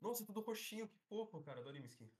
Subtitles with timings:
[0.00, 1.60] Nossa, tudo roxinho, que fofo, cara.
[1.60, 2.10] Adorei minha skin.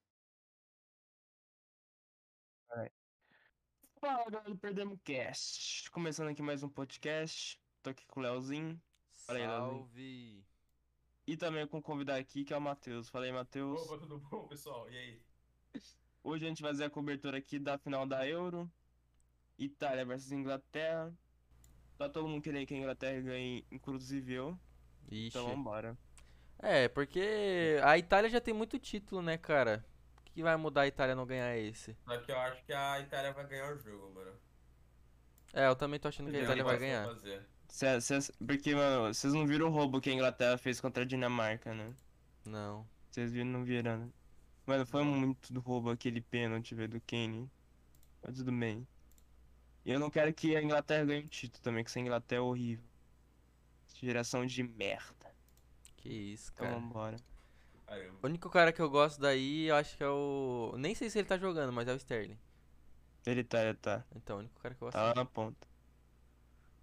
[4.01, 5.91] Fala galera do Perdemos Cast.
[5.91, 7.61] Começando aqui mais um podcast.
[7.83, 8.81] Tô aqui com o Leozinho.
[9.11, 9.79] Fala aí, Leozinho.
[9.79, 10.45] Salve!
[11.27, 13.09] E também com o convidado aqui, que é o Matheus.
[13.09, 13.81] Fala aí, Matheus.
[13.83, 14.89] Opa, tudo bom, pessoal?
[14.89, 15.23] E aí?
[16.23, 18.71] Hoje a gente vai fazer a cobertura aqui da final da Euro.
[19.59, 21.13] Itália versus Inglaterra.
[21.97, 24.57] Tá todo mundo querendo que a Inglaterra ganhe, inclusive eu.
[25.11, 25.27] Ixi.
[25.27, 25.99] Então vambora.
[26.61, 29.85] É, porque a Itália já tem muito título, né, cara?
[30.19, 31.97] O que vai mudar a Itália não ganhar esse?
[32.05, 34.33] Só que eu acho que a Itália vai ganhar o jogo, mano.
[35.53, 37.07] É, eu também tô achando que a Itália vai ganhar.
[37.07, 37.47] fazer.
[37.69, 41.07] Cê- cês- porque, mano, vocês não viram o roubo que a Inglaterra fez contra a
[41.07, 41.95] Dinamarca, né?
[42.45, 42.87] Não.
[43.11, 44.09] Vocês viram, não viram, né?
[44.67, 47.51] Mano, foi muito do roubo aquele pênalti, velho, do Kane.
[48.23, 48.87] Mas tudo bem.
[49.85, 52.43] E eu não quero que a Inglaterra ganhe o título também, que essa Inglaterra é
[52.43, 52.85] horrível.
[53.95, 55.18] Geração de merda.
[55.99, 56.79] Que isso, Então cara.
[56.81, 57.17] vambora.
[57.87, 58.19] Caramba.
[58.23, 60.75] O único cara que eu gosto daí, eu acho que é o.
[60.77, 62.39] Nem sei se ele tá jogando, mas é o Sterling.
[63.27, 64.05] Ele tá, ele tá.
[64.15, 64.97] Então, o único cara que eu gosto.
[64.97, 65.67] Tá lá na ponta.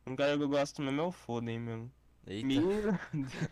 [0.08, 1.92] Um cara que eu gosto mesmo é o Foden mesmo.
[2.28, 2.48] Eita.
[2.48, 2.92] Meu,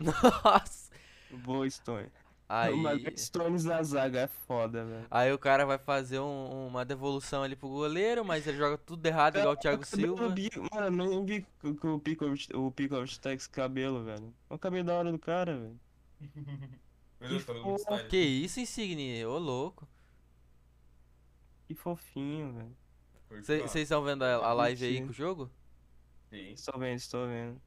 [0.00, 0.92] Nossa!
[1.30, 2.08] boa Stone.
[2.48, 2.76] Aí.
[2.76, 5.06] Mas Stones na zaga é foda, velho.
[5.10, 9.04] Aí o cara vai fazer um- uma devolução ali pro goleiro, mas ele joga tudo
[9.06, 10.28] errado, igual o Thiago Silva.
[10.28, 12.70] bi- Mano, eu nem vi que que o Pickle, o
[13.20, 14.24] tá com esse cabelo, velho.
[14.50, 15.80] Olha o cabelo da hora do cara, velho.
[17.26, 18.08] Que tá fofo.
[18.10, 19.24] Que isso, Insigne?
[19.24, 19.88] Ô, louco.
[21.66, 22.76] Que fofinho, velho.
[23.42, 25.50] Vocês estão vendo a, a live aí com o jogo?
[26.28, 26.52] Sim.
[26.52, 27.58] Estou vendo, estou vendo.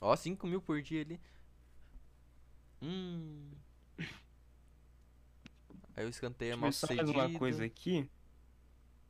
[0.00, 1.20] Ó, 5 mil por dia ali.
[2.82, 3.50] Hum.
[5.96, 8.08] Aí o escanteio é Deixa eu mal só mais uma coisa aqui.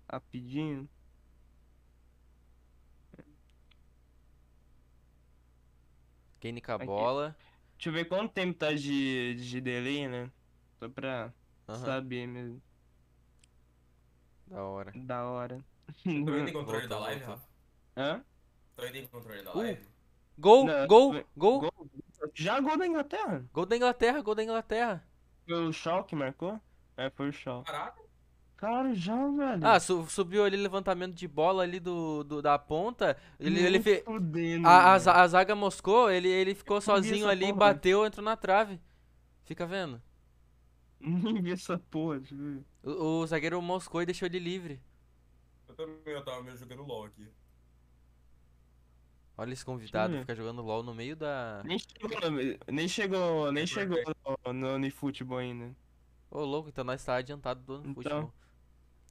[0.09, 0.89] Rapidinho.
[6.41, 6.87] Kane com a Aqui.
[6.87, 7.37] bola.
[7.77, 10.31] Deixa eu ver quanto tempo tá de, de delay, né?
[10.79, 11.33] Só pra
[11.67, 12.63] saber mesmo.
[14.47, 14.93] da hora.
[14.95, 15.65] Da hora.
[16.03, 17.25] Tu ainda tem controle da live.
[17.25, 17.49] Rafa?
[17.97, 18.25] Hã?
[18.77, 19.59] Tu ainda tem controle da Uh.
[19.59, 19.87] live?
[20.39, 21.91] Gol, Não, gol, gol, Gol?
[22.35, 23.45] Já gol da Inglaterra?
[23.53, 25.07] gol da Inglaterra, gol da Inglaterra.
[25.47, 26.61] Foi o Shaw que marcou?
[26.97, 27.63] É, foi o Shaw.
[27.65, 28.01] Caraca,
[28.57, 29.67] Cara, já, velho.
[29.67, 33.15] Ah, su- subiu ali levantamento de bola ali do, do- da ponta.
[33.39, 34.03] Ele, ele fez.
[34.03, 37.59] fudendo, A, a, a zaga moscou, ele, ele ficou sozinho ali, porra.
[37.75, 38.81] bateu, entrou na trave.
[39.45, 40.01] Fica vendo.
[41.01, 42.65] Nem vi essa porra, deixa eu ver.
[42.83, 44.81] O, o zagueiro moscou e deixou ele livre.
[45.69, 47.29] eu também eu tava meio jogando LOL aqui.
[49.39, 50.21] Olha esse convidado, ver.
[50.21, 51.63] fica jogando LOL no meio da.
[51.65, 52.31] Nem chegou,
[52.73, 53.99] nem chegou, nem chegou
[54.47, 55.77] no, no, no futebol ainda.
[56.31, 57.95] Ô, louco, então nós tá adiantado do Então.
[57.95, 58.35] futebol.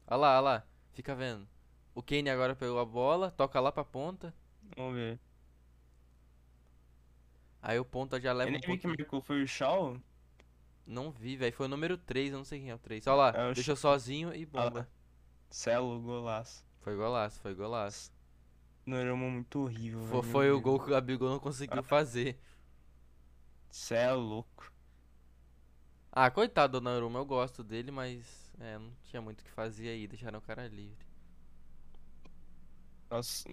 [0.08, 0.68] Olha lá, olha lá.
[0.94, 1.48] Fica vendo.
[1.94, 4.34] O Kane agora pegou a bola, toca lá pra ponta.
[4.76, 5.20] Vamos ver.
[7.62, 8.96] Aí o ponta já Eu leva nem um vi que pouquinho.
[8.98, 9.98] marcou, foi o Shaw?
[10.86, 11.54] Não vi, velho.
[11.56, 13.06] Foi o número 3, eu não sei quem é o 3.
[13.08, 14.88] Olha lá, É deixou sozinho e bomba.
[15.50, 16.64] Celo, golaço.
[16.82, 18.12] Foi golaço, foi golaço.
[18.86, 21.84] Não era uma muito horrível, Foi, velho, foi o gol que o Gabigol não conseguiu
[21.84, 22.40] fazer.
[23.70, 24.72] Cê é louco.
[26.12, 29.90] Ah, coitado do Donnarumma, eu gosto dele, mas é, não tinha muito o que fazer
[29.90, 31.06] aí, deixaram o cara livre.
[33.10, 33.50] Nossa,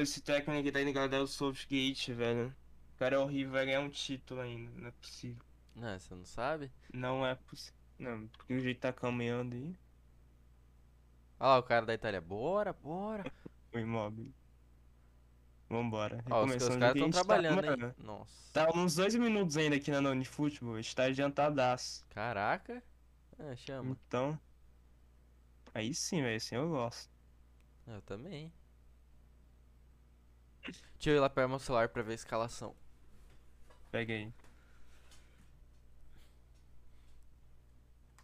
[0.00, 2.54] esse técnico que tá indo galera é o Southgate, velho.
[2.94, 4.70] O cara é horrível, vai ganhar um título ainda.
[4.80, 5.44] Não é possível.
[5.74, 6.70] Não, você não sabe?
[6.92, 7.78] Não é possível.
[7.98, 9.74] Não, porque o jeito tá caminhando aí.
[11.40, 12.20] Olha lá o cara da Itália.
[12.20, 13.24] Bora, bora.
[13.70, 14.32] O imóvel.
[15.68, 16.24] Vambora.
[16.30, 17.70] Ó, os, os caras estão tá- trabalhando, hein?
[17.70, 18.52] mano, Nossa.
[18.52, 22.04] Tá uns dois minutos ainda aqui na Noni Futebol, a gente tá adiantadaço.
[22.08, 22.82] Caraca.
[23.38, 23.90] É, chama.
[23.90, 24.38] Então.
[25.74, 27.10] Aí sim, velho, assim eu gosto.
[27.86, 28.52] Eu também.
[30.64, 32.74] Deixa eu ir lá pegar meu celular pra ver a escalação.
[33.90, 34.32] Pega aí.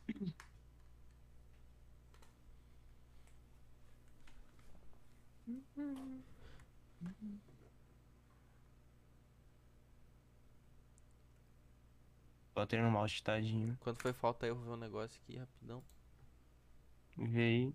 [12.54, 13.76] Botei no mouse tadinho.
[13.80, 15.82] Quando foi falta aí, eu vou ver um negócio aqui rapidão.
[17.16, 17.74] Vê aí.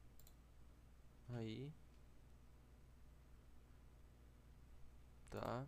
[1.35, 1.71] Aí.
[5.29, 5.65] Tá.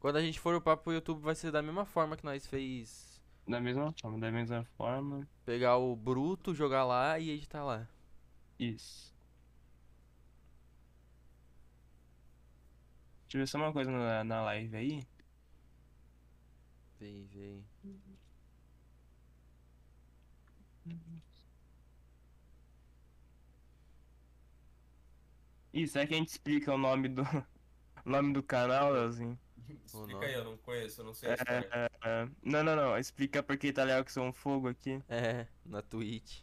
[0.00, 3.20] Quando a gente for upar pro YouTube vai ser da mesma forma que nós fez
[3.46, 5.28] Da mesma forma, da mesma forma.
[5.44, 7.88] pegar o bruto, jogar lá e editar lá.
[8.58, 9.14] Isso.
[13.24, 15.06] Deixa eu ver só uma coisa na, na live aí.
[17.00, 17.64] Vem, vem.
[25.72, 27.22] Ih, será que a gente explica o nome do,
[28.04, 29.38] o nome do canal, Leozinho?
[29.68, 30.20] Ou Explica não?
[30.22, 31.68] aí, eu não conheço, eu não sei história.
[31.72, 32.98] É, é, não, não, não.
[32.98, 35.02] Explica porque italiano que são fogo aqui.
[35.08, 36.40] É, na Twitch.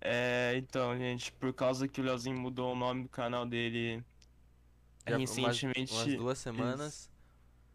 [0.00, 4.02] É, então, gente, por causa que o Leozinho mudou o nome do canal dele
[5.06, 7.11] Já umas- recentemente Umas duas semanas.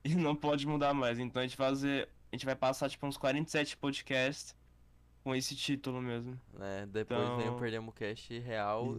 [0.07, 1.19] E não pode mudar mais.
[1.19, 4.55] Então a gente vai fazer, a gente vai passar tipo uns 47 podcasts
[5.23, 6.39] com esse título mesmo.
[6.53, 6.85] né?
[6.91, 8.97] Depois vem o Então- Perdemos Cast real.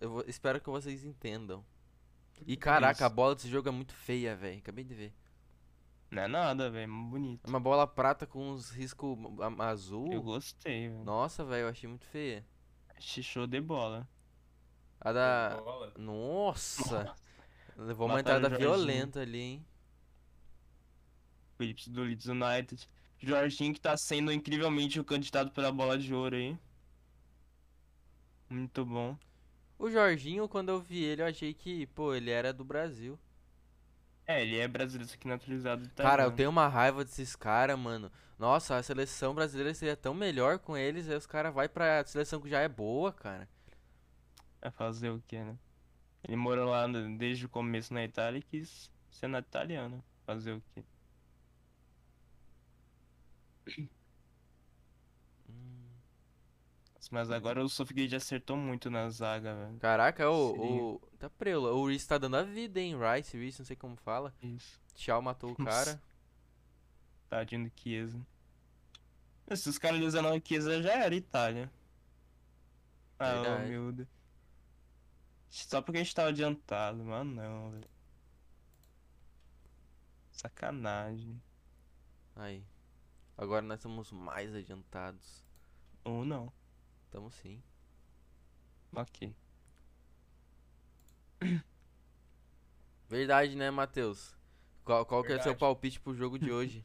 [0.00, 1.64] Vou- espero que vocês entendam.
[2.46, 3.04] E caraca, Isso.
[3.04, 4.58] a bola desse jogo é muito feia, velho.
[4.58, 5.12] Acabei de ver.
[6.10, 7.44] Não é nada, velho, é bonito.
[7.44, 9.18] É uma bola prata com uns riscos
[9.58, 10.12] azul.
[10.12, 11.04] Eu gostei, velho.
[11.04, 12.46] Nossa, velho, eu achei muito feia.
[12.96, 14.08] Achei show de bola.
[15.00, 15.60] A da.
[15.62, 15.92] Bola.
[15.98, 17.14] Nossa!
[17.76, 19.66] Levou uma entrada violenta ali, hein?
[21.58, 22.88] Phillips do Leeds United.
[23.20, 26.56] Jorginho que tá sendo incrivelmente o candidato pela bola de ouro aí.
[28.48, 29.18] Muito bom.
[29.78, 33.18] O Jorginho, quando eu vi ele, eu achei que, pô, ele era do Brasil.
[34.26, 36.36] É, ele é brasileiro, só que naturalizado Cara, eu italiano.
[36.36, 38.10] tenho uma raiva desses caras, mano.
[38.38, 42.40] Nossa, a seleção brasileira seria tão melhor com eles, aí os caras vai pra seleção
[42.40, 43.48] que já é boa, cara.
[44.60, 45.56] Vai fazer o quê, né?
[46.24, 50.04] Ele morou lá desde o começo na Itália e quis ser na italiana.
[50.26, 50.84] Fazer o quê?
[53.76, 53.88] Hum.
[57.10, 59.78] Mas agora o Southgate acertou muito na zaga, velho.
[59.78, 61.00] Caraca, o, o.
[61.18, 61.72] Tá preula.
[61.72, 62.96] O Reese tá dando a vida, hein?
[62.98, 64.34] Rice, Reese, não sei como fala.
[64.42, 64.80] Isso.
[64.94, 66.00] Tchau matou o cara.
[67.28, 68.20] Tadinho do Chiesa.
[69.54, 71.70] Se os caras lesionaram o Chiesa, já era Itália.
[73.18, 73.70] Ah, Verdade.
[73.70, 74.08] meu Deus.
[75.48, 77.88] Só porque a gente tava adiantado, mano, não, velho.
[80.30, 81.40] Sacanagem.
[82.36, 82.62] Aí.
[83.38, 85.42] Agora nós estamos mais adiantados.
[86.04, 86.52] Ou não.
[87.10, 87.62] Tamo sim.
[88.92, 89.34] Ok.
[93.08, 94.36] Verdade, né, Matheus?
[94.84, 96.84] Qual, qual que é o seu palpite pro jogo de hoje?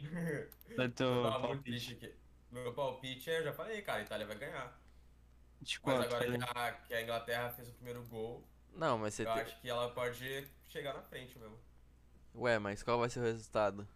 [0.76, 2.14] Muito palpite aqui.
[2.50, 4.78] Meu palpite, eu já falei, cara, a Itália vai ganhar.
[5.60, 6.02] de Mas quanto?
[6.06, 6.44] agora Felipe?
[6.44, 9.42] que a, que a Inglaterra fez o primeiro gol, Não, mas você eu tem.
[9.42, 11.58] acho que ela pode chegar na frente mesmo.
[12.34, 13.86] Ué, mas qual vai ser o resultado?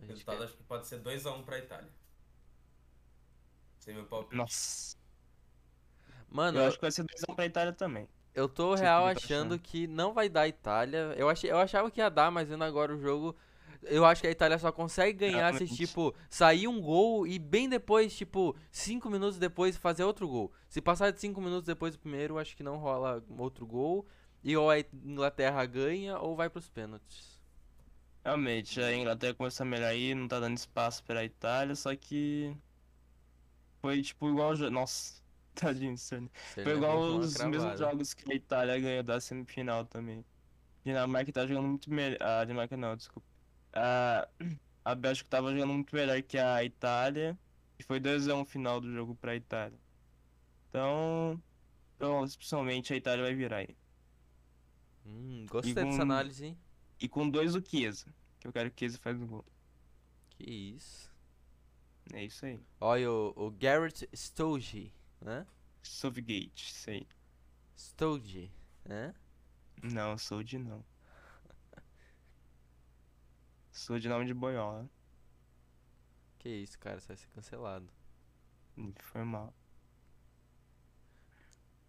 [0.00, 1.88] A O resultado quer- acho que pode ser 2x1 pra Itália.
[3.80, 4.36] Esse é meu palpite.
[4.36, 4.96] Nossa.
[6.28, 8.08] Mano, Eu eu, acho que vai ser 2x1 pra Itália também.
[8.34, 9.58] eu tô Você real que tá achando achando?
[9.58, 11.14] que não vai dar Itália.
[11.16, 13.34] Eu, achei, eu achava que ia dar, mas vendo agora o jogo.
[13.82, 15.76] Eu acho que a Itália só consegue ganhar se, Realmente.
[15.76, 20.52] tipo, sair um gol e bem depois, tipo, cinco minutos depois fazer outro gol.
[20.68, 24.06] Se passar de cinco minutos depois do primeiro, eu acho que não rola outro gol.
[24.42, 27.27] E ou a Inglaterra ganha ou vai pros pênaltis.
[28.28, 32.54] Realmente, a Inglaterra começou a melhorar aí, não tá dando espaço pra Itália, só que.
[33.80, 34.54] Foi tipo igual.
[34.70, 35.22] Nossa,
[35.56, 35.96] tadinho.
[35.96, 36.28] Você
[36.62, 37.76] Foi igual os mesmos cravada.
[37.78, 40.22] jogos que a Itália ganhou da semifinal também.
[40.84, 42.18] Dinamarca tá jogando muito melhor.
[42.20, 43.26] A Dinamarca não, desculpa.
[43.72, 44.28] A,
[44.84, 47.38] a Bélgica tava jogando muito melhor que a Itália.
[47.78, 49.78] E foi 2x1 final do jogo pra Itália.
[50.68, 51.42] Então.
[51.96, 53.74] Então, principalmente a Itália vai virar aí.
[55.06, 56.58] Hum, gostei dessa análise, hein?
[57.00, 58.06] E com dois o Chiesa.
[58.40, 59.44] Que eu quero que o Chiesa faz o gol.
[60.30, 61.12] Que isso.
[62.12, 62.60] É isso aí.
[62.80, 65.46] Olha o, o Garrett Stouge, né?
[65.82, 67.06] Southgate, isso aí.
[68.84, 69.14] Né?
[69.82, 70.84] Não, de não.
[73.70, 74.88] Sou de nome de boiola.
[76.38, 77.88] Que isso, cara, você vai ser cancelado.
[79.00, 79.54] Foi mal.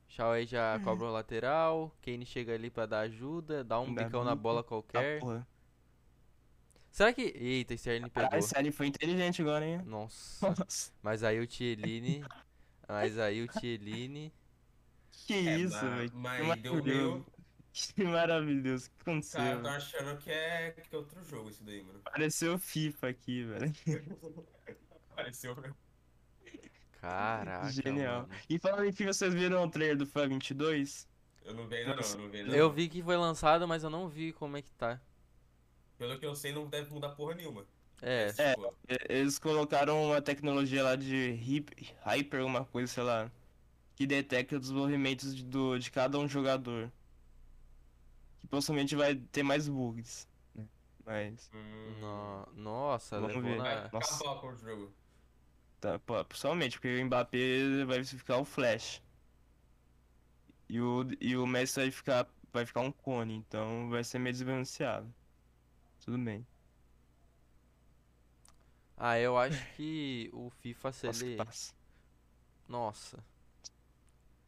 [0.09, 4.03] Shaw aí já cobra o lateral, Kane chega ali pra dar ajuda, dá um Dá
[4.03, 5.19] bicão na bola Ah, qualquer.
[5.19, 5.47] porra.
[6.91, 7.21] Será que.
[7.21, 8.45] Eita, Sterling Caralho, pegou.
[8.45, 9.81] esse ali foi inteligente agora, hein?
[9.85, 10.49] Nossa.
[10.49, 10.91] Nossa.
[11.03, 12.25] Mas aí o Tieline.
[12.87, 14.33] Mas aí o Tieline.
[15.11, 16.09] Que É, isso, velho.
[16.09, 17.25] Que Mas deu.
[17.71, 18.87] Que maravilhoso.
[18.87, 19.39] O que aconteceu?
[19.39, 21.99] Cara, eu tô achando que é, que é outro jogo esse daí, mano.
[21.99, 23.71] Pareceu FIFA aqui, velho.
[25.15, 25.77] Pareceu mesmo.
[27.01, 27.70] Caraca.
[27.72, 28.22] Genial.
[28.24, 28.29] mano.
[28.50, 31.08] E falando em FIFA, vocês viram o trailer do FIFA 22?
[31.46, 32.74] Eu não vi ainda não, eu não vi ainda Eu não.
[32.74, 35.00] vi que foi lançado, mas eu não vi como é que tá.
[35.98, 37.65] Pelo que eu sei, não deve mudar porra nenhuma.
[38.01, 38.32] É.
[38.38, 38.56] É.
[39.10, 43.29] Eles colocaram uma tecnologia lá de hip- Hyper, alguma coisa, sei lá,
[43.96, 46.89] que detecta os movimentos de, do, de cada um jogador.
[48.39, 50.27] Que possivelmente vai ter mais bugs.
[50.56, 50.65] né?
[51.06, 53.58] Mas, hum, No- Nossa, Vamos levou ver.
[53.58, 53.89] Vai na.
[53.91, 54.15] Nossa.
[54.15, 54.94] acabar com o jogo.
[55.79, 59.01] Tá, pô, possivelmente, porque o Mbappé vai ficar o Flash.
[60.67, 64.33] E o, e o Messi vai ficar, vai ficar um cone, então vai ser meio
[64.33, 65.12] desbalanceado.
[66.05, 66.45] Tudo bem.
[68.95, 71.38] Ah, eu acho que o FIFA, se ele.
[72.67, 73.17] Nossa.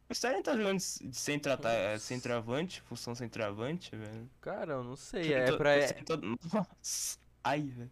[0.08, 4.28] O Sterling tá jogando de é, centroavante, função centroavante, velho.
[4.42, 5.32] Cara, eu não sei.
[5.32, 5.88] Eu É tô- pra.
[5.88, 7.18] sei todo- Nossa.
[7.42, 7.90] Ai, velho.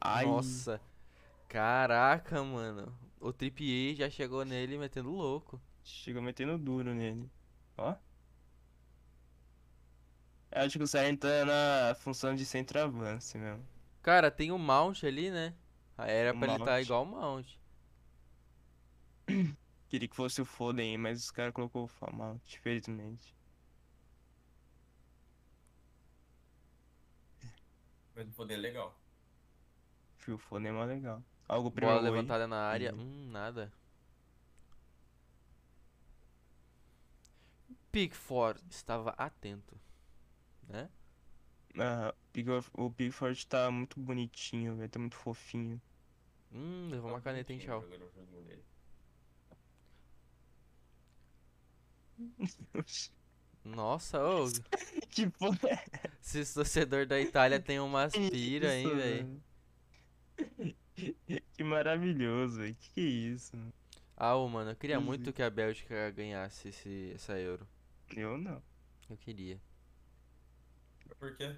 [0.00, 0.24] Ai.
[0.24, 0.80] Nossa.
[1.48, 2.96] Caraca, mano.
[3.20, 5.60] O Trippier já chegou nele metendo louco.
[5.82, 7.30] Chegou metendo duro nele.
[7.76, 7.94] Ó.
[10.50, 13.64] Eu acho que o Sterling tá na função de centroavance mesmo.
[14.02, 15.54] Cara, tem o Mount ali, né?
[15.98, 16.82] Era O pra ele estar Mount.
[16.84, 17.46] igual o Mount.
[19.88, 23.34] Queria que fosse o Foden, mas os caras colocou o Famalt, infelizmente.
[28.14, 28.98] Mas o poder é legal.
[30.16, 31.22] Fio, O Foden é mó legal.
[31.48, 32.10] Algo Bola primeiro gol aí.
[32.12, 32.94] levantada na área.
[32.94, 33.00] Uhum.
[33.00, 33.72] Hum, nada.
[37.92, 39.78] Pickford estava atento.
[40.68, 40.90] Né?
[41.78, 42.14] Ah,
[42.74, 44.88] o Pickford tá muito bonitinho, velho.
[44.88, 45.80] Tá muito fofinho.
[46.52, 47.84] Hum, levou uma Tá caneta, hein, tchau.
[53.64, 54.46] Nossa, ô.
[55.10, 59.42] que porra é Esse torcedor da Itália tem umas pira, hein, velho.
[61.52, 62.74] Que maravilhoso, velho.
[62.74, 63.56] Que que é isso?
[63.56, 63.72] mano?
[64.16, 67.66] Ah, ô, mano, eu queria muito que a Bélgica ganhasse esse, essa Euro.
[68.16, 68.62] Eu não.
[69.10, 69.60] Eu queria.
[71.18, 71.56] Por quê?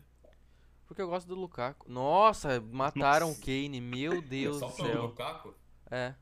[0.86, 1.90] Porque eu gosto do Lukaku.
[1.90, 3.42] Nossa, mataram o Nossa.
[3.42, 5.02] Kane, meu Deus Só do céu.
[5.06, 5.54] Lukaku?
[5.90, 6.14] É.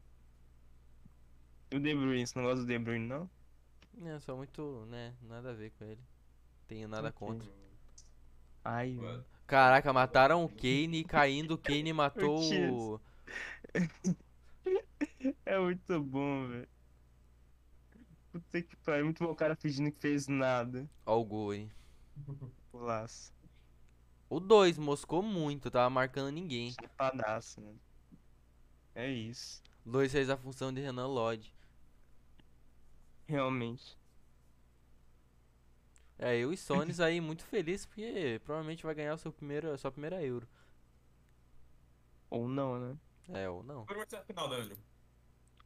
[1.73, 3.31] O De Bruyne, você não gosta do De Bruyne, não?
[4.05, 6.01] É, só muito, né, nada a ver com ele.
[6.69, 7.13] Tenho nada Ok.
[7.13, 7.49] contra.
[8.65, 9.25] Ai, Ué.
[9.47, 12.41] Caraca, mataram o Kane e caindo o Kane matou
[12.73, 13.01] o...
[15.45, 16.69] É muito bom, velho.
[18.33, 19.05] Puta que pariu.
[19.05, 20.89] Muito bom o cara fingindo que fez nada.
[21.05, 21.71] Ó o gol, hein.
[22.73, 23.33] Golaço.
[24.29, 26.73] O 2 moscou muito, tava marcando ninguém.
[26.73, 27.81] Chapadaço, mano.
[28.95, 29.63] É isso.
[29.85, 31.55] 2 fez a função de Renan Lodge.
[33.29, 33.96] Realmente.
[36.19, 39.79] É, eu e Sones aí muito feliz porque provavelmente vai ganhar o seu primeiro, a
[39.79, 40.49] sua primeira Euro.
[42.31, 42.97] Ou não, né?
[43.29, 43.85] É, ou não.
[43.87, 44.79] Quando vai ser a final da Euro?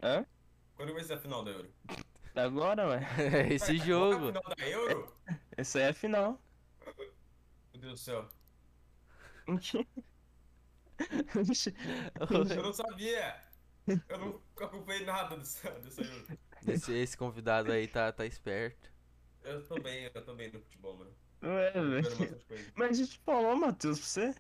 [0.03, 0.27] Hã?
[0.75, 1.71] Quando vai ser a final da Euro?
[2.35, 3.01] Agora, ué.
[3.51, 4.29] É esse Vai, jogo.
[4.29, 5.15] A final da Euro?
[5.57, 6.41] Essa aí é a final.
[6.85, 8.29] Meu Deus do céu.
[12.31, 13.41] Eu não sabia.
[14.09, 16.39] Eu não acompanhei nada dessa, dessa Euro.
[16.67, 18.90] Esse, esse convidado aí tá, tá esperto.
[19.43, 21.11] Eu tô bem, eu tô bem no futebol, mano.
[21.43, 22.17] É, vendo
[22.47, 22.73] velho.
[22.75, 24.35] Mas a gente falou, Matheus, pra você?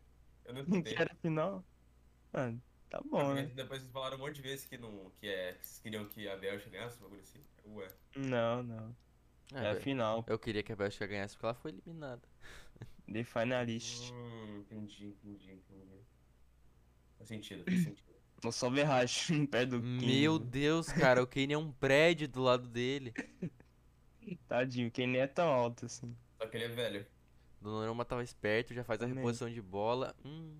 [0.44, 0.94] Eu não Que escutei.
[0.98, 1.64] era final.
[2.32, 3.46] Mano, tá bom, né?
[3.54, 6.28] depois vocês falaram um monte de vezes que, não, que, é, que vocês queriam que
[6.28, 7.40] a Bélgica ganhasse, um bagulho assim.
[7.66, 7.90] Ué.
[8.16, 8.96] Não, não.
[9.54, 10.24] É, É a final.
[10.28, 12.22] eu queria que a Bélgica ganhasse porque ela foi eliminada.
[13.12, 14.12] The Finalist.
[14.12, 16.00] Hum, entendi, entendi, entendi.
[17.18, 18.10] Faz sentido, faz sentido.
[18.44, 20.38] Não só Verratti perto do Meu.
[20.38, 23.12] Deus, cara, o Kane é um prédio do lado dele.
[24.48, 26.16] Tadinho, quem nem é tão alto assim.
[26.38, 27.06] Só que ele é velho.
[27.60, 30.14] Donnarumma tava esperto, já faz a reposição de bola.
[30.24, 30.56] Hum,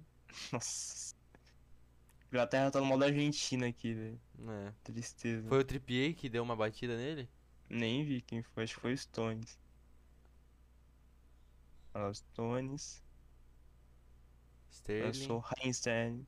[0.52, 1.14] Nossa.
[2.28, 4.20] Inglaterra tá no modo Argentina aqui, velho.
[4.48, 4.72] é.
[4.84, 5.48] Tristeza.
[5.48, 7.28] Foi o Trippier que deu uma batida nele?
[7.68, 9.58] Nem vi quem foi, acho que foi o Stones.
[11.94, 13.02] Olha lá, Stones.
[14.98, 15.14] Eu Sterling.
[15.14, 16.26] sou Heinz Sterling.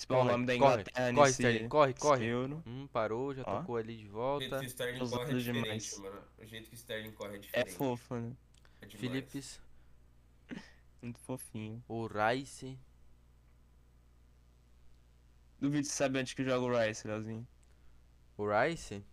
[0.00, 2.24] Principal Corre, nome da corre, Inglaterra corre, nesse, Sterling, corre, corre.
[2.24, 2.62] Euro.
[2.66, 3.58] Hum, parou, já Ó.
[3.58, 4.58] tocou ali de O jeito volta.
[4.60, 5.98] que o Sterling Os corre é diferente, demais.
[5.98, 6.22] mano.
[6.38, 7.72] O jeito que o Sterling corre é É diferente.
[7.74, 8.32] fofo, né?
[8.80, 8.86] É.
[8.88, 9.60] Philips,
[11.02, 11.84] Muito fofinho.
[11.86, 12.78] o Rice.
[15.58, 17.46] Duvido você sabe onde que joga o Rice, Leozinho.
[18.38, 19.04] O Rice?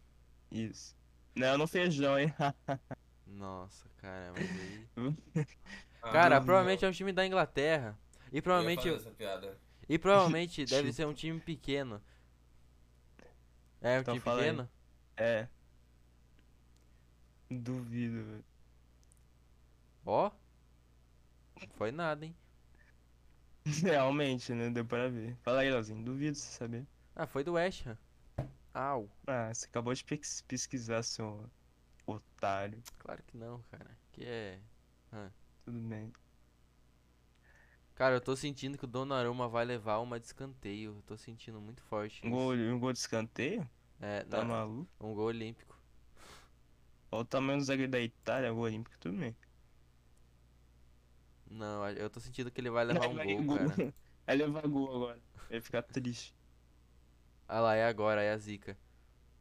[0.50, 0.96] Isso.
[1.36, 2.34] Não, no feijão, hein?
[3.28, 4.88] Nossa, cara, mas aí.
[6.02, 7.98] Ah, Cara, não, provavelmente é um time da Inglaterra.
[8.32, 8.84] E eu ia provavelmente.
[8.84, 9.58] fazer essa piada.
[9.90, 12.02] E provavelmente deve ser um time pequeno.
[13.82, 14.50] É um Então time fala aí.
[14.52, 14.70] pequeno?
[15.18, 15.48] É.
[17.50, 18.46] Duvido, velho.
[20.06, 20.32] Ó.
[21.78, 22.36] Foi nada, hein?
[23.84, 24.70] Realmente, né?
[24.70, 25.36] Deu pra ver.
[25.44, 26.04] Fala aí, Leozinho.
[26.04, 26.86] Duvido você saber.
[27.16, 27.98] Ah, foi do West Ham.
[28.74, 29.10] Au.
[29.26, 31.50] Ah, você acabou de pes- pesquisar, seu
[32.06, 32.82] otário.
[33.00, 33.98] Claro que não, cara.
[34.12, 34.60] Que é.
[35.66, 36.12] Tudo bem.
[37.98, 40.96] Cara, eu tô sentindo que o Donnarumma vai levar uma de escanteio.
[41.00, 42.32] Eu tô sentindo muito forte Um isso.
[42.32, 43.68] gol, um gol de escanteio?
[44.00, 44.92] É, Tá não, maluco?
[45.00, 45.76] um gol olímpico.
[47.12, 49.38] Olha o tamanho do zagueiro da Itália, gol olímpico, tudo bem.
[51.46, 53.82] Não, eu tô sentindo que ele vai levar um Vai gol, cara.
[54.26, 55.24] Vai levar gol agora.
[55.50, 56.36] Vai ficar triste.
[57.48, 58.78] Ah lá, é agora, é a zica.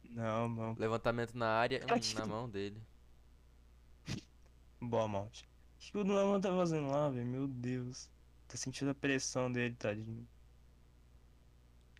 [0.03, 0.77] Não, não.
[0.77, 2.87] Levantamento na área, hum, na mão dele.
[4.81, 5.47] Boa, Malte.
[5.79, 7.25] O que o Donnarumma tá fazendo lá, velho?
[7.25, 8.11] Meu Deus.
[8.47, 10.27] Tá sentindo a pressão dele, tadinho.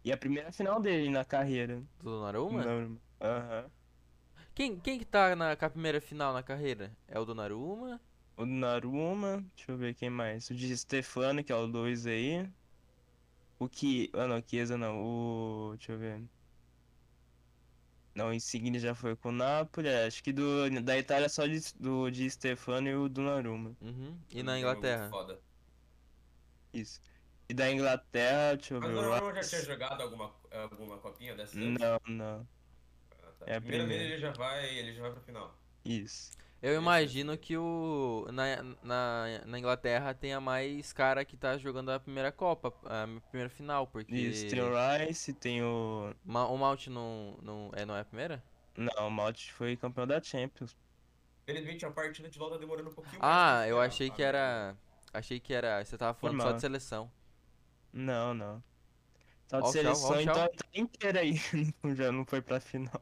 [0.04, 1.84] E a primeira final dele na carreira.
[2.00, 2.64] Do Donnarumma?
[2.64, 3.00] Donnarumma.
[3.22, 3.72] Aham.
[4.54, 6.92] Quem, quem que tá na, com a primeira final na carreira?
[7.08, 8.02] É o Donnarumma?
[8.38, 10.50] O Naruma, deixa eu ver quem mais.
[10.50, 12.50] O de Stefano, que é o 2 aí.
[13.60, 14.10] O que.
[14.14, 15.00] Ah, não, Chiesa não.
[15.04, 15.76] O.
[15.78, 16.28] Deixa eu ver.
[18.16, 19.88] Não, o Insigne já foi com o Napoli.
[19.88, 23.76] é, Acho que do, da Itália só de, do de Stefano e o Donnarumma.
[23.82, 24.18] Uhum.
[24.30, 25.04] E na jogo Inglaterra?
[25.04, 25.40] muito Foda.
[26.82, 27.02] Isso.
[27.50, 28.88] E da Inglaterra, deixa eu ver.
[28.88, 31.56] o o Donnarumma já tinha jogado alguma, alguma copinha dessas?
[31.56, 32.48] Não, não.
[33.24, 33.46] Ah, tá.
[33.48, 34.04] é a primeira vez primeira.
[34.16, 35.56] ele já vai, ele já vai pra final.
[35.86, 36.32] Isso.
[36.62, 42.00] Eu imagino que o na, na, na Inglaterra tenha mais cara que tá jogando a
[42.00, 44.50] primeira Copa, a primeira final, porque Isso.
[44.50, 46.14] Tem o Rice, tem o.
[46.26, 48.44] Ma- o Mount não, não, é, não é a primeira?
[48.76, 50.76] Não, o Malt foi campeão da Champions.
[51.46, 54.76] Felizmente a partida de LoL tá demorando um pouquinho mais Ah, eu achei que era.
[55.14, 55.84] Achei que era.
[55.84, 56.56] Você tava falando só Normal.
[56.56, 57.12] de seleção.
[57.94, 58.64] Não, não.
[59.48, 61.34] Só de seleção, então a Itália inteira aí
[61.96, 63.02] já não foi pra final.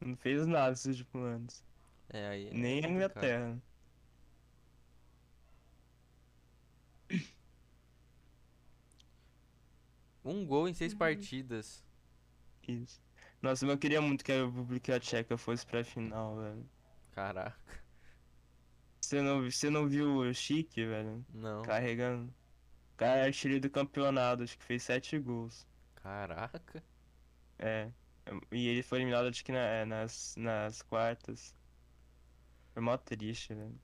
[0.00, 1.64] Não fez nada esses últimos anos.
[2.08, 2.48] É, aí.
[2.48, 2.88] é Nem a.
[2.88, 3.62] Inglaterra.
[10.24, 10.74] Um gol em Uhum.
[10.74, 11.84] seis partidas.
[12.66, 13.00] Isso.
[13.40, 16.68] Nossa, mas eu queria muito que a República Tcheca fosse pra final, velho.
[17.12, 17.81] Caraca.
[19.12, 21.22] Você não, você não viu o Chique, velho?
[21.34, 21.60] Não.
[21.60, 22.32] Carregando.
[22.94, 25.66] O cara é artilheiro do campeonato, acho que fez sete gols.
[25.96, 26.82] Caraca.
[27.58, 27.90] É.
[28.50, 31.54] E ele foi eliminado, acho que na- é, nas, nas quartas.
[32.72, 33.78] Foi mó triste, velho.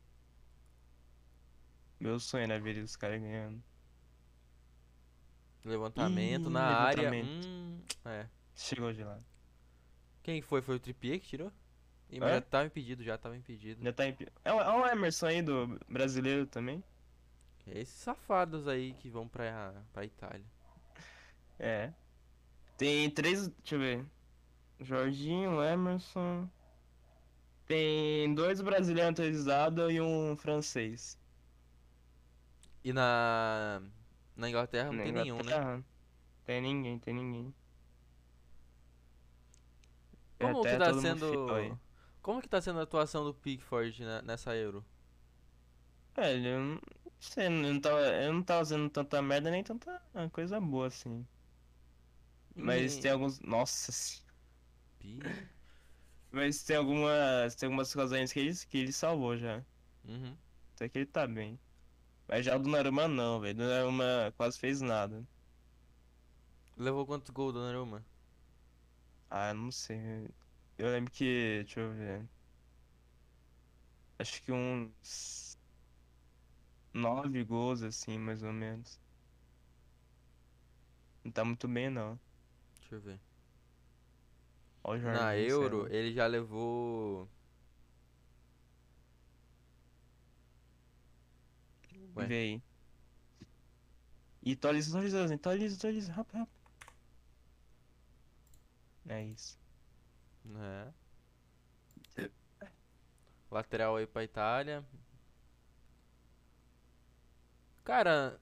[2.00, 3.62] Meu sonho era ver os caras ganhando.
[5.62, 7.11] Levantamento na área.
[7.11, 7.47] levantamento.
[7.47, 8.26] Hum, é.
[8.54, 9.20] Chegou de lá.
[10.23, 10.62] Quem foi?
[10.62, 11.52] Foi o Trippier que tirou?
[12.11, 12.35] Ih, mas É?
[12.35, 13.83] já tava impedido, já tava impedido.
[13.83, 14.17] Já tá em...
[14.45, 16.83] É o, é o Emerson aí do brasileiro também?
[17.67, 20.45] Esses safados aí que vão pra, pra Itália.
[21.59, 21.93] É.
[22.79, 23.49] Tem três.
[23.49, 24.07] Deixa eu ver.
[24.81, 26.49] Jorginho, Emerson.
[27.67, 31.18] Tem dois brasileiros autorizados e um francês.
[32.83, 33.83] E na.
[34.35, 35.42] Na Inglaterra não Na tem nenhum, né?
[35.42, 35.85] Inglaterra,
[36.47, 37.55] Tem ninguém, tem ninguém.
[40.38, 41.79] Como que tá sendo.
[42.29, 44.85] Como que tá sendo a atuação do Pickford ne- nessa Euro?
[46.14, 46.81] Velho, eu não
[47.21, 51.27] sei, eu não tava, eu não tava fazendo tanta merda nem tanta coisa boa assim.
[52.55, 53.41] Mas E- tem alguns.
[53.41, 53.91] Nossa.
[54.99, 55.25] Pi-
[56.31, 57.55] Mas tem algumas.
[57.55, 59.64] Tem algumas razões que ele, que ele salvou já.
[60.05, 60.37] Uhum.
[60.75, 61.61] Até que ele tá bem.
[62.29, 63.64] Mas já o do Naruma não, velho.
[63.64, 65.27] O Naruma quase fez nada.
[66.79, 68.03] Levou quantos gols, Donnarumma?
[69.31, 70.29] Ah, não sei.
[70.79, 71.62] Eu lembro que.
[71.64, 72.29] Deixa eu ver.
[74.19, 75.59] Acho que uns.
[76.95, 78.99] Nove gols, assim, mais ou menos.
[81.25, 82.19] Não tá muito bem, não.
[82.81, 83.21] Deixa eu ver.
[84.83, 87.29] Ó o Na Jorginho, sei Euro, ele já levou.
[92.17, 92.27] Ué.
[92.27, 92.62] Vê aí.
[94.43, 96.59] E atualiza, atualiza, atualiza, atualiza, rápido, rápido.
[99.09, 99.59] É isso.
[100.48, 100.92] Né?
[103.50, 104.84] Lateral aí pra Itália.
[107.84, 108.38] Cara,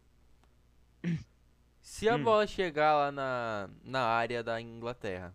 [1.83, 2.25] se a Hum.
[2.25, 5.35] bola chegar lá na, na área da Inglaterra,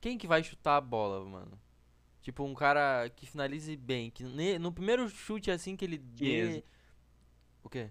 [0.00, 1.58] quem que vai chutar a bola, mano?
[2.22, 6.62] Tipo, um cara que finalize bem, que ne- no primeiro chute assim que ele dê...
[6.62, 6.64] Chiesa.
[7.62, 7.90] O quê?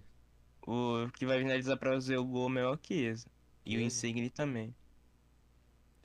[0.66, 3.28] O que vai finalizar pra fazer o gol é o Chiesa.
[3.64, 3.80] E o.
[3.80, 4.74] Insigne também.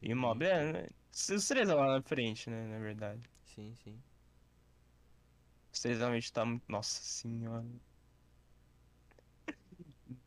[0.01, 0.15] E o Entendi.
[0.15, 0.89] Mob, é, né?
[1.13, 3.29] Os três lá na frente, né, na verdade.
[3.45, 4.03] Sim, sim.
[5.73, 6.63] Os três realmente tá muito...
[6.71, 7.65] Nossa senhora.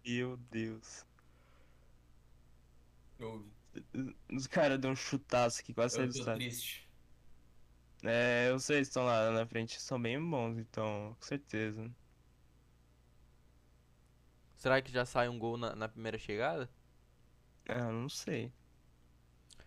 [0.04, 1.04] Meu Deus.
[3.18, 3.46] Eu,
[4.32, 6.40] Os caras deu um chutaço aqui, quase saiu eu do estádio.
[6.40, 6.88] triste.
[8.02, 11.90] É, os três estão lá na frente, são bem bons, então, com certeza.
[14.58, 16.68] Será que já sai um gol na, na primeira chegada?
[17.68, 18.52] Ah, não sei.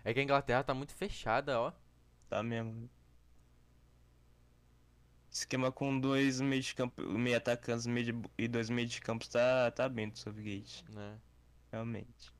[0.04, 1.72] É que a Inglaterra tá muito fechada, ó.
[2.30, 2.90] Tá mesmo.
[5.32, 9.28] Esquema com dois meio de campo, meio atacantes meio de- e dois meio de campo
[9.30, 11.20] tá, tá bem do Southgate, Né?
[11.72, 12.32] realmente.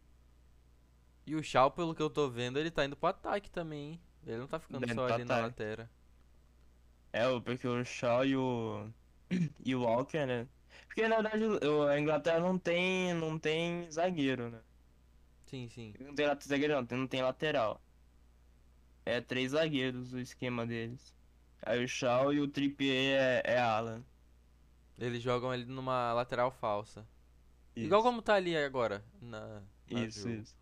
[1.26, 4.02] E o Shaw, pelo que eu tô vendo, ele tá indo pro ataque também, hein?
[4.26, 5.44] Ele não tá ficando Indo só ali na ataque.
[5.48, 5.88] lateral.
[7.12, 8.90] É, porque o Shaw e o
[9.66, 10.48] e o Walker, né?
[10.88, 11.44] Porque na verdade
[11.92, 14.62] a Inglaterra não tem não tem zagueiro, né?
[15.50, 15.94] Sim, sim.
[16.00, 17.82] Não tem zagueiro não, não tem lateral.
[19.06, 21.16] É três zagueiros o esquema deles.
[21.62, 24.06] Aí o Shaw e o Trippier é, é ala.
[24.98, 27.08] Eles jogam ali numa lateral falsa.
[27.76, 27.86] Isso.
[27.88, 30.30] Igual como tá ali agora, na, na Isso, jogo.
[30.30, 30.56] isso.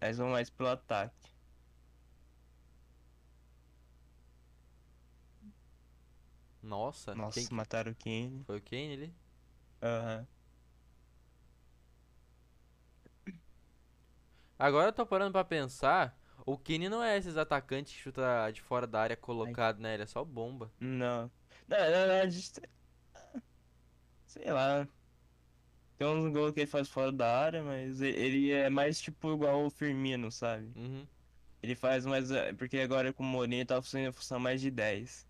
[0.00, 1.30] Eles vão mais pro ataque.
[6.62, 8.44] Nossa, Nossa, quem que- mataram o Kane.
[8.46, 9.14] foi o Kane ali?
[9.82, 10.26] Aham.
[14.62, 18.62] Agora eu tô parando pra pensar, o Kane não é esses atacantes que chuta de
[18.62, 19.94] fora da área colocado, né?
[19.94, 20.70] Ele é só bomba.
[20.78, 21.28] Não.
[21.66, 22.52] Na verdade,
[24.24, 24.86] sei lá.
[25.98, 29.64] Tem uns gols que ele faz fora da área, mas ele é mais tipo igual
[29.64, 30.70] o Firmino, sabe?
[30.76, 31.04] Uhum.
[31.60, 32.30] Ele faz mais.
[32.30, 35.26] eh, Porque agora com o Mourinho ele tá fazendo a função mais de 10.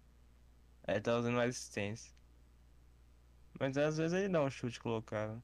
[0.86, 2.12] Aí ele tá usando mais assistência.
[3.58, 5.42] Mas às vezes ele dá um chute colocado.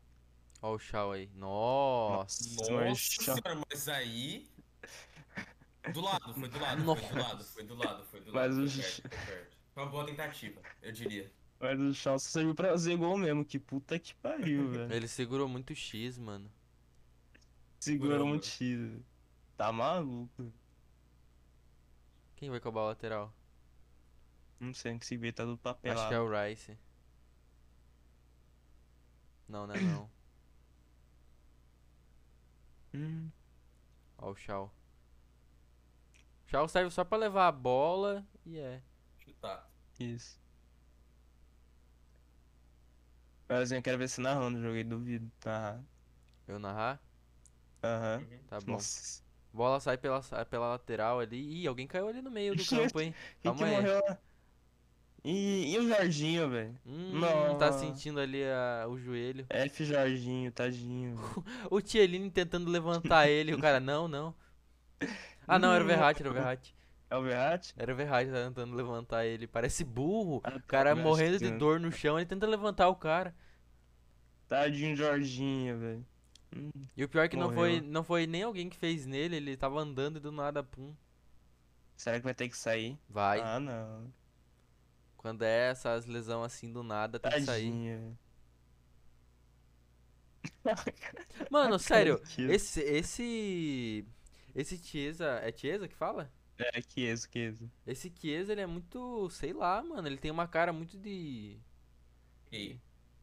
[0.61, 1.31] Ó o Shaw aí.
[1.35, 2.43] Nossa.
[2.57, 4.49] Nossa, Nossa mas- senhora, mas aí.
[5.93, 8.67] Do lado, foi do lado, foi do lado, foi do lado, foi do Mas lado.
[8.67, 9.57] o Foi Ch- perto, foi perto.
[9.75, 11.33] Foi uma boa tentativa, eu diria.
[11.61, 13.45] Mas o Shaw só serviu pra fazer gol mesmo.
[13.45, 14.93] Que puta que pariu, velho.
[14.93, 16.51] Ele segurou muito X, mano.
[17.81, 19.01] Segurou muito X.
[19.57, 20.53] Tá maluco.
[22.37, 23.33] Quem vai cobrar o lateral?
[24.61, 26.77] Não sei, que se vê tá do papel Acho que é o Rice.
[29.49, 30.11] Não, não é não.
[32.95, 33.31] Hum,
[34.19, 34.73] Ó o Shaw.
[36.47, 38.83] Shaw serve só pra levar a bola e é.
[39.19, 39.69] Chutar.
[39.99, 40.41] isso.
[43.49, 45.31] Eu quero ver se narrando, joguei duvido.
[45.41, 45.81] Tá.
[46.47, 47.01] Eu narrar?
[47.83, 48.19] Aham.
[48.31, 48.39] Uhum.
[48.47, 48.73] Tá bom.
[48.73, 49.23] Nossa.
[49.53, 51.63] Bola sai pela, pela lateral ali.
[51.63, 53.15] Ih, alguém caiu ali no meio do campo, hein?
[53.41, 53.75] Quem que Calma aí.
[53.77, 54.19] morreu lá?
[55.25, 56.75] E, e o Jorginho, velho?
[56.87, 57.21] Hum,
[57.59, 57.81] tá Nossa.
[57.81, 59.45] sentindo ali a- o joelho.
[59.51, 61.17] F Jorginho, tadinho.
[61.71, 63.53] O Tieline tentando levantar ele.
[63.55, 64.35] O cara, não, não.
[65.47, 66.75] Ah, não, era o Verratti, era o Verratti.
[67.11, 67.75] É o Verratti?
[67.77, 69.47] Era o Verratti tá tentando levantar ele.
[69.47, 70.41] Parece burro.
[70.45, 71.59] Ah, O cara tá, morrendo de Verratti.
[71.59, 73.35] dor no chão, ele tenta levantar o cara.
[74.49, 76.07] Tadinho Jorginho, velho.
[76.97, 79.57] E o pior é que não foi, não foi nem alguém que fez nele, ele
[79.57, 80.95] tava andando e do nada, pum.
[81.95, 82.99] será que vai ter que sair?
[83.09, 83.41] Vai.
[83.41, 84.11] Ah, não.
[85.29, 88.17] Quando é essas lesão assim do nada, tem que sair.
[91.51, 92.81] Mano, sério, esse.
[92.81, 94.07] Esse.
[94.55, 95.39] Esse Chiesa.
[95.43, 96.33] É Chiesa que fala?
[96.57, 97.29] É, que isso.
[97.87, 99.29] Esse Chiesa, ele é muito.
[99.29, 100.09] Sei lá, mano.
[100.09, 101.61] Ele tem uma cara muito de.
[102.51, 102.81] E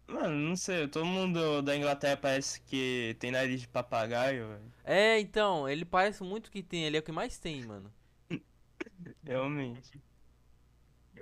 [0.07, 4.73] Mano, não sei, todo mundo da Inglaterra parece que tem nariz de papagaio, velho.
[4.83, 6.83] É, então, ele parece muito que tem.
[6.85, 7.91] Ele é o que mais tem, mano.
[9.23, 10.04] Realmente.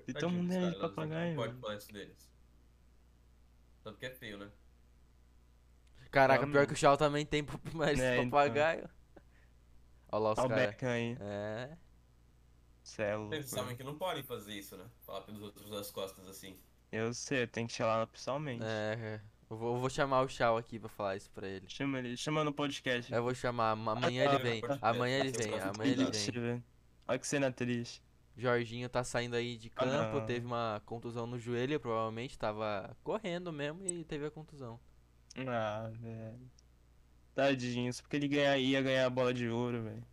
[0.08, 2.32] E todo mundo é de papagaio, Não pode falar isso deles.
[3.84, 4.50] Tanto que é feio, né?
[6.12, 8.30] Caraca, pior que o Shaw também tem mais É, então.
[8.30, 8.90] papagaio.
[10.12, 10.66] Olha lá os Olha o caras.
[10.68, 11.18] Beckham aí.
[11.20, 11.78] É.
[13.16, 14.86] Louco, Eles sabem que não podem fazer isso, né?
[15.06, 16.60] Falar pelos outros das costas assim.
[16.92, 18.64] Eu sei, tem que chamar pessoalmente.
[18.64, 19.22] É, é.
[19.50, 21.68] Eu vou, eu vou chamar o Shaw aqui pra falar isso pra ele.
[21.68, 23.12] Chama ele, chama no podcast.
[23.12, 24.62] Eu vou chamar, ama- amanhã tá, ele vem.
[24.82, 26.64] Amanhã ele vem, amanhã ele vem.
[27.08, 28.04] Olha que cena triste.
[28.36, 30.26] Jorginho tá saindo aí de Ah, campo, não.
[30.26, 34.80] teve uma contusão no joelho, provavelmente tava correndo mesmo e teve a contusão.
[35.48, 36.52] Ah, velho.
[37.36, 40.04] Tadinho, só porque ele ia ganhar a bola de ouro, velho.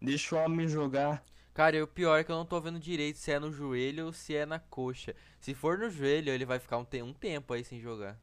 [0.00, 1.24] Deixa o homem jogar.
[1.54, 4.06] Cara, e o pior é que eu não tô vendo direito se é no joelho
[4.06, 5.14] ou se é na coxa.
[5.38, 8.18] Se for no joelho, ele vai ficar um, te- um tempo aí sem jogar.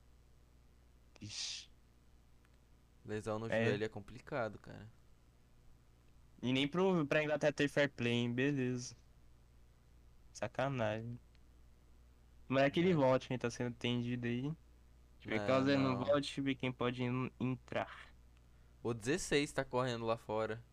[1.21, 1.69] Ixi.
[3.05, 3.65] Lesão no É.
[3.65, 4.88] joelho é complicado, cara.
[6.41, 8.33] E nem pro, pra Inglaterra ter fair play, hein?
[8.33, 8.95] Beleza.
[10.33, 11.19] Sacanagem.
[12.47, 12.95] Mas é que ele É.
[12.95, 14.45] volte, quem tá sendo tendido aí.
[14.45, 14.55] Eu
[15.25, 15.97] ver É, ele não não.
[15.97, 18.09] volte, deixa eu ver quem pode en- entrar.
[18.81, 20.63] O 16 tá correndo lá fora.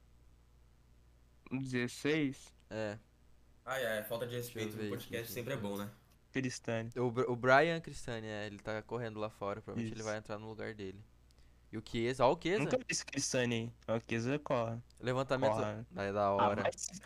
[1.50, 2.98] O 16, É.
[3.64, 5.90] Ah, é, falta de respeito no aqui, podcast sempre é bom, né?
[6.32, 6.90] Cristane.
[6.96, 9.60] O, o Brian Cristani, é, ele tá correndo lá fora.
[9.60, 10.08] Provavelmente ele Isso.
[10.08, 11.02] vai entrar no lugar dele.
[11.72, 12.62] E o Chiesa, ó o Chiesa.
[12.62, 13.72] Nunca vi esse Cristane aí.
[13.88, 14.78] Ó, o Chiesa corre.
[15.00, 15.52] Levantamento.
[15.54, 16.12] Corre.
[16.12, 16.62] Da Ah, hora.
[16.62, 17.00] mas...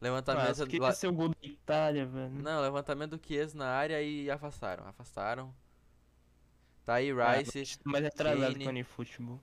[0.00, 0.48] Levantamento.
[0.48, 2.30] Nossa, queria lá- ser o gol da Itália, velho.
[2.30, 4.86] Não, levantamento do Chiesa na área e afastaram.
[4.86, 5.54] Afastaram.
[6.84, 8.64] Tá aí Ah, Rice, mas- Mas é atrasado Kane.
[8.64, 9.40] com o Unifutebol.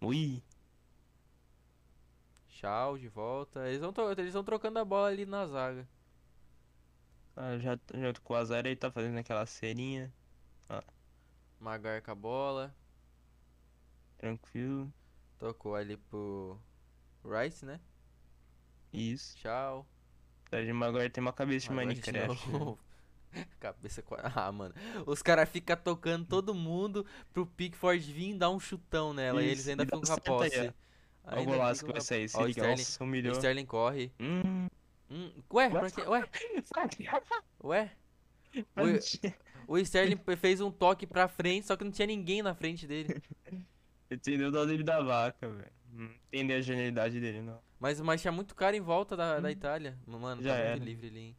[0.00, 0.42] Ui.
[2.48, 3.68] Shaw de volta.
[3.68, 5.86] Eles vão eles trocando a bola ali na zaga.
[7.36, 7.76] Ah, já,
[8.12, 10.12] tô com o azar aí, tá fazendo aquela cerinha.
[11.60, 12.74] Magar com a bola.
[14.18, 14.92] Tranquilo.
[15.38, 16.58] Tocou ali pro
[17.24, 17.80] Rice, né?
[18.94, 19.36] Isso.
[19.38, 19.86] Tchau.
[20.50, 22.48] Tadinho, agora tem uma cabeça de de Minecraft.
[22.50, 22.76] né?
[23.58, 24.04] Cabeça
[24.34, 24.72] Ah, mano.
[25.06, 29.42] Os caras ficam tocando todo mundo pro Pickford vir dar um chutão nela.
[29.42, 30.72] e eles Isso, ainda e ficam com a posse.
[31.26, 32.30] Olha o golaço que vai sair.
[32.34, 33.32] Ó, o Sterling, nossa, o humilhou.
[33.34, 34.12] Sterling corre.
[34.20, 34.68] Hum,
[35.10, 36.00] Hum, ué, pra quê?
[36.06, 36.24] Ué,
[37.64, 37.92] ué.
[38.74, 39.20] mas-
[39.66, 43.20] O Sterling fez um toque pra frente, só que não tinha ninguém na frente dele.
[44.10, 45.72] Entendeu o dó dele da vaca, velho.
[45.96, 47.60] Não entendeu a genialidade dele, não.
[47.78, 49.98] Mas, mas tinha muito cara em volta da, da Itália.
[50.06, 50.84] Mano, Já tá muito era.
[50.84, 51.36] livre ali, hein?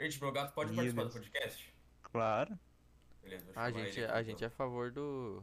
[0.00, 1.74] Gente, meu gato pode participar do podcast?
[2.02, 2.58] Claro.
[3.22, 5.42] Beleza, vou A chamar gente, ele a gente é a favor do.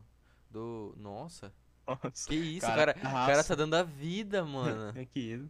[0.50, 0.94] Do.
[0.98, 1.54] Nossa.
[1.88, 2.28] Nossa.
[2.30, 2.98] Que isso, Cara, cara.
[3.08, 3.50] O cara raça.
[3.50, 4.92] tá dando a vida, mano.
[4.98, 5.50] É que isso.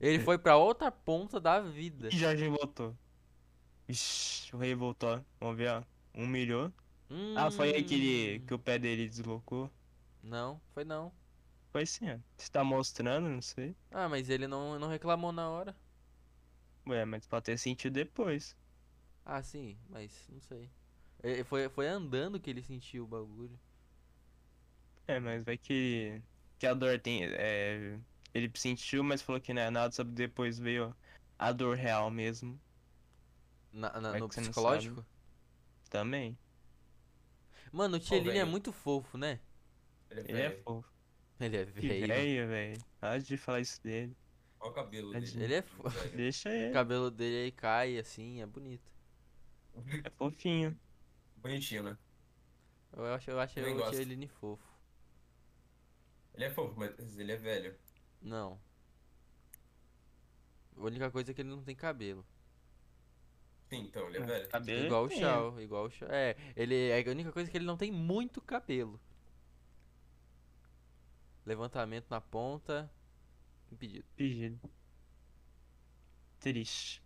[0.00, 2.08] Ele foi pra outra ponta da vida.
[2.08, 2.96] E Jorge voltou.
[3.88, 5.24] Ixi, o rei voltou.
[5.38, 5.82] Vamos ver, ó.
[6.14, 6.72] Humilhou.
[7.36, 8.46] Ah, foi aí que, ele, Hum.
[8.46, 9.70] que o pé dele deslocou.
[10.22, 11.12] Não, foi não.
[11.74, 12.18] Foi sim, ó.
[12.38, 13.76] Você tá mostrando, não sei.
[13.90, 15.74] Ah, mas ele não, não reclamou na hora.
[16.88, 18.56] Ué, mas pode ter sentido depois.
[19.24, 20.70] Ah, sim, mas não sei.
[21.22, 23.58] Ele foi, foi andando que ele sentiu o bagulho.
[25.06, 26.22] É, mas vai que,
[26.58, 27.24] que a dor tem.
[27.24, 27.98] É,
[28.32, 30.96] ele sentiu, mas falou que não é nada, só que depois veio
[31.38, 32.60] a dor real mesmo.
[33.72, 35.04] Na, na- no psicológico?
[35.90, 36.38] Também.
[37.72, 39.40] Mano, o Tchelini é muito fofo, né?
[40.10, 40.93] Ele é Ele é fofo.
[41.40, 42.06] Ele é Que velho.
[42.06, 42.84] velho, velho.
[43.00, 44.16] Para de falar isso dele.
[44.60, 45.32] Olha o cabelo Tadinho.
[45.32, 45.44] dele.
[45.44, 46.16] Ele é fo- velho.
[46.16, 46.72] Deixa O ele.
[46.72, 48.90] cabelo dele aí cai assim, é bonito.
[50.04, 50.78] É fofinho.
[51.36, 51.98] Bonitinho, né?
[52.96, 53.90] Eu acho, eu acho o gosto.
[53.92, 54.62] Tchelini fofo.
[56.34, 57.74] Ele é fofo, mas ele é velho.
[58.22, 58.58] Não.
[60.76, 62.24] A única coisa é que ele não tem cabelo.
[63.68, 64.48] Sim, então, ele é velho.
[64.48, 65.10] Cabelo Igual o.
[65.10, 66.08] Shao, igual o Shao.
[66.10, 69.00] É, ele é a única coisa é que ele não tem muito cabelo.
[71.46, 72.90] Levantamento na ponta.
[73.70, 74.08] Impedido.
[74.16, 74.60] Pedido.
[76.38, 77.02] Triste.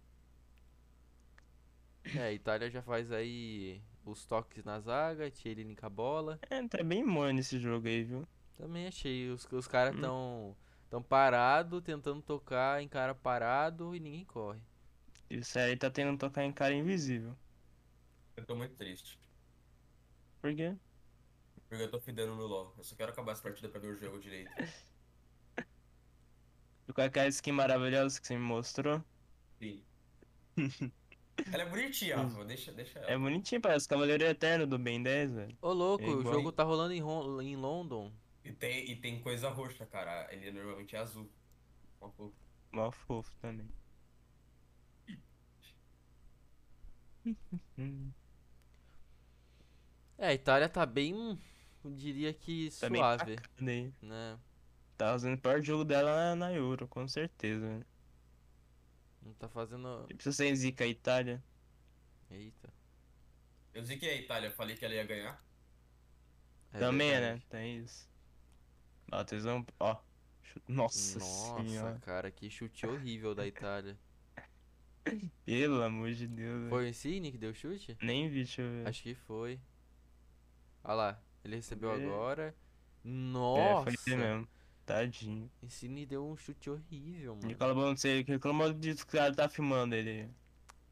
[2.15, 6.43] É, a Itália já faz aí os toques na zaga, Tchelini com a bola.
[6.51, 8.29] É, tá bem morno esse jogo aí, viu?
[8.57, 9.31] Também achei.
[9.31, 9.99] Os, os caras Hum.
[9.99, 10.57] tão,
[10.91, 14.63] tão parado, tentando tocar em cara parado e ninguém corre.
[15.31, 17.35] E o Série tá tentando tocar em cara invisível.
[18.37, 19.21] Eu tô muito triste.
[20.41, 20.77] Por quê?
[21.69, 22.75] Porque eu tô fidando no LoL.
[22.77, 24.51] Eu só quero acabar essa partida pra ver o jogo direito.
[26.89, 29.03] E com aquela skin maravilhosa que você me mostrou.
[29.61, 29.83] Sim.
[31.53, 32.45] Ela é bonitinha, Rafa.
[32.45, 33.11] Deixa, deixa ela.
[33.13, 35.57] É bonitinho, parece Cavaleiro Eterno do Ben 10, velho.
[35.63, 38.11] Ô louco, É o jogo tá rolando em, Ron- em London.
[38.45, 40.27] E, tem, e tem coisa roxa, cara.
[40.33, 41.31] Ele normalmente é azul.
[42.01, 42.35] Ó, fofo.
[42.73, 43.69] Mó fofo também.
[47.79, 48.13] Hum,
[50.19, 51.39] É, a Itália tá bem,
[51.91, 53.37] diria que Tá bem suave,
[54.03, 54.39] né?
[54.97, 57.65] Tá fazendo o pior jogo dela na, na Euro, com certeza.
[57.67, 57.85] né?
[59.23, 60.07] Não tá fazendo.
[60.09, 61.43] E precisa ser zica a Itália.
[62.31, 62.73] Eita.
[63.75, 65.41] Eu é a Itália, eu falei que ela ia ganhar.
[66.73, 67.21] é também, né?
[67.21, 67.47] verdade.
[67.49, 68.09] Tem isso.
[69.13, 69.65] Ó, tesão.
[69.79, 69.97] Ó.
[70.67, 71.99] Nossa, Nossa, senhora.
[72.01, 73.97] cara, que chute horrível da Itália.
[75.45, 76.59] Pelo amor de Deus.
[76.59, 76.71] velho.
[76.71, 77.97] Foi o Insigne que deu chute?
[78.03, 78.89] Nem vi, deixa eu ver.
[78.89, 79.61] Acho que foi.
[80.83, 82.55] Olha lá, ele recebeu agora.
[83.05, 83.85] É, Nossa!
[83.85, 84.49] foi ele mesmo.
[84.85, 85.51] Tadinho.
[85.63, 87.49] Insigne deu um chute horrível, mano.
[87.49, 90.31] Reclamou, não sei, reclamou disso que o cara tá filmando ele.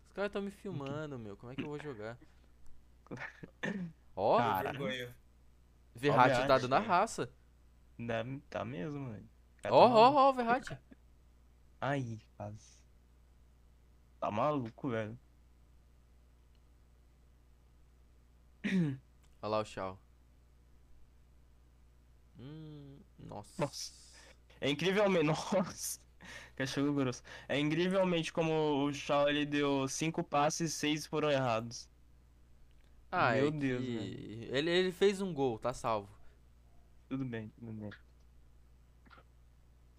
[0.09, 1.37] Os caras tão me filmando, meu.
[1.37, 2.19] Como é que eu vou jogar?
[4.17, 4.63] Ó.
[4.63, 5.17] Vergonha.
[5.95, 6.87] Verratti tá dando a né?
[6.87, 7.31] raça.
[7.99, 9.25] Dá- Tá mesmo, velho.
[9.59, 10.79] O cara Ó, tá ó, ó, o Verratti.
[11.81, 12.77] Aí, quase.
[14.21, 15.19] Tá maluco, velho.
[18.65, 18.99] Olha
[19.43, 19.99] lá o Shaw.
[22.39, 23.51] Hum, nossa.
[23.59, 23.93] Nossa.
[24.61, 25.25] É incrivelmente.
[25.55, 26.01] Nossa.
[26.57, 27.23] Cachorro grosso.
[27.49, 31.89] É incrivelmente como o Shaw ele deu cinco passes e seis foram errados.
[33.11, 34.49] Ah, Meu é Deus, que...
[34.51, 36.09] Ele, ele fez um gol, tá salvo.
[37.09, 37.91] Tudo bem, tudo bem.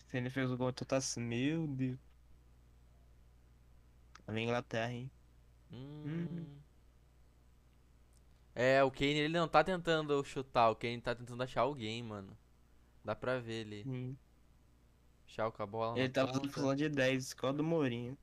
[0.07, 1.99] Se ele fez o gol, tu tá assim, meu Deus.
[4.27, 5.11] Vem Inglaterra, hein?
[5.71, 6.45] Hum.
[8.59, 12.35] É, o Kane ele não tá tentando chutar, o Kane tá tentando achar alguém, mano.
[13.05, 13.87] Dá pra ver ele.
[13.87, 14.15] Hum.
[15.27, 16.53] Shaw com a bola Ele tá fazendo ponta.
[16.53, 18.17] função de 10, escola do Mourinho.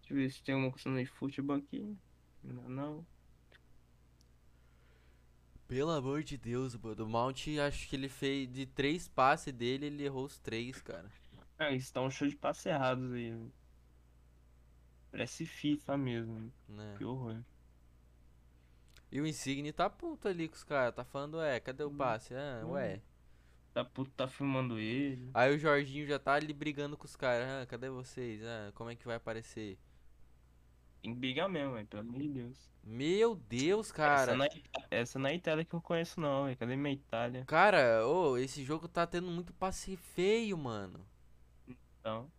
[0.00, 1.96] Deixa eu ver se tem alguma questão de futebol aqui.
[2.42, 3.06] Não, não.
[5.66, 7.04] Pelo amor de Deus, mano.
[7.04, 11.10] O Mount, acho que ele fez de três passes dele, ele errou os três, cara.
[11.58, 13.34] Ah, isso tá um show de passe errados aí.
[15.10, 16.52] Parece FIFA mesmo.
[16.68, 16.94] Né?
[16.98, 17.42] Que horror.
[19.10, 20.94] E o Insigne tá puto ali com os caras.
[20.94, 21.96] Tá falando, ué, cadê o Hum.
[21.96, 22.34] passe?
[22.34, 22.70] Ah, Hum.
[22.72, 23.00] ué.
[23.72, 25.30] Tá puto, tá filmando ele.
[25.34, 27.46] Aí o Jorginho já tá ali brigando com os caras.
[27.62, 28.42] Ah, cadê vocês?
[28.42, 29.78] Ah, como é que vai aparecer?
[31.02, 32.70] Tem que brigar mesmo, velho, pelo amor de Deus.
[32.82, 34.34] Meu Deus, Essa cara.
[34.34, 34.50] não, é,
[34.90, 36.56] essa não é a Itália que eu conheço, não, velho.
[36.56, 37.44] Cadê minha Itália?
[37.44, 41.06] Cara, ô, esse jogo tá tendo muito passe feio, mano.
[42.06, 42.30] Então,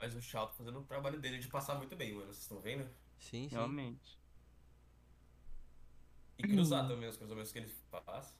[0.00, 2.28] Mas o Shaw tá fazendo o trabalho dele de passar muito bem, mano.
[2.28, 2.82] Vocês estão vendo?
[3.18, 3.48] Sim, sim.
[3.48, 4.18] realmente.
[6.38, 8.34] E cruzar também os cruzamentos que ele faz.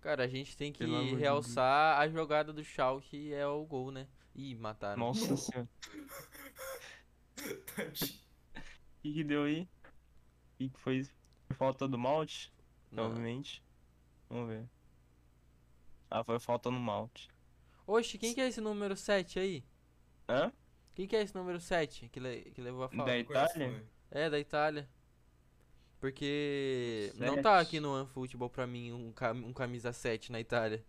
[0.00, 3.90] Cara, a gente tem que Pelo realçar a jogada do Shaw, que é o gol,
[3.90, 4.06] né?
[4.32, 5.00] Ih, mataram.
[5.00, 5.68] Nossa senhora.
[7.36, 9.62] O que, que deu aí?
[9.62, 11.08] O que, que foi?
[11.56, 12.52] Falta do malte?
[12.92, 13.06] Não.
[13.06, 13.60] Provavelmente.
[14.28, 14.68] Vamos ver.
[16.08, 17.28] Ah, foi falta no malte.
[17.92, 19.64] Oxe, quem que é esse número 7 aí?
[20.28, 20.52] Hã?
[20.94, 23.10] Quem que é esse número 7 que, le- que levou a falta?
[23.10, 23.84] Da Itália?
[24.10, 24.88] É, da Itália.
[25.98, 30.84] Porque não tá aqui no OneFootball pra mim um, cam- um camisa 7 na Itália.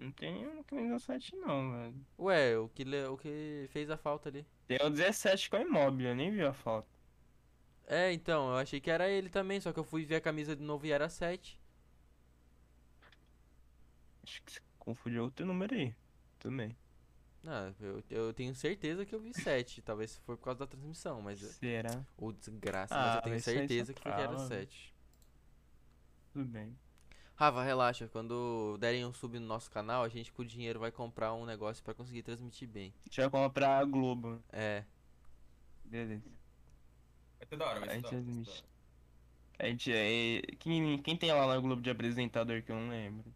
[0.00, 2.06] Não tem um camisa 7 não, velho.
[2.18, 4.46] Ué, o que, le- o que fez a falta ali.
[4.66, 6.88] Tem o 17 com a Immobile, eu nem vi a falta.
[7.86, 10.56] É, então, eu achei que era ele também, só que eu fui ver a camisa
[10.56, 11.58] de novo e era 7.
[14.24, 15.94] Acho que você confundiu outro número aí.
[16.38, 16.76] Também.
[17.44, 19.80] Ah, eu, eu tenho certeza que eu vi 7.
[19.82, 21.38] Talvez foi por causa da transmissão, mas.
[21.38, 22.04] Será?
[22.16, 24.48] Ou desgraça, Ah, mas eu tenho isso aí certeza que que era fala.
[24.48, 24.94] 7.
[26.32, 26.76] Tudo bem.
[27.36, 30.90] Rafa, relaxa, quando derem um sub no nosso canal, a gente com o dinheiro vai
[30.90, 32.92] comprar um negócio pra conseguir transmitir bem.
[33.04, 34.42] A gente vai comprar a Globo.
[34.50, 34.84] É.
[35.84, 36.24] Beleza.
[37.38, 38.62] Vai ser da hora, vai ser da hora.
[39.58, 40.40] A gente é.
[40.58, 43.32] Quem, quem tem lá na Globo de apresentador que eu não lembro?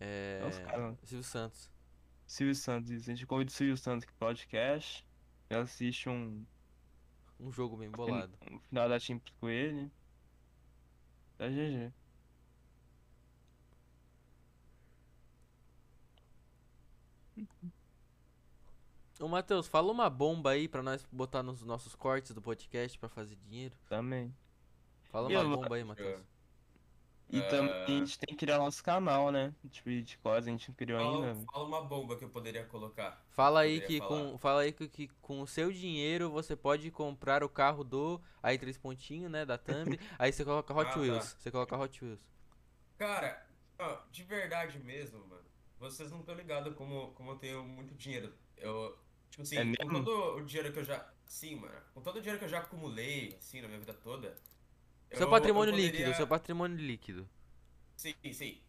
[0.00, 0.40] É.
[0.42, 0.96] É os caras.
[1.04, 1.71] Silvio Santos.
[2.32, 2.90] Silvio Santos.
[2.90, 5.06] A gente convida o Silvio Santos pro podcast.
[5.50, 6.44] E assiste um,
[7.38, 8.32] Um jogo bem bolado.
[8.50, 9.90] um final da Champions com ele.
[11.36, 11.92] Tá GG.
[19.20, 23.08] Ô, Matheus, fala uma bomba aí pra nós botar nos nossos cortes do podcast pra
[23.08, 23.74] fazer dinheiro.
[23.88, 24.34] Também.
[25.10, 26.31] Fala E uma bomba aí, Matheus.
[27.32, 27.84] E também Ah.
[27.84, 29.54] a gente tem que criar nosso canal, né?
[29.70, 31.12] Tipo, de coisa a gente não criou ainda.
[31.12, 31.46] Fala, velho.
[31.50, 33.24] fala uma bomba que eu poderia colocar.
[33.30, 34.30] Fala aí Poderia que falar.
[34.32, 38.20] com, fala aí que, que com o seu dinheiro você pode comprar o carro do
[38.42, 39.98] aí três pontinhos, né, da Thumb.
[40.18, 41.00] aí você coloca Hot Ah, tá.
[41.00, 41.36] Wheels.
[41.38, 42.20] Você coloca Hot Wheels.
[42.98, 43.46] Cara,
[43.78, 45.42] ó, de verdade mesmo, mano.
[45.80, 48.32] Vocês não estão ligados como, como eu tenho muito dinheiro.
[48.58, 48.96] Eu,
[49.30, 51.10] tipo assim, É com todo o dinheiro que eu já.
[51.24, 51.74] Sim, mano.
[51.94, 54.36] Com todo o dinheiro que eu já acumulei, assim, na minha vida toda.
[55.14, 57.28] Seu eu- patrimônio eu líquido, poderia- seu patrimônio líquido.
[57.96, 58.60] Sim, sim.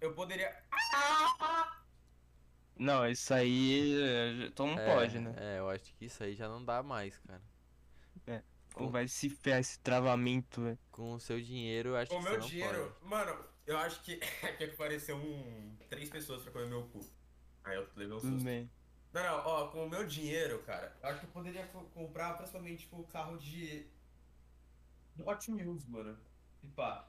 [0.00, 0.64] Eu poderia.
[2.78, 3.92] Não, isso aí.
[4.02, 5.34] é, Todo mundo é, pode, né?
[5.36, 7.42] É, eu acho que isso aí já não dá mais, cara.
[8.76, 10.78] Ou vai se ferrar esse travamento, velho.
[10.92, 12.96] Com o seu dinheiro, eu acho Com que o você meu dinheiro.
[13.00, 13.10] pode.
[13.10, 14.16] Mano, eu acho que.
[14.58, 15.76] que apareceu um.
[15.90, 17.00] Três pessoas pra comer meu cu.
[17.64, 18.44] Aí eu levei um Tudo susto.
[18.44, 18.70] bem.
[19.12, 22.34] Não, não, ó, com o meu dinheiro, cara, eu acho que eu poderia co- comprar
[22.38, 23.84] principalmente, tipo, carro de.
[25.26, 26.18] Hot Wheels, mano.
[26.62, 27.06] E pá.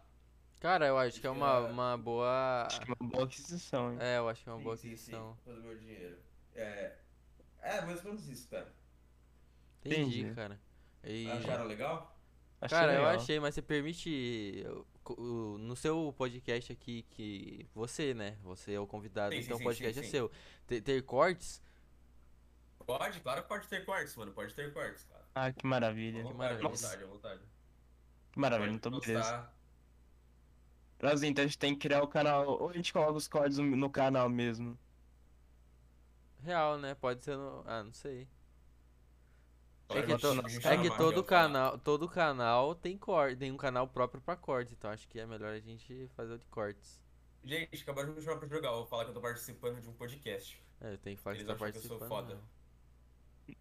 [0.60, 1.60] Cara, eu acho que é uma, É.
[1.72, 2.66] uma boa.
[2.68, 3.98] Acho que é uma boa aquisição, hein?
[4.00, 5.38] É, eu acho que é uma Sim, boa sim, aquisição.
[5.46, 6.18] meu dinheiro.
[6.54, 6.98] É.
[7.62, 8.72] É, mais ou menos isso, cara.
[9.84, 10.36] Entendi, Entendi.
[10.36, 10.60] cara.
[11.04, 11.30] E...
[11.32, 12.16] Acharam legal?
[12.60, 13.16] Achei Cara, eu legal.
[13.16, 14.64] achei, mas você permite
[15.58, 18.38] no seu podcast aqui que você, né?
[18.44, 20.32] Você é o convidado, Sim, sim, então o podcast sim, é seu.
[20.68, 21.60] Ter, ter cortes,
[22.86, 24.32] Pode, claro que pode ter cortes, mano.
[24.34, 25.26] Pode ter cortes, cara.
[25.34, 26.18] Ah, que maravilha.
[26.18, 26.68] Que vontade, maravilha.
[26.68, 27.42] à vontade, à vontade.
[28.32, 29.50] Que maravilha, então beleza.
[31.00, 32.48] Brasil, então a gente tem que criar o canal.
[32.48, 34.78] Ou a gente coloca os códigos no canal mesmo.
[36.44, 36.96] real, né?
[36.96, 37.64] Pode ser no.
[37.66, 38.28] Ah, não sei.
[39.90, 44.22] É que, to- é que todo canal, todo canal tem corte, tem um canal próprio
[44.22, 47.02] pra cortes, então acho que é melhor a gente fazer o de cortes.
[47.44, 48.70] Gente, acabaram de me chamar pra jogar.
[48.70, 50.64] Eu vou falar que eu tô participando de um podcast.
[50.80, 52.38] É, tem que falar que Eles você tá acham que eu sou participando.
[52.38, 52.42] foda.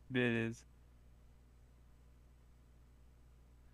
[0.08, 0.64] Beleza.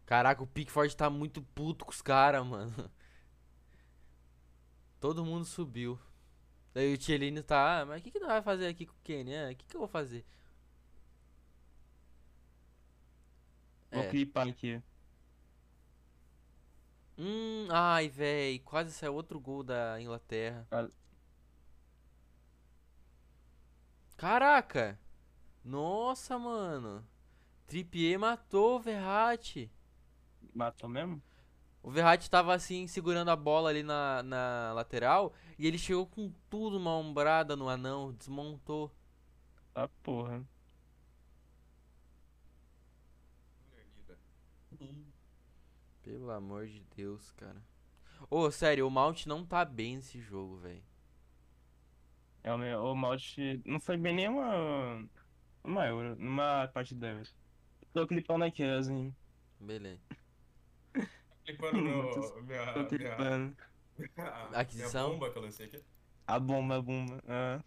[0.06, 2.72] Caraca, o Pickford tá muito puto com os caras, mano.
[5.00, 5.98] Todo mundo subiu.
[6.72, 9.00] Daí o Tchelini tá, ah, mas o que que nós vai fazer aqui com o
[9.02, 9.34] Kenny?
[9.36, 10.24] Ah, O que que eu vou fazer?
[13.90, 14.08] Vou É.
[14.08, 14.82] clipar aqui.
[17.18, 20.66] Hum, ai, véi, quase saiu outro gol da Inglaterra.
[20.70, 20.88] Ah.
[24.16, 24.98] Caraca!
[25.64, 27.06] Nossa, mano.
[27.66, 29.70] Trippier matou o Verratti.
[30.56, 31.22] Matou mesmo?
[31.82, 35.32] O Verratti tava assim, segurando a bola ali na, na lateral.
[35.58, 38.90] E ele chegou com tudo, uma ombrada no anão, desmontou.
[39.72, 40.42] Tá porra.
[46.02, 47.62] Pelo amor de Deus, cara.
[48.30, 50.82] Ô, sério, o Mount não tá bem nesse jogo, velho.
[52.42, 55.04] É o, meu, o Malte não foi bem nenhuma.
[55.64, 57.22] Uma euro, numa partida.
[57.92, 59.12] Tô clipando aqui, assim.
[59.60, 60.00] Beleza.
[61.46, 63.56] Clipando Matheus, meu, minha, Tô minha, clipando.
[63.98, 65.10] minha Aquisição?
[65.12, 65.82] bomba que eu lancei aqui.
[66.26, 67.22] A bomba, a bomba.
[67.28, 67.62] Ah.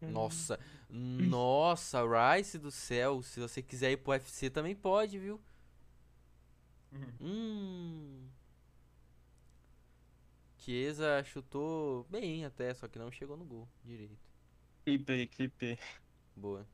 [0.00, 2.00] Nossa, Nossa,
[2.36, 3.22] Rice do céu.
[3.22, 5.40] Se você quiser ir pro UFC também pode, viu?
[7.20, 8.30] Hum.
[10.58, 14.29] Chiesa chutou bem até, só que não chegou no gol direito.
[14.84, 15.78] Clipe, clipe.
[16.36, 16.66] Boa.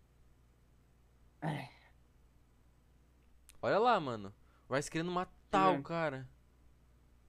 [3.63, 4.33] Olha lá, mano.
[4.69, 5.83] O Rice querendo matar o É.
[5.83, 6.29] cara.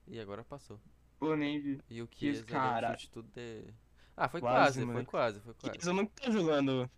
[0.07, 0.79] E agora passou.
[1.19, 1.81] Pô, nem vi.
[1.89, 2.91] E o Que um cara.
[2.91, 3.73] chute tudo de...
[4.15, 5.75] Ah, foi Quase, quase, foi quase, foi quase.
[5.75, 6.89] Chiesa nunca tá jogando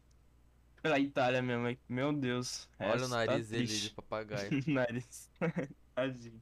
[0.82, 1.68] pela Itália mesmo.
[1.68, 2.70] é- Meu Deus.
[2.80, 4.50] Olha o tá nariz dele de papagaio.
[4.68, 5.30] nariz.
[5.96, 6.42] Tadinho.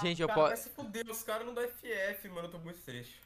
[0.00, 0.48] Gente, eu posso.
[0.48, 3.20] vai se fuder, os caras não dão FF, mano, eu tô muito triste.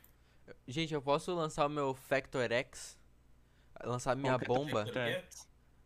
[0.66, 2.98] Gente, eu posso lançar o meu Factor X?
[3.84, 4.84] Lançar minha Qual é bomba?
[4.86, 5.24] Factor?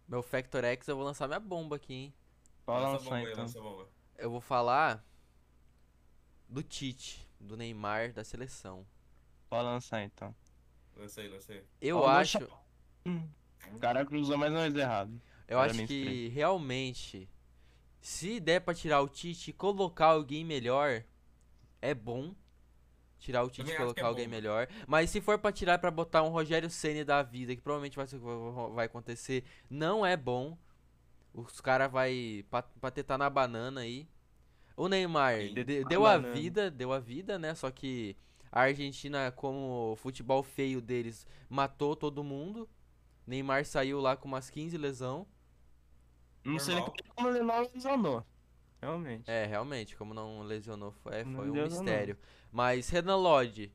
[0.08, 2.14] Meu Factor X, eu vou lançar minha bomba aqui, hein?
[2.64, 3.42] Pode Lança a lançar bomba aí, então.
[3.44, 3.88] lança a bomba.
[4.18, 5.04] Eu vou falar
[6.48, 8.86] do Tite, do Neymar, da seleção.
[9.48, 10.34] Pode lançar então.
[10.96, 11.64] Lança aí, lança aí.
[11.80, 12.54] Eu Ó, acho, deixa-
[13.06, 13.28] Hum.
[13.72, 15.20] O cara cruzou mais uma vez errado.
[15.48, 17.28] eu acho que realmente,
[18.00, 21.02] se der pra tirar o Tite e colocar alguém melhor,
[21.82, 22.34] é bom.
[23.18, 24.30] Tirar o Tite e colocar é alguém bom.
[24.30, 24.66] melhor.
[24.86, 28.06] Mas se for pra tirar pra botar um Rogério Ceni da vida, que provavelmente vai,
[28.74, 30.56] vai acontecer, não é bom.
[31.34, 34.08] Os caras vai pa- patetar na banana aí.
[34.76, 36.34] O Neymar de- deu a banana.
[36.34, 37.54] vida, deu a vida, né?
[37.54, 38.16] Só que
[38.50, 42.66] a Argentina, como o futebol feio deles, matou todo mundo.
[43.26, 45.26] Neymar saiu lá com umas 15 lesão.
[46.44, 47.04] Não sei nem Normal.
[47.14, 48.26] como ele não lesionou.
[48.80, 49.30] Realmente.
[49.30, 51.82] É, realmente, como não lesionou, foi, Não foi um lesionou.
[51.84, 52.18] mistério.
[52.50, 53.72] Mas Renan Lodge,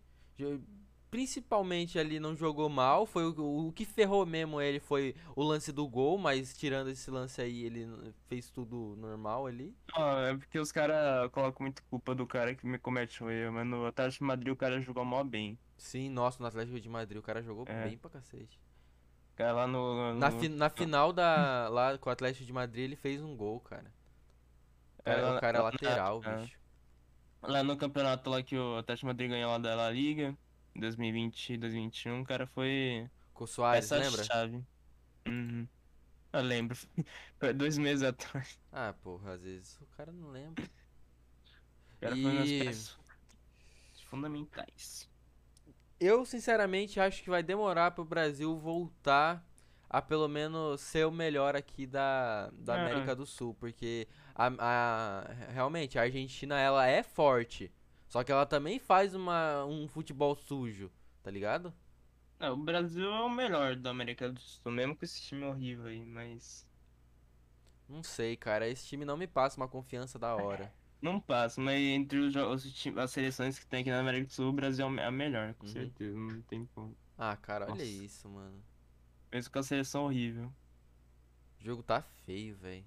[1.12, 3.06] principalmente ali não jogou mal.
[3.06, 7.10] Foi o, o que ferrou mesmo ele foi o lance do gol, mas tirando esse
[7.12, 7.88] lance aí, ele
[8.28, 9.76] fez tudo normal ali.
[9.96, 13.54] Ah, é porque os caras colocam muito culpa do cara que me comete o erro,
[13.54, 15.58] mas no Atlético de Madrid o cara jogou mó bem.
[15.78, 17.88] Sim, nossa, no Atlético de Madrid o cara jogou É.
[17.88, 18.60] bem pra cacete.
[19.36, 20.14] Cara lá no.
[20.16, 23.36] Na, no- fi- na final da, lá com o Atlético de Madrid ele fez um
[23.36, 23.94] gol, cara.
[25.04, 26.38] É, o lá- cara é lá na- lateral, é.
[26.42, 26.58] bicho.
[27.42, 30.36] Lá no campeonato lá que o Atlético de Madrid ganhou lá da La Liga,
[30.74, 34.24] em 2020 e 2021, o cara foi Com o Soares, essa lembra?
[34.24, 34.64] chave.
[35.28, 35.68] Uhum.
[36.34, 36.78] Eu lembro.
[37.40, 38.60] Foi dois meses atrás.
[38.72, 40.64] Ah, porra, às vezes o cara não lembra.
[40.66, 42.98] O cara foi nas E- peças
[44.10, 45.10] fundamentais.
[46.00, 49.46] Eu, sinceramente, acho que vai demorar pro Brasil voltar
[49.90, 52.82] a pelo menos ser o melhor aqui da, da É.
[52.82, 57.72] América do Sul, porque a, a- realmente a Argentina ela é forte,
[58.08, 60.92] só que ela também faz uma, um futebol sujo,
[61.24, 61.74] tá ligado?
[62.40, 65.86] É, o Brasil é o melhor da América do Sul, mesmo com esse time horrível
[65.88, 66.66] aí, mas.
[67.90, 70.72] Não sei, cara, esse time não me passa uma confiança da hora.
[71.06, 74.50] Não passa, mas entre os, os as seleções que tem aqui na América do Sul,
[74.50, 75.72] o Brasil é o a melhor, com Uhum.
[75.72, 76.98] certeza, não tem como.
[77.16, 77.84] Ah, cara, olha Nossa.
[77.84, 78.60] isso, mano.
[79.32, 80.52] Mesmo com a seleção horrível.
[81.62, 82.84] O jogo tá feio, velho.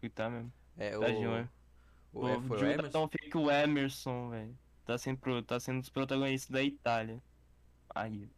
[0.00, 0.52] Que tá mesmo.
[0.76, 1.48] É, o, Tadinho, né?
[2.12, 2.90] o, é, O foi o tá Emerson?
[2.90, 4.58] tão feio que o Emerson, velho.
[4.84, 7.20] Tá sendo, tá sendo um dos protagonistas da Itália.
[7.92, 8.30] Aí.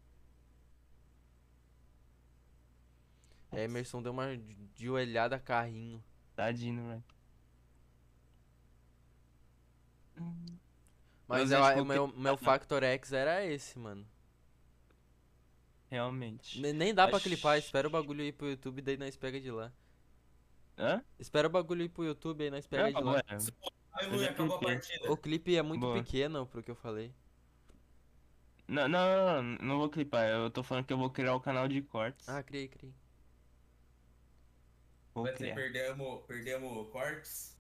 [3.53, 4.28] Emerson deu uma
[4.76, 6.03] joelhada carrinho.
[6.34, 7.05] Tadinho, velho.
[11.26, 14.06] Mas Mas eu- acho que o o meu, meu Factor X era esse, mano.
[15.90, 16.60] Realmente.
[16.60, 19.40] Ne- Nem dá pra Acho- clipar, espera o bagulho ir pro YouTube, daí nós pega
[19.40, 19.72] de lá.
[20.76, 21.02] Hã?
[21.18, 23.22] Espera o bagulho ir pro YouTube, aí nós pega de lá.
[23.22, 25.10] partida.
[25.10, 25.94] O clipe é muito Boa.
[26.02, 27.12] pequeno pro que eu falei.
[28.66, 30.28] Não, não, não, não vou clipar.
[30.28, 32.28] Eu tô falando que eu vou criar o canal de cortes.
[32.28, 32.92] Ah, criei, criei.
[35.14, 35.54] Vou dizer, criar.
[35.54, 37.58] perdemos, perdemos cortes.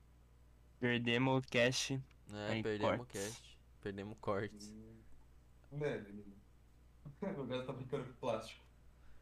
[0.78, 1.98] Perdemos o cash.
[2.32, 3.22] É, Aí, perdemos o cortes.
[3.26, 3.58] cast.
[3.80, 4.72] Perdemos cortes.
[5.70, 6.24] Mano,
[7.42, 8.62] o cara tá brincando com plástico.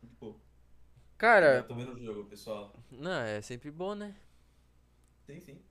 [0.02, 0.40] Muito pouco.
[1.18, 2.74] Cara, Eu tô vendo o jogo, pessoal.
[2.90, 4.14] não, é sempre bom, né?
[5.26, 5.62] Sim, sim.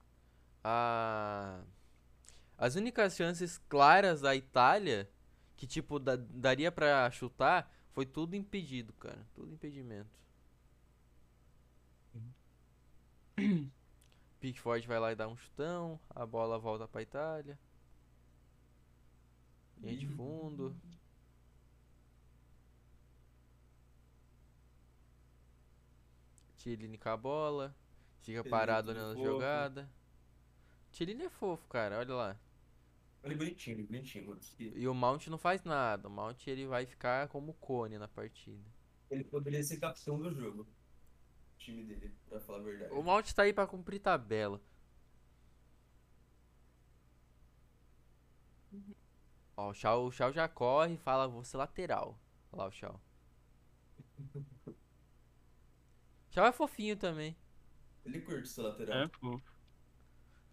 [0.64, 1.62] A...
[2.58, 5.10] As únicas chances claras da Itália,
[5.58, 9.26] que tipo, da- daria pra chutar, foi tudo impedido, cara.
[9.36, 10.20] Tudo impedimento.
[14.46, 17.58] Pickford vai lá e dá um chutão, a bola volta pra Itália.
[19.82, 20.76] Linha de fundo.
[26.58, 27.76] Chiellini com a bola.
[28.22, 29.26] Fica Chiellini parado tudo na fofo.
[29.26, 29.90] jogada.
[30.92, 32.40] Chiellini é fofo, cara, olha lá.
[33.24, 34.42] Olha bonitinho, bonitinho, mano.
[34.60, 36.08] E E o Mount não faz nada.
[36.08, 38.70] O Mount ele vai ficar como cone na partida.
[39.10, 40.68] Ele poderia ser capitão do jogo.
[41.66, 42.94] Time dele, pra falar a verdade.
[42.94, 44.62] O Malte tá aí pra cumprir tabela.
[49.58, 52.18] Ó, o Shaw, o Shaw já corre e fala, vou ser lateral.
[52.52, 53.00] Olha lá o Shaw.
[56.32, 57.36] Shaw é fofinho também.
[58.06, 58.98] Ele curte ser lateral.
[59.04, 59.42] É, pô.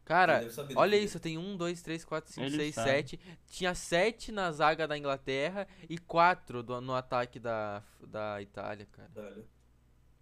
[0.05, 0.43] Cara,
[0.75, 2.89] olha isso, tem um, dois, três, quatro, cinco, Ele seis, sabe.
[2.91, 3.21] sete.
[3.47, 9.11] Tinha sete na zaga da Inglaterra e quatro do- no ataque da, da Itália, cara.
[9.15, 9.49] Velho.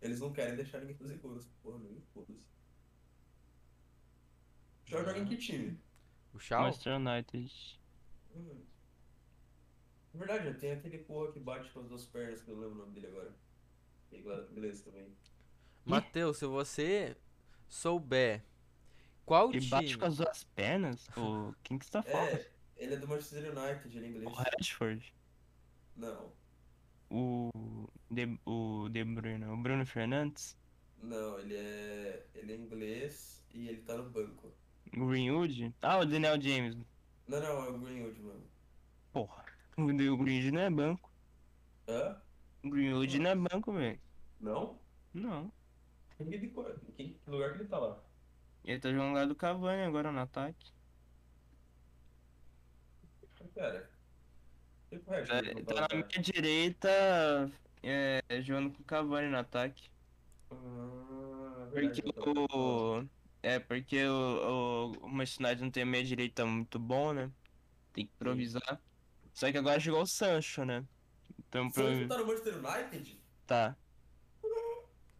[0.00, 2.40] Eles não querem deixar ninguém fazer gol nessa porra, nem foda-se.
[4.86, 5.78] Já joga em que time?
[6.32, 6.62] O Shaw?
[6.62, 7.80] Manchester United.
[8.34, 8.62] Hum.
[10.12, 12.76] Na verdade, tem aquele porra que bate com as duas pernas, que eu não lembro
[12.76, 13.34] o nome dele agora.
[14.12, 15.14] É inglês também.
[15.84, 17.16] Matheus, se você
[17.68, 18.42] souber
[19.24, 19.70] qual Ele time...
[19.70, 21.08] bate com as duas pernas?
[21.16, 21.54] O...
[21.62, 22.28] Quem que você tá falando?
[22.28, 24.26] É, ele é do Manchester United, ele é inglês.
[24.26, 25.14] O Rashford.
[25.96, 26.32] Não,
[27.10, 27.50] O
[28.10, 29.44] De, o De Bruyne.
[29.46, 30.56] O Bruno Fernandes.
[31.02, 32.26] não, ele é.
[32.34, 34.52] Ele é inglês e ele tá no banco.
[34.92, 35.74] Greenwood.
[35.82, 36.76] Ah, o Daniel James.
[37.28, 38.50] Não, não, é o Greenwood, mano.
[39.12, 39.44] Porra.
[39.76, 41.10] O Greenwood não é banco.
[41.88, 42.20] Hã?
[42.64, 44.00] O Greenwood não é banco, velho.
[44.40, 44.78] Não?
[45.14, 45.52] Não.
[46.18, 48.02] Que lugar que ele tá lá?
[48.64, 50.72] Ele tá jogando lá do Cavani agora no ataque.
[53.54, 53.90] Pera.
[54.92, 55.64] O resto?
[55.64, 56.88] Tá, tá na minha direita,
[57.82, 59.90] é, jogando com o Cavani no ataque.
[60.50, 63.04] Ah, Porque o.
[63.42, 67.30] É, porque o, o, o Manchester não tem meia direita muito bom, né?
[67.92, 68.80] Tem que improvisar.
[69.32, 70.84] Só que agora chegou o Sancho, né?
[71.38, 72.08] Então, Sancho pro...
[72.08, 73.20] tá no Manchester United?
[73.46, 73.76] tá.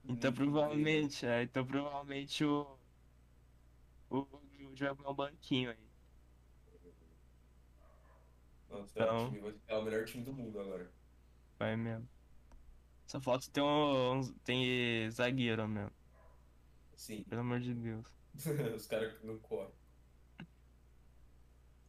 [0.04, 2.78] Então Hum, provavelmente, é, então provavelmente o.
[4.08, 5.89] O Greenwood vai arrumar um banquinho aí.
[8.70, 10.90] Nossa, Então- o time vai ficar o melhor time do mundo agora.
[11.58, 12.08] Vai mesmo.
[13.06, 15.90] Só falta ter um, tem zagueiro mesmo,
[16.94, 17.24] Sim.
[17.24, 18.06] pelo amor de Deus.
[18.76, 19.72] Os caras que não correm.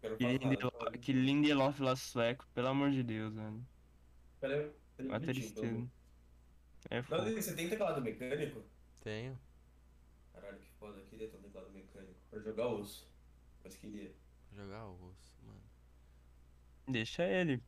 [0.01, 0.49] Que não fazem nada.
[0.49, 3.63] Lindelof, que Lindelof lá sueco, pelo amor de Deus, velho.
[4.39, 5.88] Cara, é- é Uma tristeza.
[6.89, 7.32] É Não, foda.
[7.32, 8.63] você tem teclado mecânico?
[9.01, 9.38] Tenho.
[10.34, 10.97] Caralho, que foda.
[10.99, 12.15] Eu queria ter um teclado mecânico.
[12.32, 13.07] Pra jogar osso.
[13.63, 14.11] Mas queria.
[14.51, 15.30] Jogar osso.
[16.92, 17.62] Deixa ele.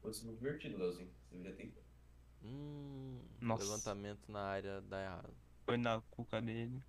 [0.00, 1.10] Fosse muito divertido, Leozinho.
[1.28, 1.84] Você deveria ter.
[2.42, 3.64] Hum, Nossa.
[3.64, 5.34] levantamento na área dá errado.
[5.64, 6.82] Foi na cuca dele.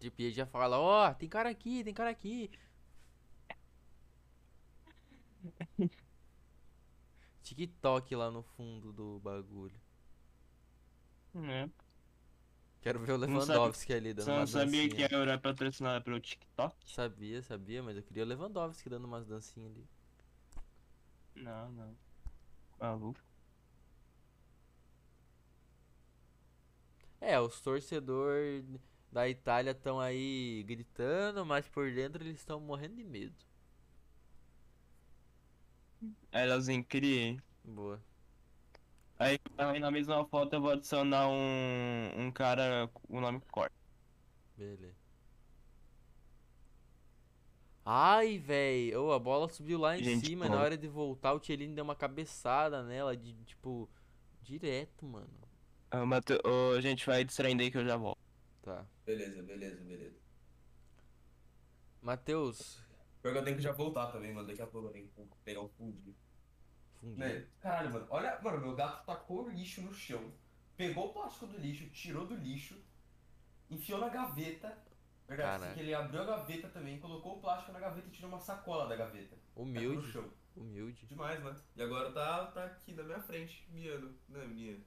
[0.00, 2.50] Tipo, ele já fala, ó, tem cara aqui, tem cara aqui.
[7.42, 9.80] TikTok lá no fundo do bagulho.
[11.34, 11.68] É.
[12.80, 15.06] Quero ver o Lewandowski ali dando Você não sabia que dancinha.
[15.06, 16.76] a Euro é patrocinada pelo TikTok?
[16.84, 19.88] Sabia, sabia, mas eu queria o Lewandowski dando umas dancinhas ali.
[21.34, 21.96] Não, não.
[22.80, 23.20] Maluco.
[27.20, 28.64] É, os torcedores
[29.10, 33.34] da Itália estão aí gritando, mas por dentro eles estão morrendo de medo.
[36.32, 37.40] Leozinho, criei.
[37.64, 38.00] Boa.
[39.18, 43.74] Aí, aí na mesma foto eu vou adicionar um, um cara com o nome Corte.
[44.56, 45.01] Beleza.
[47.84, 48.94] Ai, véi.
[48.96, 51.84] Ô, a bola subiu lá em Gente, cima na hora de voltar o Tchelini deu
[51.84, 53.88] uma cabeçada nela, de tipo,
[54.40, 55.28] direto, mano.
[55.90, 56.34] Ah, Mate...
[56.44, 58.18] Ô, gente, vai distraindo aí que eu já volto.
[58.62, 58.86] Tá.
[59.04, 60.16] Beleza, beleza, beleza.
[62.00, 62.82] Matheus,
[63.22, 64.48] Pior que eu tenho que já voltar também, mano.
[64.48, 65.12] Daqui a pouco eu tenho que
[65.44, 66.14] pegar fundinho.
[67.00, 67.16] fundinho.
[67.16, 67.46] Né?
[67.60, 68.06] Caralho, mano.
[68.10, 70.32] Olha, mano, meu gato tacou o lixo no chão.
[70.76, 72.82] Pegou o plástico do lixo, tirou do lixo,
[73.70, 74.76] enfiou na gaveta.
[75.36, 78.30] Verdade, assim que ele abriu a gaveta também, colocou o plástico na gaveta e tirou
[78.30, 79.36] uma sacola da gaveta.
[79.54, 80.30] Humilde, chão.
[80.56, 81.06] humilde.
[81.06, 81.54] Demais, né?
[81.76, 84.82] E agora tá, tá aqui na minha frente, miando, né, miando.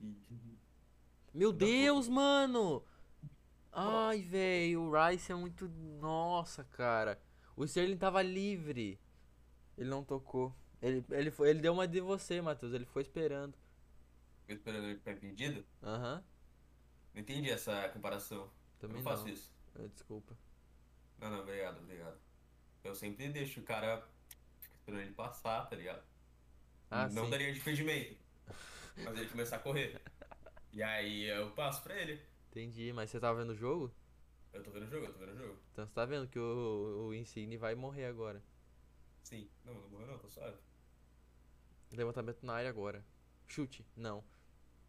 [0.00, 0.58] E-
[1.34, 2.84] Meu Da Deus, mano!
[3.72, 5.68] Ai, velho, o Rice é muito.
[5.68, 7.20] Nossa, cara.
[7.56, 8.98] O Sterling tava livre.
[9.76, 10.54] Ele não tocou.
[10.80, 12.72] Ele, ele, foi, ele deu uma de você, Matheus.
[12.72, 13.56] Ele foi esperando.
[14.40, 15.64] Ficou esperando ele ficar impedido?
[15.82, 16.24] Aham.
[17.14, 18.50] Não entendi essa comparação.
[18.80, 19.52] Eu Também não faço isso.
[19.76, 20.36] Eh, Desculpa.
[21.18, 22.16] Não, não, obrigado, obrigado.
[22.84, 24.06] Eu sempre deixo o cara
[24.72, 26.02] esperando ele passar, tá ligado?
[26.90, 27.30] Ah, não sim.
[27.30, 28.16] daria de impedimento.
[28.96, 30.00] Mas ele começar a correr.
[30.72, 32.20] E aí eu passo pra ele.
[32.50, 33.92] Entendi, mas você tava vendo o jogo?
[34.52, 35.58] Eu tô vendo o jogo, eu tô vendo o jogo.
[35.72, 38.42] Então você tá vendo que o, o Insigne vai morrer agora.
[39.22, 39.48] Sim.
[39.64, 40.56] Não, não morreu não, tô suave.
[41.92, 43.04] Levantamento na área agora.
[43.46, 44.24] Chute, não.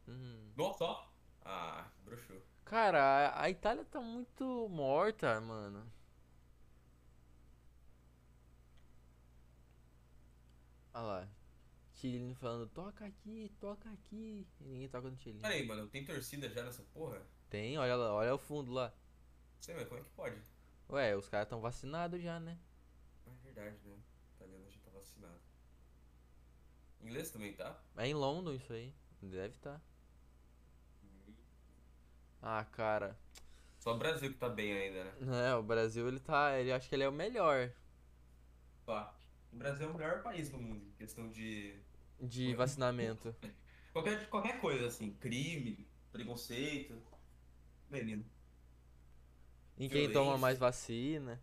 [0.08, 0.52] Hum.
[0.56, 1.06] Nossa.
[1.44, 2.42] Ah, broxou.
[2.70, 5.91] Cara, a, Itália tá muito morta, mano.
[10.93, 11.28] Olha lá.
[11.95, 14.47] Tchilin falando, toca aqui, toca aqui.
[14.61, 15.39] E ninguém toca no Tchilin.
[15.39, 17.22] Pera aí, mano, tem torcida já nessa porra?
[17.49, 18.93] Tem, olha lá, olha o fundo lá.
[19.61, 20.41] Sei, mas como é que pode?
[20.89, 22.57] Ué, os caras tão vacinados já, né?
[23.26, 23.97] Ah, É verdade, né?
[24.36, 25.39] Italiano já tá vacinado.
[27.01, 27.82] Inglês também tá?
[27.97, 28.93] É em London isso aí.
[29.22, 29.82] Deve estar.
[32.42, 33.18] Ah, cara.
[33.80, 35.12] Só o Brasil que tá bem ainda, né?
[35.22, 36.58] É, o Brasil ele tá.
[36.60, 37.72] Ele acho que ele é o melhor
[38.86, 39.16] Pá.
[39.54, 41.82] O Brasil é o melhor país do mundo em questão de.
[42.20, 43.36] de vacinamento.
[43.94, 45.14] Qualquer, qualquer coisa, assim.
[45.16, 47.02] Crime, preconceito.
[47.90, 48.26] Menino.
[49.80, 50.38] Em quem toma Violência.
[50.38, 51.42] mais vacina,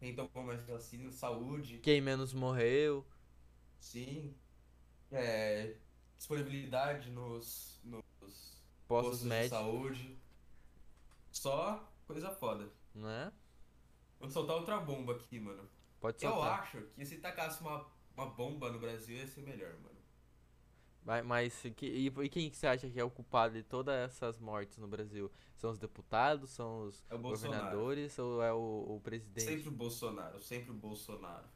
[0.00, 1.78] Quem tomou mais vacina, saúde.
[1.82, 3.06] quem menos morreu.
[3.80, 4.34] Sim.
[5.10, 5.76] É.
[6.16, 7.80] Disponibilidade nos.
[7.84, 7.99] nos
[8.90, 10.18] Postos postos de médicos, saúde.
[11.30, 12.68] Só coisa foda.
[12.94, 13.32] né?
[14.18, 15.62] Vou soltar outra bomba aqui, mano.
[16.00, 16.60] Pode Eu soltar.
[16.60, 17.86] acho que se tacasse uma,
[18.16, 20.00] uma bomba no Brasil ia ser melhor, mano.
[21.04, 23.94] Mas, mas que- e, e quem que você acha que é o culpado de todas
[23.94, 25.30] essas mortes no Brasil?
[25.56, 27.62] São os deputados, são os É Bolsonaro.
[27.62, 29.46] governadores ou é o, o presidente?
[29.46, 31.46] Sempre o Bolsonaro, sempre o Bolsonaro.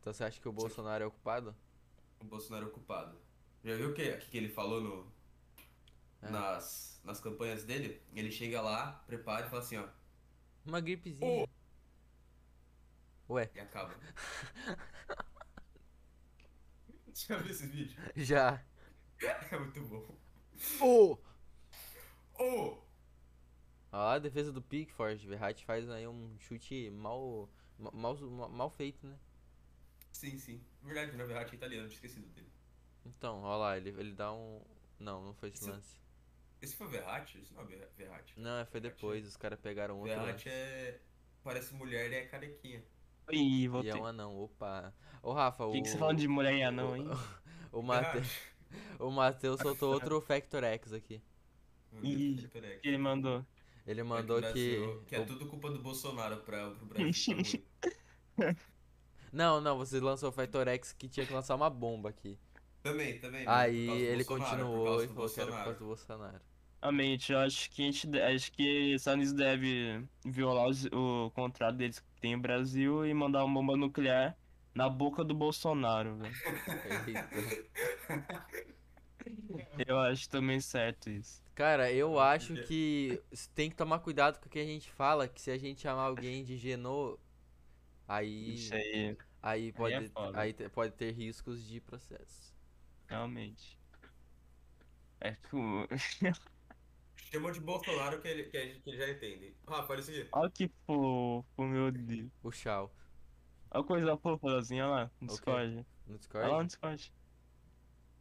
[0.00, 1.56] Então você acha que o Bolsonaro é o culpado?
[2.20, 3.16] O Bolsonaro é o culpado.
[3.64, 5.12] Já viu o que, o que ele falou no,
[6.22, 6.30] É.
[6.30, 8.02] nas, nas campanhas dele?
[8.14, 9.88] Ele chega lá, prepara e fala assim, ó,
[10.66, 11.48] Uma gripezinha.
[13.28, 13.94] Ué, e acaba.
[17.14, 18.00] Já viu esse vídeo?
[18.16, 18.62] já.
[19.50, 20.16] É muito bom.
[20.80, 21.18] Ô!
[22.38, 22.78] Ô!
[23.92, 25.26] Ó, a defesa do Pickford.
[25.26, 27.48] Verratti faz aí um chute mal,
[27.78, 28.16] ma- mal,
[28.48, 29.18] mal, feito, né?
[30.12, 30.60] Sim, sim.
[30.82, 32.48] Verdade, na verdade é italiano, tinha esquecido dele.
[33.04, 34.60] Então, ó lá, ele, ele dá um.
[34.98, 35.98] Não, não foi esse lance.
[36.60, 37.38] Esse foi o Verratti?
[37.38, 38.34] Esse não é o Ver- Verratti.
[38.38, 41.00] Não, foi depois, os caras pegaram outro Verratti é...
[41.42, 42.82] Parece mulher e é carequinha.
[43.30, 43.90] Ih, E voltei.
[43.92, 44.92] é um anão, opa.
[45.22, 45.72] Ô Rafa, O o.
[45.72, 47.04] que, que você falando de mulher e anão, hein?
[47.72, 48.04] O, Mate...
[48.18, 48.38] Verratti.
[48.98, 51.22] o Matheus soltou outro Factor X aqui.
[52.02, 52.48] Ih,
[52.82, 53.44] que ele mandou.
[53.86, 55.06] Ele É que mandou o Brasil- que.
[55.06, 57.62] Que é o- tudo culpa do Bolsonaro pra, pro Brasil.
[57.80, 57.88] tá.
[59.32, 62.38] Não, não, você lançou o Factor X que tinha que lançar uma bomba aqui.
[62.82, 63.44] também, também.
[63.46, 66.40] Aí ele Bolsonaro, continuou e falou que era por causa do Bolsonaro.
[66.80, 71.30] Realmente, eu acho que a gente, acho que os Estados Unidos deve violar os- o
[71.34, 74.36] contrato deles que tem o Brasil e mandar uma bomba nuclear
[74.74, 76.34] na boca do Bolsonaro, velho.
[79.88, 81.42] Eu acho também certo isso.
[81.54, 83.20] Cara, eu acho que
[83.54, 86.02] tem que tomar cuidado com o que a gente fala, que se a gente chamar
[86.02, 87.18] alguém de Genô,
[88.06, 92.54] aí Isso aí, aí pode é aí te- pode ter riscos de processo.
[93.08, 93.76] realmente.
[95.20, 95.88] É que o-
[97.30, 99.54] Chamou de Bolsonaro que ele, que, a ele já entende.
[99.66, 100.28] Rafa, olha isso aqui.
[100.32, 102.30] Olha que fofo, meu Deus.
[102.42, 102.94] O Shao
[103.70, 105.26] Olha a coisa fofa olha lá, no.
[105.28, 105.86] Discord.
[106.06, 106.62] no Olha lá Discord.
[106.62, 107.12] no Discord.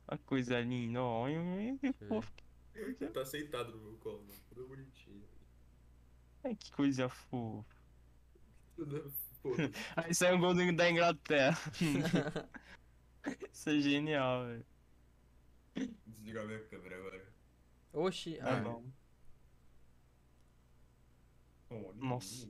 [0.10, 2.08] Olha que coisa linda, olha que ver.
[2.08, 2.32] fofo.
[3.14, 4.40] Tá aceitado no meu colo, mano.
[4.50, 5.24] Tudo bonitinho.
[6.44, 7.66] Ai, que coisa fofa.
[8.76, 9.10] Tudo
[9.42, 9.72] foda.
[9.96, 11.58] Aí sai um gol do- da Inglaterra.
[13.52, 14.66] Isso é genial, velho.
[16.06, 17.34] Desligar minha câmera agora.
[17.94, 18.84] Oxi, Tá ah, bom.
[21.70, 22.48] Oh, Nossa.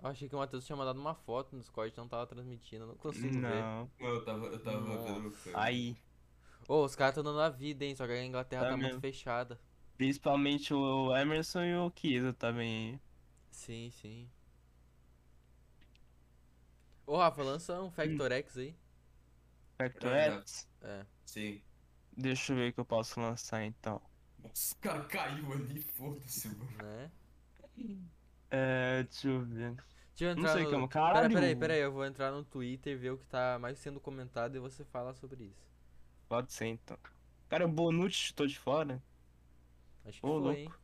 [0.00, 2.96] eu achei que o Matheus tinha mandado uma foto no Discord, não tava transmitindo, não
[2.96, 3.68] consigo ver.
[3.68, 3.90] Não.
[4.00, 5.32] Não, eu tava, eu tava vendo.
[5.52, 5.96] Aí,
[6.68, 8.96] Ô, os caras tão dando a vida, hein, só que a Inglaterra É tá muito
[8.98, 9.60] fechada.
[9.96, 13.00] principalmente o Emerson e o Kiesa também.
[13.50, 14.30] Sim, sim.
[17.06, 18.76] Ô, Rafa, lança um Factor X aí.
[19.76, 20.68] Factor É, X?
[20.82, 21.06] É.
[21.24, 21.62] Sim.
[22.12, 24.02] Deixa eu ver o que eu posso lançar então.
[24.38, 26.70] Nossa, o cara caiu ali, foda-se, mano.
[26.82, 27.10] Né?
[28.50, 29.76] É, deixa eu ver.
[30.14, 30.70] Deixa eu Não entrar sei no...
[30.70, 31.32] como, Pera, caralho.
[31.32, 34.60] peraí, peraí, eu vou entrar no Twitter, ver o que tá mais sendo comentado e
[34.60, 35.68] você fala sobre isso.
[36.28, 36.98] Pode ser então.
[37.48, 39.02] Cara, o Bonucci chutou de fora.
[40.04, 40.56] Acho que Ô, foi, louco.
[40.56, 40.74] hein?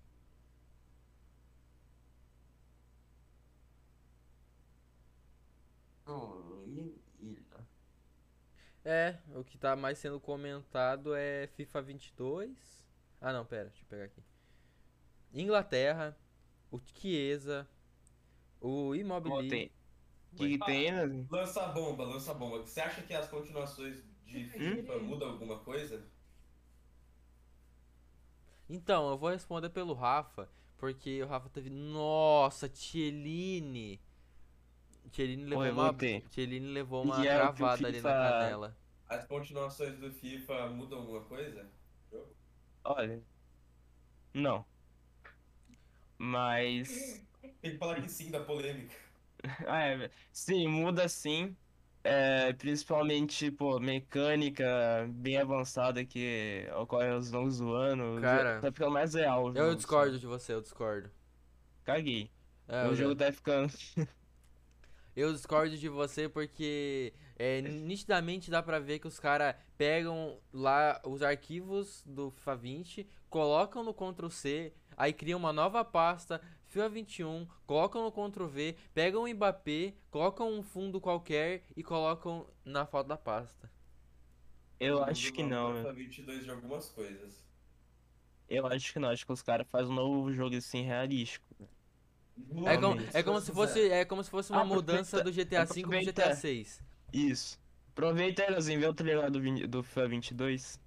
[8.85, 12.87] É, o que tá mais sendo comentado é FIFA 22.
[13.21, 14.23] Ah, não, pera, deixa eu pegar aqui.
[15.35, 16.17] Inglaterra,
[16.75, 17.69] o Chiesa,
[18.61, 19.71] o Immobile.
[20.35, 21.27] que, tem, né?
[21.31, 22.59] Lança a bomba, lança a bomba.
[22.59, 26.05] Você acha que as continuações de FIFA mudam alguma coisa?
[28.69, 31.71] Então, eu vou responder pelo Rafa, porque o Rafa teve.
[31.71, 34.01] Nossa, Tieline!
[35.13, 35.95] Tieline levou Oi, uma.
[36.31, 38.77] Tieline levou uma E é travada ali na canela.
[39.09, 41.71] As continuações do FIFA mudam alguma coisa?
[42.83, 43.23] Olha.
[44.33, 44.65] Não.
[46.19, 47.25] Mas.
[47.61, 48.95] Tem que falar que sim da polêmica.
[49.67, 51.57] Ah, é, sim, muda sim.
[52.03, 54.65] é, principalmente, pô, mecânica
[55.11, 59.47] bem avançada que ocorre aos longos do ano, Cara, tá ficando mais real.
[59.47, 61.11] o Eu jogo, discordo de você, eu discordo.
[61.85, 62.31] Caguei.
[62.69, 63.73] É, o eu, jogo tá ficando.
[65.17, 71.01] eu discordo de você porque é, nitidamente dá pra ver que os caras pegam lá
[71.05, 76.89] os arquivos do FIFA 20, colocam no Ctrl C, aí criam uma nova pasta, FIFA
[76.89, 82.85] 21, colocam no Ctrl V, pegam o Mbappé, colocam um fundo qualquer e colocam na
[82.85, 83.71] foto da pasta.
[84.81, 85.75] Eu acho que não.
[85.77, 87.43] FIFA 22 de algumas coisas.
[88.49, 89.09] Eu acho que não.
[89.09, 91.47] Acho que os caras fazem um novo jogo assim realístico.
[92.67, 95.65] É como, é como se fosse, é como se fosse uma Aproveita- mudança do GTA
[95.65, 96.01] V pro.
[96.01, 96.83] GTA 6.
[97.13, 97.61] Isso.
[97.93, 100.81] Aproveita aí, Leozinho, vê o trailer do, do FIFA 22.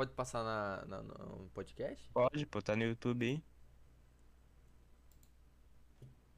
[0.00, 2.10] Pode passar na, na- no podcast?
[2.14, 3.44] Pode, pô, tá no YouTube aí.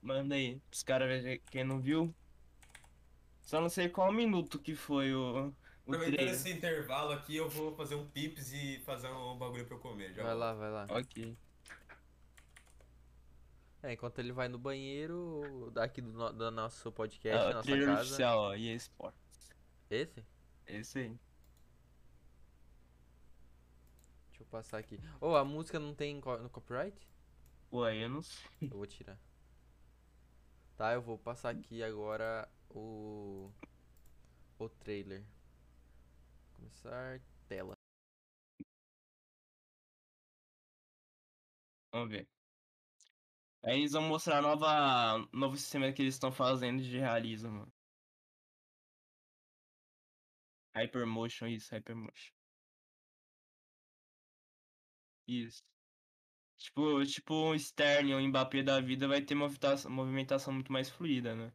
[0.02, 2.12] Manda aí, pros caras verem quem não viu.
[3.40, 5.54] Só não sei qual minuto que foi o,
[5.86, 9.76] o Aproveitando esse intervalo aqui, eu vou fazer um pips e fazer um bagulho pra
[9.76, 10.12] eu comer.
[10.12, 10.86] Já Vai lá, vai lá.
[10.90, 11.36] Ok.
[13.84, 17.70] É, enquanto ele vai no banheiro, daqui do, no- do nosso É, podcast, o nossa
[17.78, 18.00] casa.
[18.02, 19.54] oficial, ó, EA Sports.
[19.88, 20.24] Esse?
[20.66, 21.16] Esse aí.
[24.43, 24.99] Deixa eu passar aqui.
[25.20, 27.09] Ô, a música não tem co- no copyright?
[27.72, 28.51] Ué, eu não sei.
[28.70, 29.18] Eu vou tirar.
[30.76, 33.51] Tá, eu vou passar aqui agora o.
[34.59, 35.26] O trailer.
[36.57, 37.74] Começar tela.
[41.93, 42.28] Vamos ver.
[43.64, 47.72] Aí eles vão mostrar a nova, novo sistema que eles estão fazendo de realismo, mano.
[50.74, 52.34] Hypermotion, isso, Hypermotion.
[55.27, 55.62] Isso.
[56.59, 61.35] Tipo, tipo um Sterling, um Mbappé da vida vai ter movimentação, movimentação muito mais fluida,
[61.37, 61.55] né?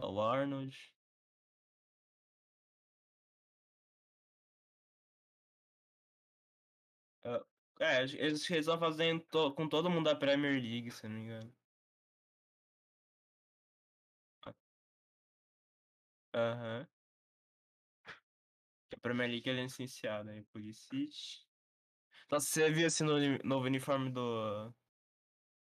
[0.00, 0.74] O Arnold.
[7.24, 7.44] Ah,
[7.80, 8.14] É, eles,
[8.66, 11.56] vão fazendo to- com todo mundo da Premier League, se não me engano.
[16.32, 16.88] Aham.
[18.90, 21.47] Que a Premier League é licenciada aí, Pulisic.
[22.30, 24.72] Nossa, você viu esse no- novo uniforme do,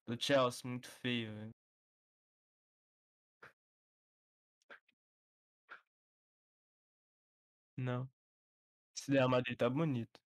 [0.08, 0.68] do Chelsea?
[0.68, 1.52] Muito feio, velho.
[7.78, 8.10] Não.
[8.98, 10.20] Esse Real Madrid tá bonito.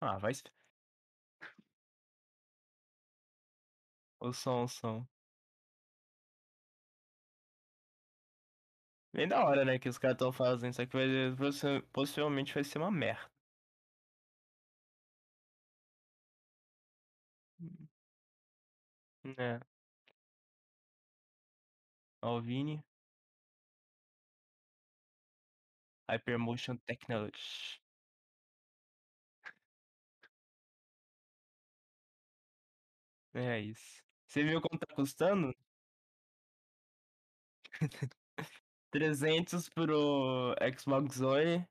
[0.00, 0.32] Ah, vai.
[4.20, 5.06] O som, o som.
[9.14, 10.74] Bem da hora, né, que os caras tão fazendo.
[10.74, 13.31] Só que vai, possi- possivelmente vai ser uma merda.
[19.24, 19.60] É.
[22.40, 22.82] Vini.
[26.08, 27.80] Hypermotion Technology.
[33.34, 34.02] É isso.
[34.26, 35.54] Você viu quanto tá custando?
[38.92, 41.66] 300 pro Xbox One,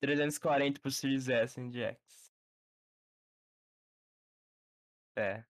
[0.00, 1.98] 340 pro Series S e X.
[5.16, 5.51] É.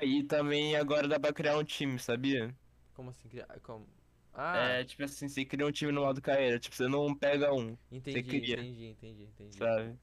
[0.00, 2.56] Aí também agora dá pra criar um time, sabia?
[2.94, 3.28] Como assim?
[3.28, 3.86] cria- Como?
[4.32, 7.52] Ah, É, tipo assim, você cria um time no modo carreira, tipo, você não pega
[7.52, 8.54] um, entendi, cria.
[8.54, 9.58] entendi, entendi, entendi.
[9.58, 9.98] sabe?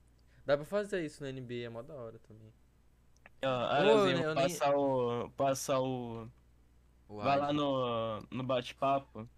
[0.45, 2.53] Dá pra fazer isso no NBA, é mó da hora também.
[3.43, 5.29] Ó, Ô, Arazinho, eu vou nem- passar o.
[5.31, 6.27] Passar o.
[7.09, 9.29] O Vai lá no, no bate-papo.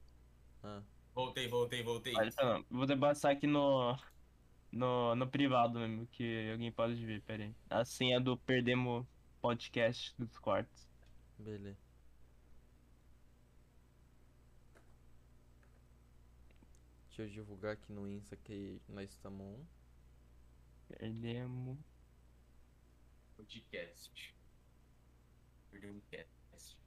[0.64, 0.82] Ah,
[1.14, 2.16] Voltei, voltei, voltei.
[2.16, 3.96] Olha, não, vou passar aqui no,
[4.72, 5.16] no.
[5.16, 7.56] No privado mesmo, que alguém pode ver, pera aí.
[7.70, 9.06] A senha do Perdemos
[9.42, 10.88] Podcast dos quartos.
[11.38, 11.78] beleza.
[17.08, 19.66] Deixa eu divulgar aqui no Insta que nós estamos on.
[20.88, 21.78] Perdemos.
[23.36, 24.36] Podcast.
[25.72, 26.78] Perdeu um cast.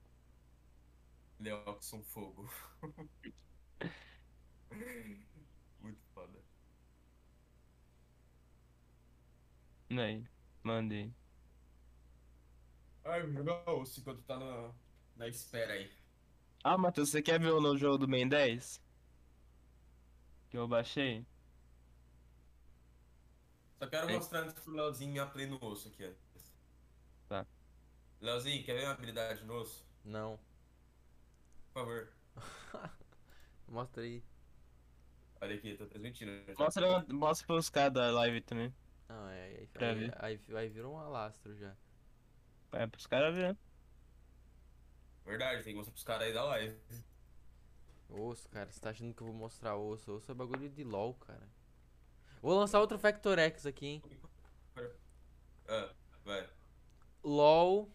[1.39, 2.49] Leoxon Fogo.
[5.81, 6.39] Muito foda.
[9.91, 10.25] Aí,
[10.63, 11.13] mandei.
[13.05, 14.73] Ai, vou jogar osso enquanto tá na,
[15.15, 15.89] na espera aí.
[16.63, 18.81] Ah, Matheus, você quer ver o novo jogo do Ben 10?
[20.49, 21.25] Que eu baixei?
[23.77, 24.15] Só quero Ei.
[24.15, 26.55] mostrar antes pro Leozinho minha play no osso aqui antes.
[27.27, 27.45] Tá.
[28.19, 29.85] Leozinho, quer ver uma habilidade no osso?
[30.05, 30.39] Não.
[31.73, 32.07] Por favor.
[33.67, 34.23] Mostra aí.
[35.41, 36.31] Olha aqui, tô transmitindo.
[36.57, 38.73] Mostra, mostra pros caras da live também.
[39.07, 40.13] Não, é, aí, Pra aí, ver.
[40.17, 41.75] aí, aí virou um alastro já.
[42.73, 43.57] É, pros caras verem.
[45.25, 46.77] Verdade, tem que mostrar pros caras aí da live.
[48.09, 50.11] Osso, cara, você tá achando que eu vou mostrar osso?
[50.11, 51.47] Osso é bagulho de LOL, cara.
[52.41, 54.03] Vou lançar outro Factor X aqui, hein?
[55.67, 55.93] Ah,
[56.25, 56.49] vai.
[57.23, 57.89] LOL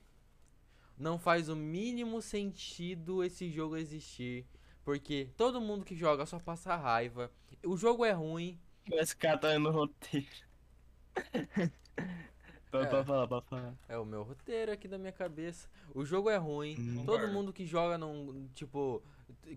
[0.96, 4.46] não faz o mínimo sentido esse jogo existir.
[4.84, 7.30] Porque todo mundo que joga só passa raiva.
[7.62, 8.58] O jogo é ruim.
[8.90, 10.26] Esse cara tá no roteiro.
[12.70, 13.04] Pode É.
[13.04, 13.74] falar, pode falar.
[13.88, 15.68] É o meu roteiro aqui da minha cabeça.
[15.94, 16.76] O jogo é ruim.
[16.78, 17.04] Hum.
[17.06, 18.48] Todo mundo que joga não.
[18.54, 19.02] Tipo.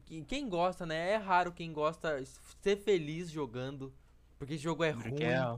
[0.05, 1.12] que- Quem gosta, né?
[1.12, 2.24] É raro quem gosta
[2.62, 3.93] ser feliz jogando.
[4.39, 5.24] Porque esse jogo é ruim.
[5.24, 5.57] É,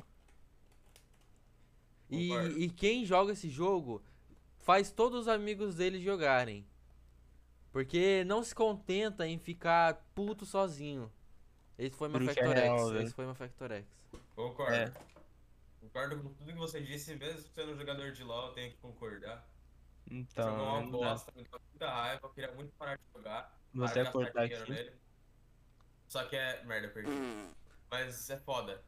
[2.10, 2.32] E,
[2.66, 4.02] e quem joga esse jogo
[4.60, 6.66] faz todos os amigos dele jogarem.
[7.72, 11.12] Porque não se contenta em ficar puto sozinho.
[11.78, 12.62] Esse foi meu é Factor X.
[12.62, 13.02] real, velho.
[13.04, 13.86] Esse foi meu Factor X.
[14.36, 14.74] Concordo.
[14.74, 14.94] É.
[15.84, 19.46] Concordo com tudo que você disse, mesmo sendo jogador de LoL, eu tenho que concordar.
[20.10, 20.98] Então, Jogou uma não dá.
[21.10, 23.60] bosta, me dá muita raiva, eu queria muito parar de jogar.
[23.74, 24.72] Vou parar até de gastar cortar aqui.
[24.72, 24.94] nele.
[26.08, 26.64] Só que é.
[26.64, 27.12] Merda, perdi.
[27.92, 28.82] Mas é foda.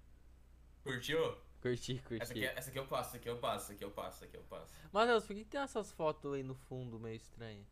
[0.84, 1.38] Curtiu?
[1.62, 2.22] Curti, curti.
[2.22, 4.16] Essa aqui, é- essa aqui eu passo, essa aqui eu passo, essa aqui eu passo,
[4.18, 4.74] essa aqui eu passo.
[4.94, 7.68] Matheus, por que, que tem essas fotos aí no fundo meio estranhas?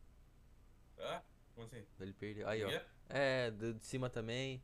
[0.99, 1.21] Ah?
[1.53, 1.86] Como assim?
[1.99, 2.47] Ele perdeu.
[2.49, 2.82] Aí, ó.
[3.07, 4.61] É, do- de cima também.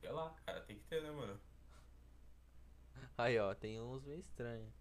[0.00, 1.40] Sei lá, cara, tem que ter, né, mano?
[3.18, 4.72] Aí, ó, tem uns meio estranhos.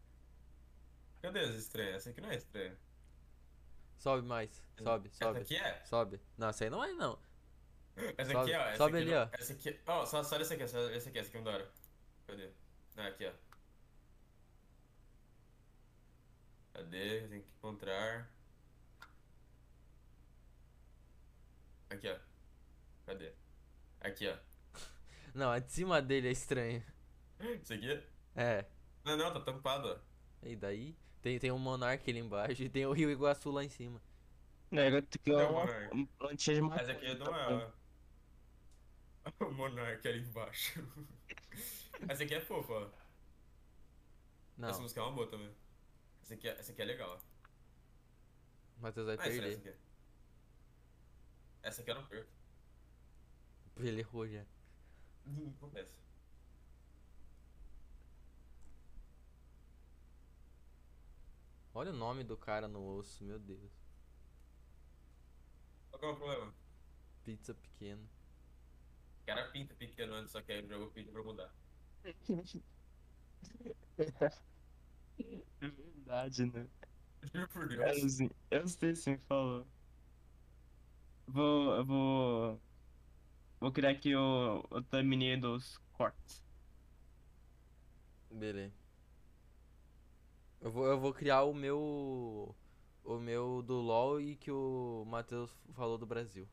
[1.22, 1.96] Cadê as estranhas?
[1.96, 2.78] Essa aqui não é estranha.
[3.98, 4.52] Sobe mais.
[4.78, 5.40] Sobe, Essa sobe.
[5.40, 5.86] aqui é?
[5.86, 6.22] Sobe.
[6.38, 7.18] Não, essa aí não é, não.
[8.18, 8.68] Essa Sobe- aqui, ó.
[8.68, 9.30] Essa sobe aqui, ali, não- ó.
[9.34, 9.80] Essa aqui.
[9.88, 11.72] Ó, só, só essa aqui, só essa aqui, essa aqui é da hora.
[12.28, 12.50] Cadê?
[12.98, 13.32] Ah, aqui, ó.
[16.74, 17.28] Cadê?
[17.28, 18.30] Tenho que encontrar.
[21.90, 22.18] Aqui, ó.
[23.06, 23.32] Cadê?
[24.02, 24.38] Aqui, ó.
[25.34, 26.86] Não, a de cima dele é estranha.
[27.64, 28.04] Isso aqui?
[28.36, 28.66] É.
[29.04, 30.00] Não, não, tá tampado, ó.
[30.44, 30.96] E daí?
[31.22, 34.02] Tem, tem um Monark ali embaixo e tem o Rio Iguaçu lá em cima.
[34.72, 36.82] É, eu tenho que é uma uma plantinha de maconha.
[36.82, 37.72] Essa aqui não é, ó.
[39.40, 40.80] O Monark ali embaixo.
[42.08, 42.92] Essa aqui é fofa, ó.
[44.58, 45.50] Não, Essa música é uma boa também.
[46.22, 47.20] Essa aqui é, essa aqui é legal.
[48.78, 49.70] o Matheus vai Ah, essa, essa perder.
[49.70, 49.80] aqui.
[51.62, 52.32] Essa aqui eu não perco.
[53.78, 54.46] Ele errou já.
[55.58, 56.05] Acontece.
[61.76, 63.72] Olha o nome do cara no osso, meu Deus.
[65.90, 66.56] Qual que é o problema?
[67.24, 68.10] Pizza pequeno.
[69.22, 71.54] O cara pinta pequeno antes, só que aí o jogo pediu pra mudar.
[75.62, 76.70] É verdade, né?
[77.24, 78.10] Juro por Eu, Deus.
[78.10, 79.72] sim- eu sei se me falou.
[81.28, 81.76] Vou.
[81.78, 82.64] Eu vou.
[83.60, 86.46] Vou criar aqui o, o thumbnail dos cortes.
[88.30, 88.85] Beleza.
[90.66, 92.56] Eu vou, eu vou criar o meu.
[93.04, 96.50] O meu do LoL e que o Matheus falou do Brasil.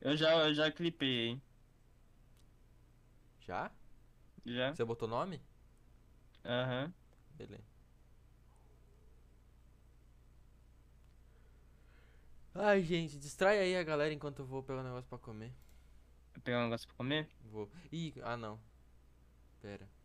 [0.00, 1.42] Eu já, eu já clipei, hein?
[3.46, 3.70] Já?
[4.44, 4.72] Já?
[4.74, 5.40] Você botou nome?
[6.44, 6.94] Aham.
[7.38, 7.76] Beleza.
[12.54, 15.52] Ai, gente, distrai aí a galera enquanto eu vou pegar um negócio pra comer.
[16.44, 17.28] Pegar um negócio pra comer?
[17.40, 17.70] Vou.
[17.92, 18.60] Ih, ah não.
[19.60, 19.95] Pera.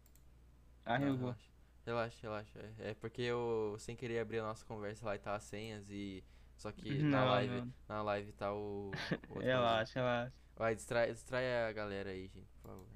[0.86, 1.52] Ah, Não, relaxa.
[1.86, 2.60] Relaxa, relaxa.
[2.80, 6.24] É, porque eu sem querer abri a nossa conversa lá e tá as senhas e.
[6.56, 7.62] Só que na Não, live.
[7.62, 7.74] não.
[7.88, 8.92] Na live tá o.
[9.30, 9.40] o.
[9.40, 10.34] Relaxa, relaxa.
[10.56, 12.88] Vai, distrai, distrai a galera aí, gente, por favor.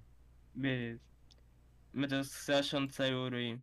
[0.54, 1.02] Beleza.
[1.94, 3.60] Meu Deus, o que você achando dessa euro aí?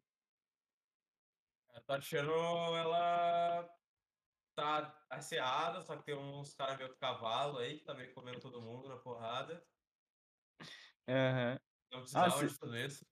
[1.75, 2.33] A Tatiana,
[2.79, 3.69] ela
[4.55, 8.61] tá asseada, só que tem uns caras meio cavalo aí que tá meio comendo todo
[8.61, 9.67] mundo na porrada.
[11.09, 11.59] Aham.
[11.91, 13.05] Não precisava se- de tudo isso.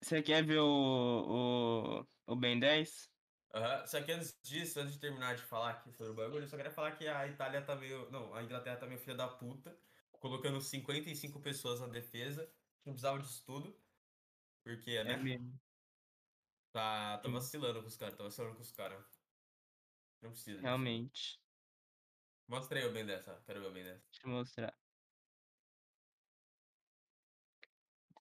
[0.00, 3.10] Você quer ver o, o, o Ben 10?
[3.54, 6.48] Aham, Só que antes disso, antes de terminar de falar aqui sobre o bagulho, eu
[6.48, 8.10] só queria falar que a Itália tá meio.
[8.10, 9.76] Não, a Inglaterra tá meio filha da puta,
[10.12, 12.50] colocando 55 pessoas na defesa,
[12.84, 13.76] não precisava disso tudo.
[14.62, 15.16] Porque, né?
[15.16, 15.58] mesmo.
[16.72, 19.04] Tá, tá vacilando com os caras, tá vacilando com os caras.
[20.20, 20.52] Não precisa.
[20.52, 20.62] disso.
[20.66, 21.40] Realmente.
[22.46, 24.04] Mostra aí o bem dessa, quero ver o bem dessa.
[24.10, 24.74] Deixa eu mostrar.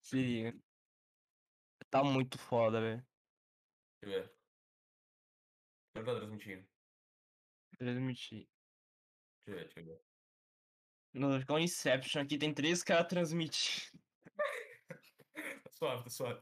[0.02, 0.67] Se liga.
[1.90, 3.06] Tá muito foda, velho.
[4.04, 4.38] Deixa eu ver.
[5.96, 6.68] Não tá transmitindo.
[7.78, 8.48] Transmitir.
[9.46, 10.02] Deixa eu ver, deixa eu ver.
[11.14, 14.00] No com Inception aqui tem três caras transmitindo.
[15.64, 16.42] Tá suave, tá suave.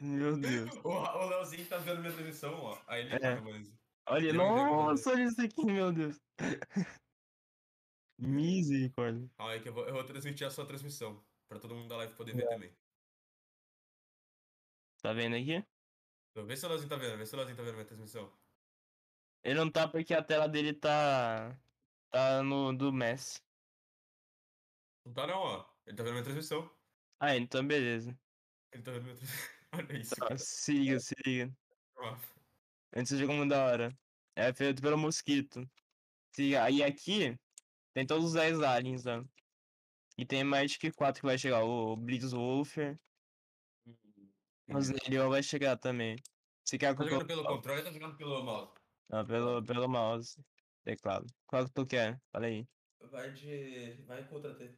[0.00, 0.70] Meu Deus.
[0.84, 2.82] O, o Leozinho tá vendo minha transmissão, ó.
[2.88, 3.40] Aí ele É.
[3.40, 3.72] mas.
[4.08, 6.20] Olha, como nossa, olha isso aqui, meu Deus.
[8.18, 9.28] Misericórdia.
[9.36, 11.24] Calma aí que eu vou, eu vou transmitir a sua transmissão.
[11.48, 12.48] Pra todo mundo da live poder ver É.
[12.48, 12.76] também.
[15.06, 15.64] Tá vendo aqui?
[16.32, 18.36] Então, vê se o Leozinho tá vendo, vê se o Leozinho tá vendo minha transmissão.
[19.44, 21.56] Ele não tá porque a tela dele tá.
[22.10, 23.40] Tá no do Messi.
[25.04, 25.64] Não tá não, ó.
[25.86, 26.68] Ele tá vendo minha transmissão.
[27.20, 28.18] Ah, então beleza.
[28.72, 29.48] Ele tá vendo minha transmissão.
[29.78, 31.56] Olha isso, Tá, se liga, se liga.
[32.96, 33.96] Antes jogo muito da hora.
[34.34, 35.70] É feito pelo Mosquito.
[36.34, 36.64] Se liga.
[36.64, 37.38] Aí aqui
[37.94, 39.24] tem todos os 10 aliens, ó.
[40.18, 41.62] E tem mais que 4 que vai chegar.
[41.62, 42.98] O Blitzwolfer.
[44.68, 46.16] O Znelion vai chegar também.
[46.64, 48.72] Se quer Tá jogando pelo controle ou tá jogando pelo mouse?
[49.08, 50.44] Não, pelo, pelo mouse.
[50.84, 51.26] Teclado.
[51.46, 52.20] Qual que tu quer?
[52.32, 52.66] Fala aí.
[53.10, 54.02] Vai de.
[54.02, 54.76] Vai contra T.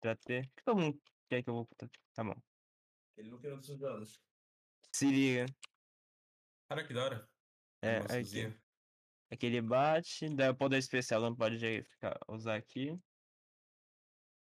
[0.00, 0.44] Pra ter.
[0.44, 1.68] O que todo mundo quer que eu vou.
[2.14, 2.34] Tá bom.
[3.16, 4.22] Ele não quer outros jogos.
[4.94, 5.46] Se liga.
[6.68, 7.30] Cara, que da hora.
[7.82, 8.58] É, aqui.
[9.30, 10.28] Aqui ele bate.
[10.34, 12.98] Daí o poder especial não pode ficar, usar aqui.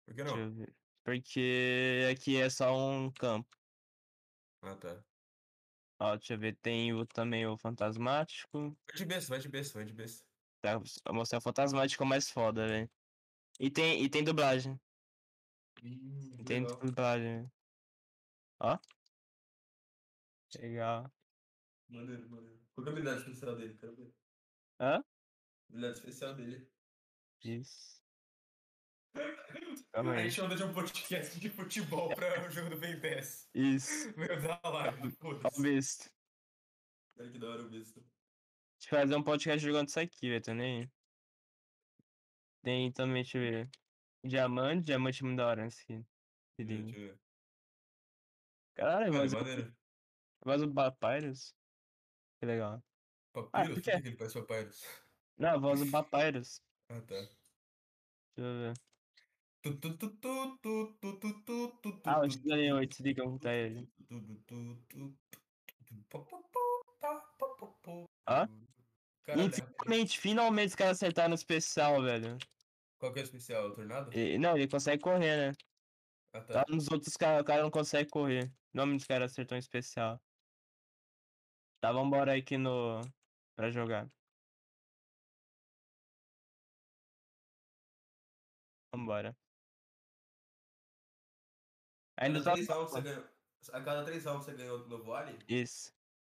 [0.06, 0.66] Por que não?
[1.04, 3.59] Porque aqui é só um campo.
[4.62, 5.04] Ah, tá.
[5.98, 6.56] Ó, deixa eu ver.
[6.56, 8.76] Tem o, também o fantasmático.
[8.88, 10.26] Vai de besta, vai de besta, vai de besta.
[10.60, 12.90] Tá, vou mostrar o fantasmático é o mais foda, velho.
[13.58, 14.80] E tem, e tem dublagem.
[15.82, 16.80] Hum, E tem legal.
[16.80, 17.50] dublagem.
[18.60, 18.78] Ó.
[20.58, 21.12] Legal.
[21.88, 22.66] Maneiro, maneiro.
[22.72, 23.76] Qual que é a habilidade especial dele?
[23.76, 24.14] Quero ver.
[24.78, 25.02] Hã?
[25.70, 26.70] Habilidade especial dele.
[27.44, 27.99] Isso.
[29.92, 33.50] Calma A gente anda de um podcast de futebol pra o jogo do Ben 10.
[33.54, 33.90] Isso.
[34.16, 35.62] Meu da live, o foda-se.
[35.62, 36.10] besta.
[37.18, 37.70] Olha que da hora o.
[37.70, 40.62] Deixa eu fazer um podcast jogando isso aqui, velho.
[40.62, 40.90] Aí.
[42.62, 43.70] Tem também, deixa eu ver.
[44.24, 45.70] Diamante, diamante é muito da hora.
[45.70, 46.04] Se
[46.58, 47.20] Deixa eu ver.
[48.74, 49.76] Caralho, Cara, voz, maneiro.
[50.44, 51.54] voz do Papyrus.
[52.38, 52.82] Que legal.
[53.32, 53.74] Papyrus?
[53.74, 54.82] por Por que ele faz Papyrus?
[55.36, 56.62] Não, a voz do Papyrus.
[56.90, 57.14] Ah, tá.
[57.14, 57.34] Deixa
[58.38, 58.89] eu ver.
[59.62, 59.88] Ah, tu,
[62.20, 63.86] o tu, X-Men 8, se ele.
[64.08, 65.18] tu, tu, tu, tu,
[65.86, 66.60] tu, pá, pá, pá,
[67.00, 67.90] pá, pá, pá, pá.
[67.90, 68.46] Ó.
[69.24, 70.08] Caralho, E é rápido.
[70.08, 72.38] finalmente, os caras acertaram no especial, velho.
[72.98, 73.66] Qual que é o especial?
[73.68, 74.16] O Tornado?
[74.16, 75.56] E- não, ele consegue correr, né?
[76.32, 76.64] Ah, tá.
[76.64, 78.46] Tá nos outros caras, o cara não consegue correr.
[78.72, 80.18] O nome dos caras acertou um especial.
[81.80, 83.00] Tá, vambora aqui no.
[83.56, 84.08] pra jogar.
[88.92, 89.39] Vambora.
[92.20, 93.24] Ainda cada tá três você ganhou.
[93.72, 95.38] A cada três rounds você ganhou no vale?
[95.48, 95.92] Isso.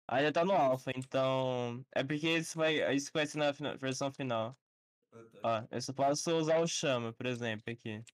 [0.09, 1.84] Ainda tá no alpha, então.
[1.95, 4.57] É porque isso vai, isso vai ser na versão final.
[5.12, 5.66] Ah, tá.
[5.70, 8.05] Ó, eu só posso usar o chama, por exemplo, aqui.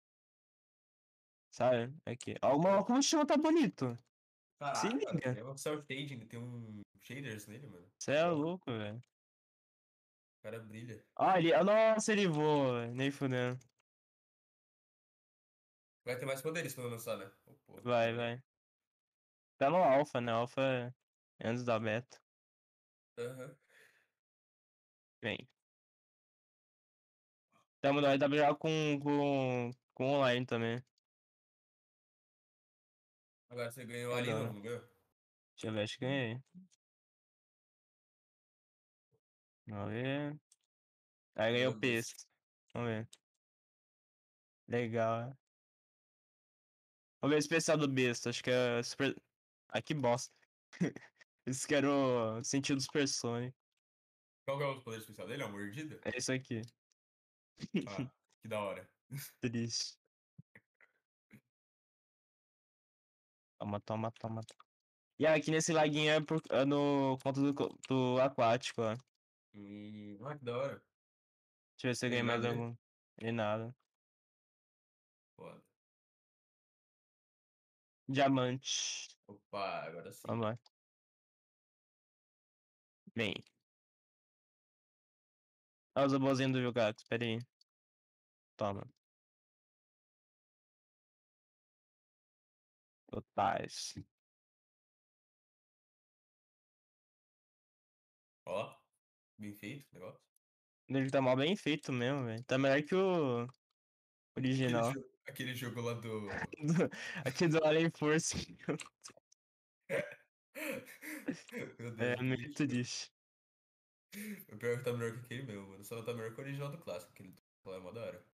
[1.51, 1.95] Sabe?
[2.07, 2.35] Aqui.
[2.43, 3.99] Ó, o- como o chama tá bonito.
[4.75, 5.41] se Caraca, liga.
[5.41, 7.87] é um shading, tem um shaders nele, mano.
[7.99, 8.99] Você é louco, velho.
[8.99, 11.05] O cara brilha.
[11.17, 11.53] Ah, ele.
[11.63, 12.95] Nossa, ele voa, velho.
[12.95, 13.59] Nem fudendo.
[16.05, 17.31] Vai ter mais poderes quando lançar, né?
[17.47, 17.81] Oh.
[17.83, 18.43] Vai, vai.
[19.59, 20.33] Tá no alpha, né?
[20.33, 20.61] Alpha
[21.39, 22.21] é antes da beta.
[23.19, 23.57] Aham.
[25.23, 25.49] Vem.
[27.81, 30.83] Tamo nós dá pra jogar com, com, com online também.
[33.51, 34.81] Agora você ganhou Da ali, não, não ganhou?
[35.55, 36.41] Deixa eu ver, acho que ganhei.
[39.67, 40.41] Vamos ver.
[41.35, 42.15] Aí ganhei Meu o peso.
[42.75, 43.09] Vamos ver.
[44.67, 45.37] Legal.
[47.23, 47.27] É.
[47.27, 48.31] O especial do besta.
[48.31, 49.17] Acho que é super.
[49.69, 50.35] Ai, que bosta.
[51.47, 53.55] Esse que era o sentido dos Persone.
[54.47, 55.43] Qual que é o poder especial dele?
[55.43, 56.01] É uma mordida?
[56.05, 56.63] É isso aqui.
[57.87, 58.11] Ah,
[58.41, 58.89] que da hora.
[59.41, 59.99] Triste.
[63.59, 64.41] Toma, toma, toma.
[65.19, 67.53] E aqui nesse laguinho é, por, é no conta do,
[67.89, 68.93] do aquático, ó.
[68.93, 70.83] Ah, que da hora.
[71.77, 72.61] Deixa eu ver se eu ganhei mais nada aí?
[72.61, 72.77] algum.
[73.21, 73.77] E nada.
[75.37, 75.72] Foda.
[78.09, 79.09] Diamante.
[79.27, 80.23] Opa, agora sim.
[80.27, 80.59] Vamos lá.
[83.15, 83.35] Vem.
[85.95, 87.39] Olha os robôzinhos do jogar, espera aí.
[88.57, 88.83] Toma.
[93.11, 93.95] Totais.
[98.47, 98.75] Ó,
[99.39, 100.21] bem feito o negócio.
[100.89, 102.45] Ele tá mal bem feito mesmo, velho.
[102.45, 103.47] Tá melhor que o
[104.37, 104.93] original.
[105.29, 106.29] Aquele jogo lá do.
[107.25, 108.57] Aqui do Alien Force.
[111.79, 113.11] Meu Deus, É muito lixo.
[114.53, 115.85] O pior é que tá melhor que aquele mesmo, mano.
[115.85, 118.33] Só tá melhor que o original do clássico, aquele lá é mó da hora.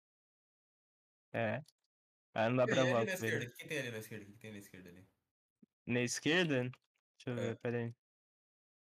[1.33, 1.61] É.
[2.33, 3.45] Ah, não dá pra esquerda?
[3.45, 4.25] O que tem ali na esquerda?
[4.25, 5.07] O que tem na esquerda ali?
[5.85, 6.63] Na esquerda?
[6.63, 7.49] Deixa eu É.
[7.49, 7.95] ver, pera aí.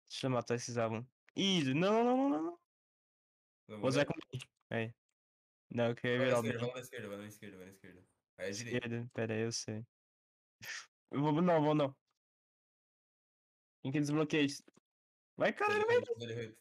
[0.09, 1.07] Deixa eu matar esses álbuns.
[1.37, 2.59] Ih, não, não, não, não, não.
[3.69, 4.47] Vou usar comigo.
[4.71, 4.95] Aí.
[5.75, 6.53] Não, eu queria Vai virar o bem.
[6.59, 8.03] vai na esquerda, vai na esquerda, vai na esquerda.
[8.39, 8.87] Aí é direita.
[8.87, 9.87] Esquerda, pera aí, eu sei.
[11.11, 11.97] Eu vou, não, vou não.
[13.83, 14.63] Quem que desbloqueia isso?
[15.37, 16.01] Vai, caralho, vai.
[16.19, 16.59] Direita.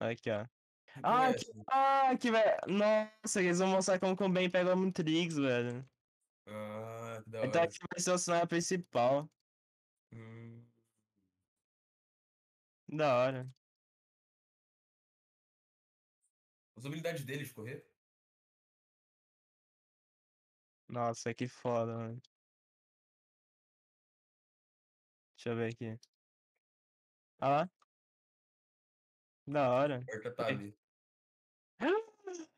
[0.00, 0.44] Aqui, ó.
[0.44, 2.56] Que Ah, é que, ah, que velho.
[2.68, 5.88] Nossa, eles vão mostrar como o Ben pega muito Triggs, velho.
[6.46, 7.70] Ah, que da Então hora.
[7.70, 9.30] aqui vai ser o cenário principal.
[10.12, 10.64] Hum,
[12.88, 13.54] Da hora.
[16.76, 17.86] As habilidades dele de correr?
[20.88, 22.20] Nossa, que foda, mano.
[25.36, 25.98] Deixa eu ver aqui.
[27.38, 27.70] Ah lá.
[29.46, 29.96] Da hora.
[30.02, 30.74] Aperta tab.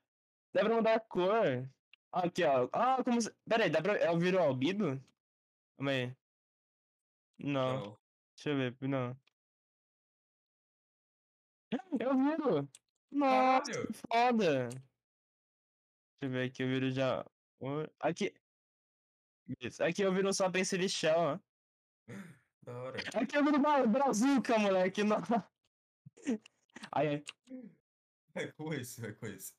[0.53, 1.69] Dá pra mudar a cor.
[2.13, 2.69] Aqui, ó.
[2.73, 3.31] Ah, como se...
[3.49, 3.97] Pera aí, dá pra...
[3.99, 5.03] É o viro albido?
[5.77, 6.17] Calma aí.
[7.39, 7.81] Não.
[7.81, 7.99] Não.
[8.35, 8.77] Deixa eu ver.
[8.89, 9.17] Não.
[12.01, 12.69] Eu viro.
[13.11, 13.87] Nossa, Caralho!
[13.87, 14.69] que foda.
[14.69, 14.85] Deixa
[16.23, 17.25] eu ver aqui, eu viro já...
[18.01, 18.35] Aqui...
[19.61, 19.83] Isso.
[19.83, 21.39] Aqui eu viro só pensilicial, ó.
[22.67, 22.99] Da hora.
[23.15, 25.05] Aqui eu viro brazuca, moleque.
[25.05, 25.19] Não.
[26.91, 27.25] Ai, ai.
[28.35, 29.55] Vai com isso, vai com isso.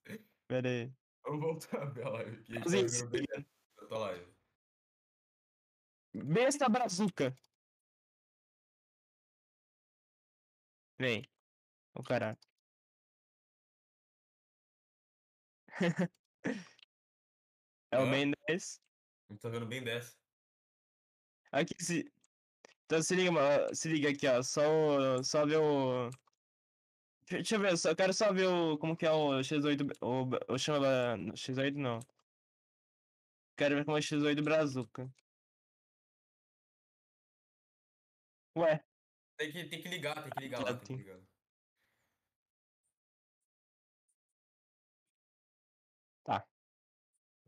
[0.45, 0.93] Pera aí.
[1.24, 2.54] Vamos voltar a ver a live aqui.
[3.78, 4.34] Da tua live.
[6.14, 7.38] Besta brazuca.
[11.00, 11.24] Vem.
[11.95, 12.47] O caralho.
[17.91, 18.09] É o?
[18.09, 18.82] Ben 10.
[19.30, 20.17] A gente tá vendo bem dessa.
[21.51, 22.11] Aqui se.
[22.86, 23.73] Então se liga, mano.
[23.75, 24.41] Se liga aqui, ó.
[24.43, 24.61] Só,
[25.19, 26.09] o- só ver o.
[27.30, 28.78] Deixa eu ver, só, eu quero só ver o.
[28.78, 29.82] Como que é o X8.
[30.01, 30.88] O, o chama.
[31.36, 31.99] X8 não.
[33.57, 35.11] Quero ver como é o X8 Brazuca.
[38.57, 38.84] Ué,
[39.38, 41.21] Tem que, tem que ligar, tem que ligar lá, tem que ligar.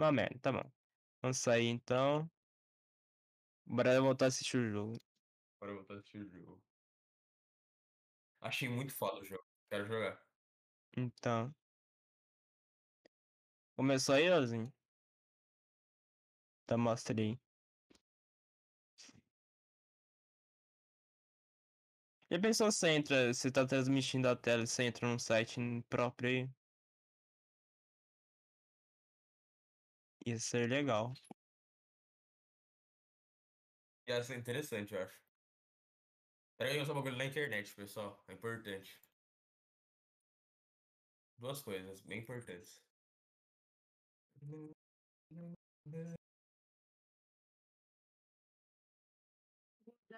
[0.03, 0.71] Uma merda, tá bom.
[1.21, 2.29] Vamos sair então.
[3.65, 4.97] Bora voltar a assistir o jogo.
[5.59, 6.61] Bora voltar a assistir o jogo.
[8.41, 9.43] Achei muito foda o jogo.
[9.69, 10.25] Quero jogar.
[10.97, 11.53] Então.
[13.75, 14.71] Começou aí, Ozinho?
[16.65, 17.37] Tá, mostra aí.
[22.31, 26.29] Já pensou se entra, você tá transmitindo a tela e você entra num site próprio
[26.29, 26.58] aí?
[30.25, 31.13] Ia ser legal.
[34.07, 35.19] Ia ser interessante, eu acho.
[36.59, 38.21] O seu bagulho na internet, pessoal.
[38.27, 38.99] É importante.
[41.37, 42.83] Duas coisas bem importantes.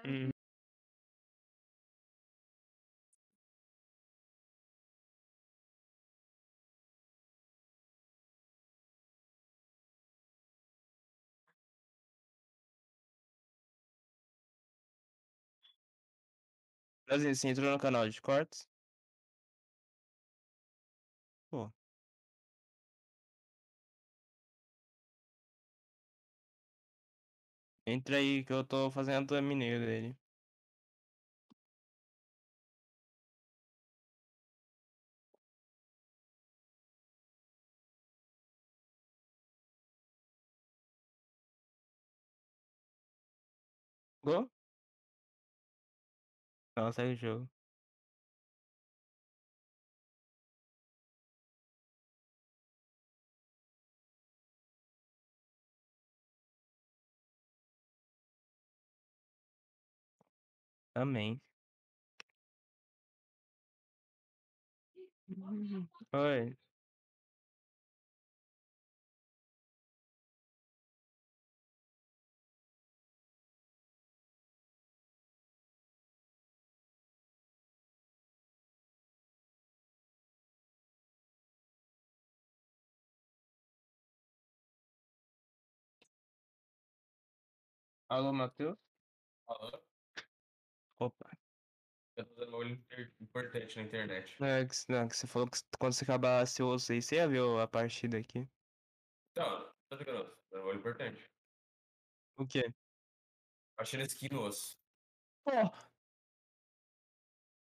[0.04, 0.32] Hum.
[17.12, 18.68] Brasil, você entrou no canal de cortes?
[21.49, 21.72] Pô.
[27.86, 30.18] Entra aí que eu tô fazendo a thumbnail dele.
[44.23, 44.49] Gol?
[46.76, 47.49] Não, segue o jogo.
[60.95, 61.41] Amém.
[66.14, 66.56] Oi.
[88.12, 88.78] Alô, Matheus?
[89.48, 89.72] Alô?
[91.00, 91.30] Opa.
[92.18, 94.44] Eu tô fazendo um inter- importante na internet.
[94.44, 97.28] É, que, não, que você falou que quando você acabasse o osso aí, você ia
[97.30, 98.40] ver a partida aqui.
[99.34, 100.38] Não, tá jogando.
[100.52, 101.32] Um bagulho importante.
[102.38, 102.74] O quê?
[103.78, 104.78] Achei skin no osso.
[105.46, 105.52] Pô!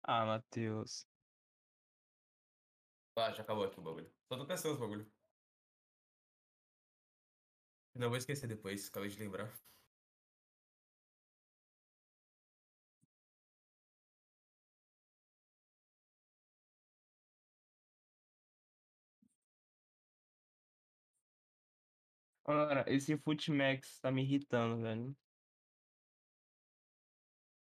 [0.03, 1.07] Ah, Matheus.
[3.15, 4.11] Tá, já acabou aqui o bagulho.
[4.33, 5.13] Só tô testando os bagulho.
[7.95, 9.53] Não vou esquecer depois, acabei de lembrar.
[22.49, 25.15] Cara, esse Footmax tá me irritando, velho.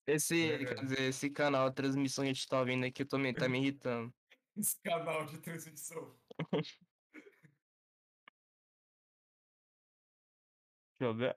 [0.06, 0.58] Esse, É.
[0.64, 3.58] quer dizer, esse canal, a transmissão que a gente tá vendo aqui, também tá me
[3.58, 4.14] irritando.
[4.56, 6.16] Esse canal de transmissão.
[11.00, 11.36] Deixa eu ver.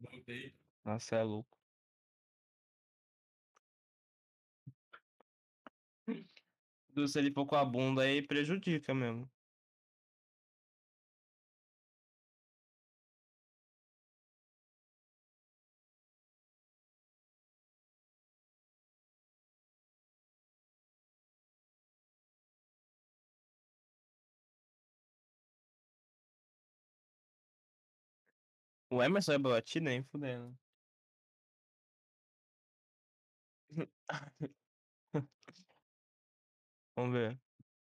[0.00, 0.52] Voltei.
[0.84, 1.56] Nossa, é louco.
[7.06, 9.30] Se ele for com a bunda aí, prejudica mesmo.
[28.90, 30.58] O Emerson é batido, nem fudendo.
[36.96, 37.40] Vamos ver.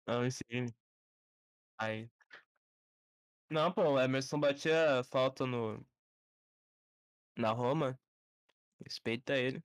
[0.06, 0.74] Não, esse game.
[1.78, 2.10] Aí.
[3.50, 5.86] Não, pô, o Emerson batia falta no.
[7.36, 7.98] Na Roma.
[8.84, 9.62] Respeita ele.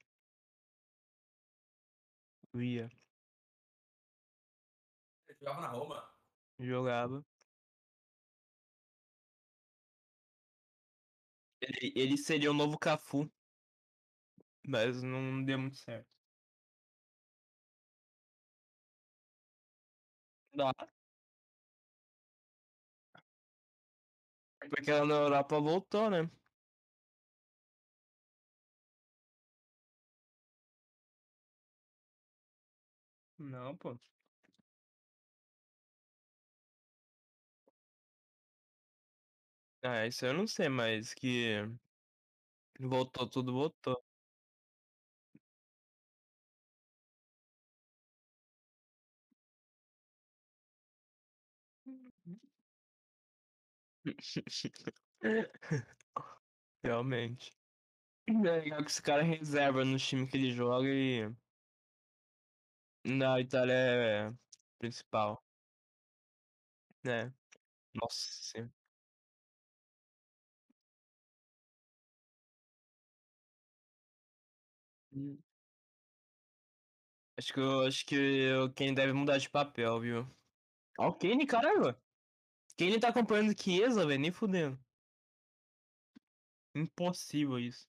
[2.56, 2.90] Ia.
[5.28, 6.10] Ele jogava na Roma.
[6.60, 7.26] Jogava.
[11.64, 13.28] Ele, ele seria o novo Cafu.
[14.68, 16.08] Mas não deu muito certo.
[20.52, 20.74] Dá.
[24.70, 26.30] Porque ela na Europa voltou, né?
[33.38, 34.00] Não, pô.
[39.84, 41.58] Ah, isso eu não sei, mas que
[42.80, 44.04] voltou, tudo voltou.
[56.84, 57.52] Realmente.
[58.28, 61.30] É legal que esse cara reserva no time que ele joga e
[63.06, 64.34] na Itália é
[64.78, 65.44] principal,
[67.04, 67.34] né?
[67.96, 68.72] Nossa
[75.14, 75.44] Hum.
[77.38, 80.28] Acho que eu acho que o Kane deve mudar de papel, viu?
[81.00, 82.02] Ah, o Kane, caramba!
[82.78, 84.80] Kane tá acompanhando Chiesa, velho, nem fudendo.
[86.76, 87.88] Impossível isso.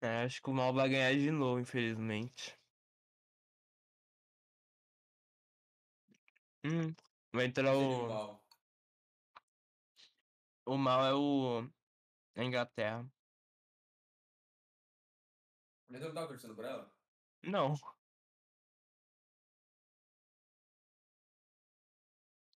[0.00, 2.58] É, acho que o Mal vai ganhar de novo, infelizmente.
[6.64, 6.94] Hum,
[7.32, 8.41] vai entrar o
[10.66, 10.76] o.
[10.78, 11.04] mal.
[11.06, 11.70] É o.
[12.36, 13.10] A Inglaterra.
[15.88, 16.92] Mas eu não tava torcendo por ela?
[17.44, 17.74] Não.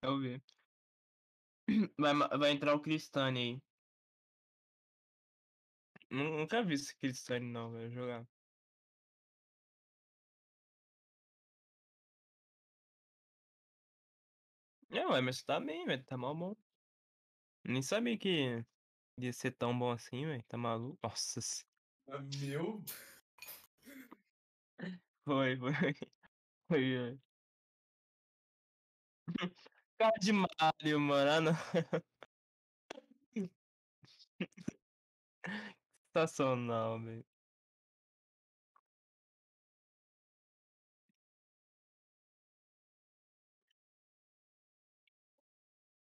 [0.02, 0.42] Eu vi.
[1.98, 3.62] Vai, vai entrar o Cristani aí.
[6.10, 8.26] Nu- Nunca vi esse Cristani não, vai jogar.
[14.90, 16.04] Não, o Emerson tá bem, velho.
[16.04, 16.56] Tá mal bom.
[17.68, 18.64] Nem sabia que
[19.20, 20.44] ia ser tão bom assim, velho.
[20.48, 20.98] Tá maluco?
[21.05, 21.40] Nossa.
[22.09, 22.84] Ah, Meu.
[25.24, 25.72] Foi, foi.
[26.68, 27.22] Foi, velho.
[29.98, 31.30] Cara de Mario, mano.
[31.30, 31.52] Ah, não.
[36.12, 37.24] Sensacional, velho.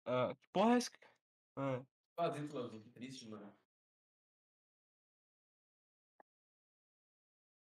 [0.05, 0.91] Ah, que porra é esse?
[1.63, 1.85] Ah,
[2.17, 3.57] Fazendo Leozinho, que triste, mano.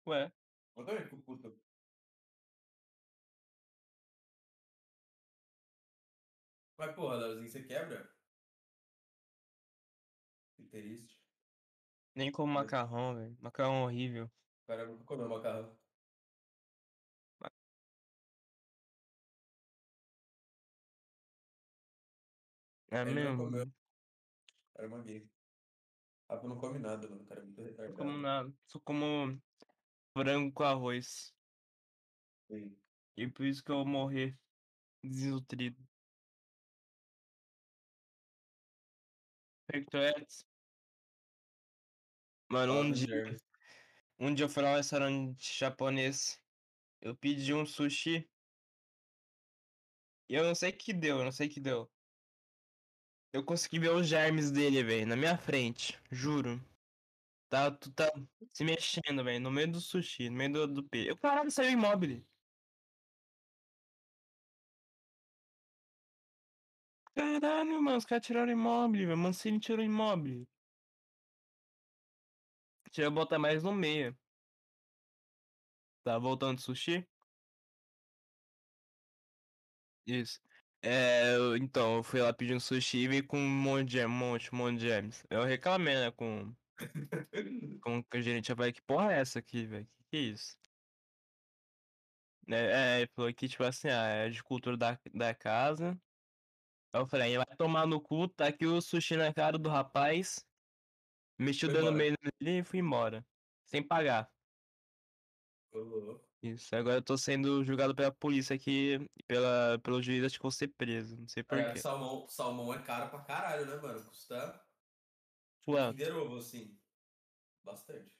[0.05, 0.31] ué.
[0.75, 1.55] Eu também fico puto.
[6.77, 8.11] Mas, porra, Leozinho, você quebra?
[10.55, 11.19] Que triste.
[12.15, 13.35] Nem como macarrão, velho.
[13.41, 14.29] Macarrão horrível.
[14.65, 15.77] Cara nunca comeu macarrão.
[22.91, 23.37] É Ele não mesmo?
[23.37, 23.78] comeu.
[24.79, 25.29] Era uma gay.
[26.29, 27.25] Rafa não come nada, mano.
[27.25, 27.97] Cara muito retardado.
[27.97, 28.53] como nada.
[28.65, 29.37] Só como
[30.13, 31.35] frango com arroz.
[32.49, 32.73] Sim.
[33.17, 34.39] E por isso que eu vou morrer
[35.03, 35.85] desnutrido.
[39.67, 40.45] Pectoetes.
[42.49, 43.35] Mano, um dia,
[44.17, 46.41] um dia eu fui lá no restaurante japonês.
[47.01, 48.29] Eu pedi um sushi.
[50.29, 51.91] E eu não sei o que deu, eu não sei o que deu.
[53.33, 55.99] Eu consegui ver os germes dele, velho, na minha frente.
[56.11, 56.59] Juro.
[57.49, 58.11] Tá, tu tá
[58.53, 61.15] se mexendo, velho, no meio do sushi, no meio do, do peixe.
[61.17, 62.23] Caralho, saiu imóvel.
[67.13, 69.17] Caralho, mano, os caras tiraram imóvel, velho.
[69.17, 70.47] Mancini tirou imóvel.
[72.85, 74.17] Deixa eu botar mais no meia.
[76.03, 77.07] Tá voltando do sushi?
[80.05, 80.39] Isso.
[80.81, 84.57] É, então, eu fui lá pedindo sushi e com um monte de um monte, um
[84.57, 85.25] monte de jams.
[85.29, 86.55] Eu reclamei, né, com,
[87.81, 88.53] com o gerente.
[88.55, 89.85] Falei, que porra é essa aqui, velho?
[89.85, 90.57] Que que é isso?
[92.47, 95.99] É, é, ele falou que, tipo assim, ah, é de cultura da, da casa.
[96.93, 100.47] Aí eu falei, vai tomar no cu, tá aqui o sushi na cara do rapaz.
[101.37, 103.25] Mexi o dedo no meio dele e fui embora.
[103.65, 104.31] Sem pagar.
[105.73, 106.28] Louco.
[106.41, 108.97] Isso, agora eu tô sendo julgado pela polícia aqui,
[109.27, 111.81] pela, pelo juiz, acho que vou ser preso, não sei É, porquê.
[111.81, 114.05] salmão, salmão é caro pra caralho, né, mano?
[114.05, 114.65] Custa
[115.65, 116.03] Quanto?
[116.13, 116.79] Ovo, assim.
[117.63, 118.15] Bastante.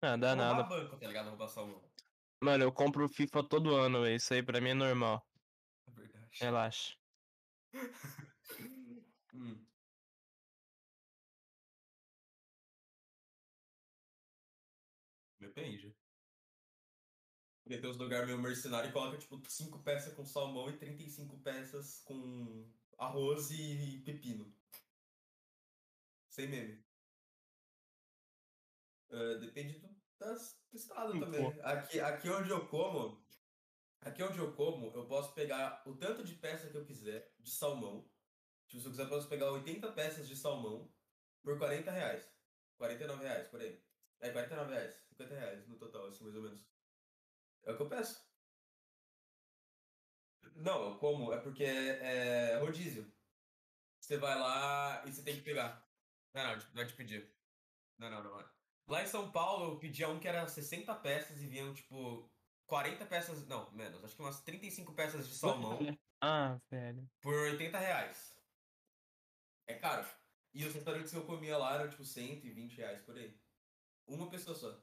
[0.00, 0.68] Ah, dá Roubar nada.
[0.68, 1.30] banco, tá ligado?
[1.30, 1.82] Roubar salmão.
[2.42, 5.26] Mano, eu compro FIFA todo ano, véi, isso aí pra mim é normal.
[5.86, 6.38] É verdade.
[6.40, 6.96] Relaxa.
[9.32, 9.66] Hum.
[15.40, 15.87] Depende.
[17.68, 21.36] Porque tem uns lugares meio mercenário e coloca, tipo, 5 peças com salmão e 35
[21.40, 22.66] peças com
[22.96, 24.50] arroz e pepino.
[26.30, 26.82] Sem meme.
[29.10, 31.52] Ah, depende do, das- do estado Hum, também.
[31.52, 31.60] pô.
[31.62, 33.22] Aqui, aqui onde eu como,
[34.00, 37.50] aqui onde eu como, eu posso pegar o tanto de peça que eu quiser de
[37.50, 38.10] salmão.
[38.66, 40.90] Tipo, se eu quiser, eu posso pegar 80 peças de salmão
[41.42, 42.26] por 40 reais.
[42.78, 43.78] 49 reais, por aí.
[44.20, 44.94] É, 49 reais.
[45.10, 46.77] 50 reais no total, assim, mais ou menos.
[47.64, 48.26] É o que eu peço.
[50.56, 53.10] Não, como, é porque é, é rodízio.
[54.00, 55.86] Você vai lá e você tem que pegar.
[56.34, 57.30] Não, não, não é de pedir.
[57.98, 58.48] Não, não, não.
[58.88, 62.30] Lá em São Paulo, eu pedia um que era 60 peças e vinham, tipo,
[62.66, 63.46] 40 peças.
[63.46, 64.02] Não, menos.
[64.04, 65.78] Acho que umas 35 peças de salmão
[66.20, 67.08] Ah, velho.
[67.20, 68.34] por 80 reais.
[69.66, 70.06] É caro.
[70.54, 73.38] E os restaurantes que eu comia lá eram, tipo, 120 reais por aí.
[74.06, 74.82] Uma pessoa só.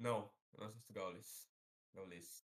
[0.00, 1.46] Não, não assisto Gaules.
[1.92, 2.49] Gaules.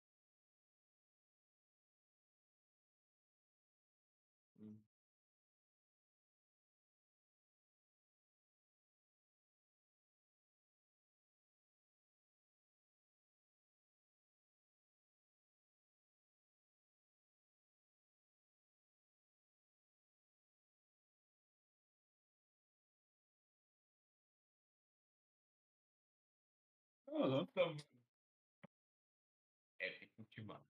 [29.78, 30.64] Épico demais.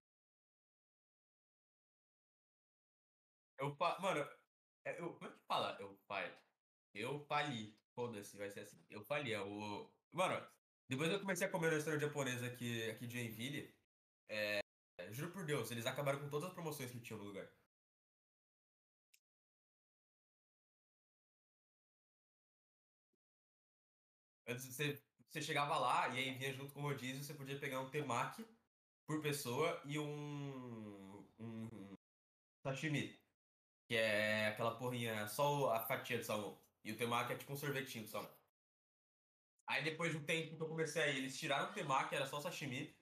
[3.59, 3.99] Eu fa...
[4.01, 4.21] Mano,
[4.85, 5.15] é- eu...
[5.15, 5.77] como é que fala?
[5.81, 6.37] Eu falho.
[6.95, 7.79] Eu fali.
[7.95, 8.85] Foda-se, vai ser assim.
[8.91, 9.33] Eu fali.
[9.33, 9.93] É o...
[10.13, 10.47] Mano,
[10.89, 13.75] depois eu comecei a comer no restaurante japonês aqui, aqui de Joinville.
[14.31, 14.61] É...
[15.13, 17.49] Juro por Deus, eles acabaram com todas as promoções que tinham no lugar.
[24.47, 25.03] Antes você,
[25.33, 28.47] você chegava lá e aí vinha junto com o rodízio, você podia pegar um temaki
[29.07, 31.97] por pessoa e um, um
[32.63, 33.19] sashimi,
[33.89, 36.61] que é aquela porrinha, só a fatia de salmão.
[36.85, 38.31] E o temaki é tipo um sorvetinho de salmão.
[39.67, 42.39] Aí depois de um tempo que eu comecei aí, eles tiraram o temaki, era só
[42.39, 42.95] sashimi.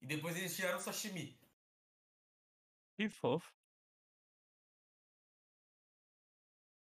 [0.00, 1.36] E depois eles tiraram o sashimi.
[2.96, 3.52] Que fofo.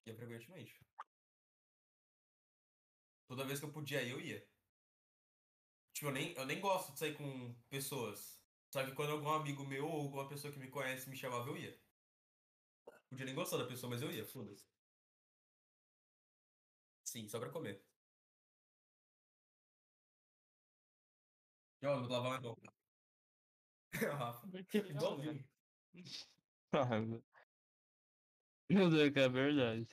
[0.07, 0.90] Ia frequentemente.
[3.31, 4.45] Toda vez que eu podia ir, eu ia.
[5.93, 8.43] Tipo, eu nem, eu nem gosto de sair com pessoas.
[8.73, 11.57] Só que quando algum amigo meu ou alguma pessoa que me conhece me chamava, eu
[11.57, 11.81] ia.
[13.09, 14.69] Podia nem gostar da pessoa, mas eu ia, foda-se.
[17.05, 17.87] Sim, só pra comer.
[21.83, 22.57] Ó, eu vou lavar mais mão.
[23.95, 24.49] Rafa.
[24.75, 25.45] Igualzinho.
[26.73, 27.01] Ah,
[28.69, 29.87] Meu Deus, que é verdade.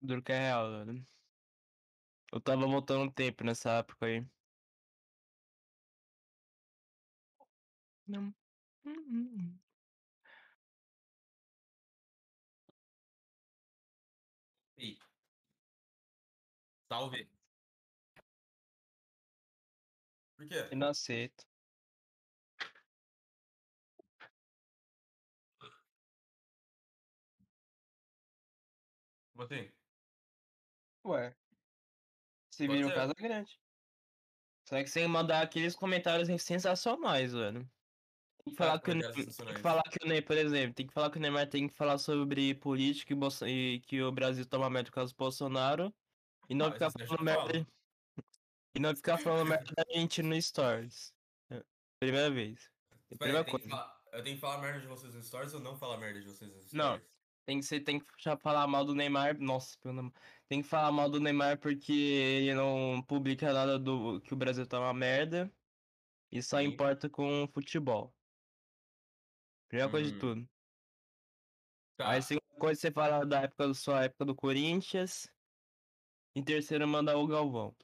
[0.00, 1.06] Duro que é real, velho.
[2.32, 4.26] Eu tava voltando um tempo nessa época aí.
[8.06, 8.34] Não.
[8.84, 9.58] Hum,
[14.76, 14.98] Ih.
[16.90, 17.28] Salve.
[20.36, 20.68] Por quê?
[20.72, 21.46] Eu não aceito.
[29.32, 29.70] Como assim?
[31.06, 31.34] Ué.
[32.52, 32.94] Se Pode vira um ser.
[32.96, 33.60] casa grande.
[34.68, 37.68] Só que sem mandar aqueles comentários sensacionais, velho.
[38.44, 40.74] Tem que Vários falar que o Neymar, tem que falar que o Neymar, por exemplo,
[40.74, 44.02] tem que falar que o Neymar tem que falar sobre política e, Bolso- e que
[44.02, 45.94] o Brasil toma merda por causa do Bolsonaro
[46.48, 47.66] e não Ah, ficar eu falando merda
[48.74, 51.14] e não ficar falando merda da gente no Stories.
[51.50, 51.62] É,
[51.98, 52.70] Primeira vez.
[53.18, 53.68] Primeira tem que coisa.
[53.68, 56.26] falar- eu tenho que falar merda de vocês nos stories ou não falar merda de
[56.26, 57.00] vocês nos Não.
[57.44, 58.06] Tem que ser, tem que
[58.40, 59.38] falar mal do Neymar.
[59.38, 60.12] Nossa, pelo amor.
[60.48, 64.66] Tem que falar mal do Neymar porque ele não publica nada do que o Brasil
[64.66, 65.52] tá uma merda
[66.30, 66.66] e só Sim.
[66.66, 68.14] importa com futebol.
[69.68, 70.20] Primeira coisa de Hum.
[70.20, 70.48] tudo.
[71.96, 72.10] Tá.
[72.10, 75.28] Aí segunda coisa você fala da época do sua época do Corinthians.
[76.34, 77.76] Em terceiro mandar o Galvão.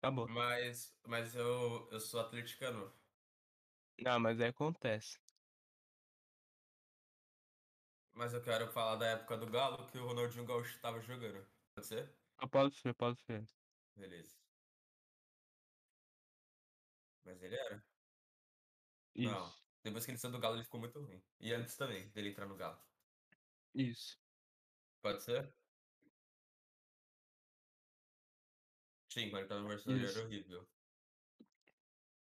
[0.00, 0.28] Acabou.
[0.28, 2.92] Mas, mas eu, eu sou atleticano.
[4.00, 5.18] Não, mas aí acontece.
[8.16, 11.46] Mas eu quero falar da época do Galo que o Ronaldinho Gaúcho tava jogando.
[11.74, 12.18] Pode ser?
[12.38, 13.44] Ah, Pode ser, pode ser.
[13.94, 14.36] Beleza.
[17.24, 17.84] Mas ele era?
[19.14, 19.30] Isso.
[19.30, 19.54] Não.
[19.82, 21.22] Depois que ele saiu do Galo, ele ficou muito ruim.
[21.38, 22.82] E antes também, dele entrar no Galo.
[23.74, 24.18] Isso.
[25.02, 25.54] Pode ser?
[29.12, 30.66] Sim, quando ele tava no Barcelona era horrível.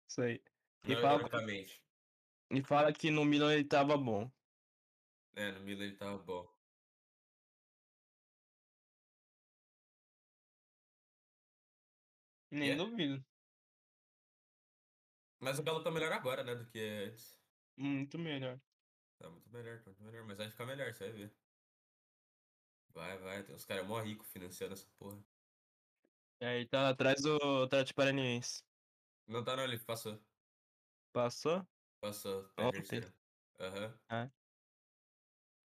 [0.09, 0.43] Isso aí.
[0.83, 1.23] E fala,
[2.51, 4.31] e fala que no Milan ele tava bom.
[5.35, 6.47] É, no Milan ele tava bom.
[12.51, 12.75] Nem É?
[12.75, 13.23] duvido.
[15.39, 17.39] Mas o Galo tá melhor agora, né, do que antes.
[17.77, 18.59] Muito melhor.
[19.17, 20.25] Tá muito melhor, tá muito melhor.
[20.25, 21.37] Mas vai ficar melhor, você vai ver.
[22.93, 23.43] Vai, vai.
[23.43, 25.21] Tem uns caras mó ricos financiando essa porra.
[26.39, 28.63] É, ele tá atrás do Atlético Paranaense.
[29.27, 30.19] Não tá não, ele passou.
[31.11, 31.65] Passou?
[31.99, 32.43] Passou.
[32.49, 32.81] Tá em Ontem.
[32.83, 33.13] terceiro.
[33.59, 33.99] Aham.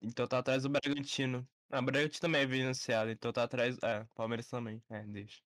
[0.01, 1.49] Então tá atrás do Bragantino.
[1.71, 3.77] Ah, o Bragantino também é financiado, então tá atrás.
[3.83, 4.83] É, Palmeiras também.
[4.91, 5.43] É, deixa.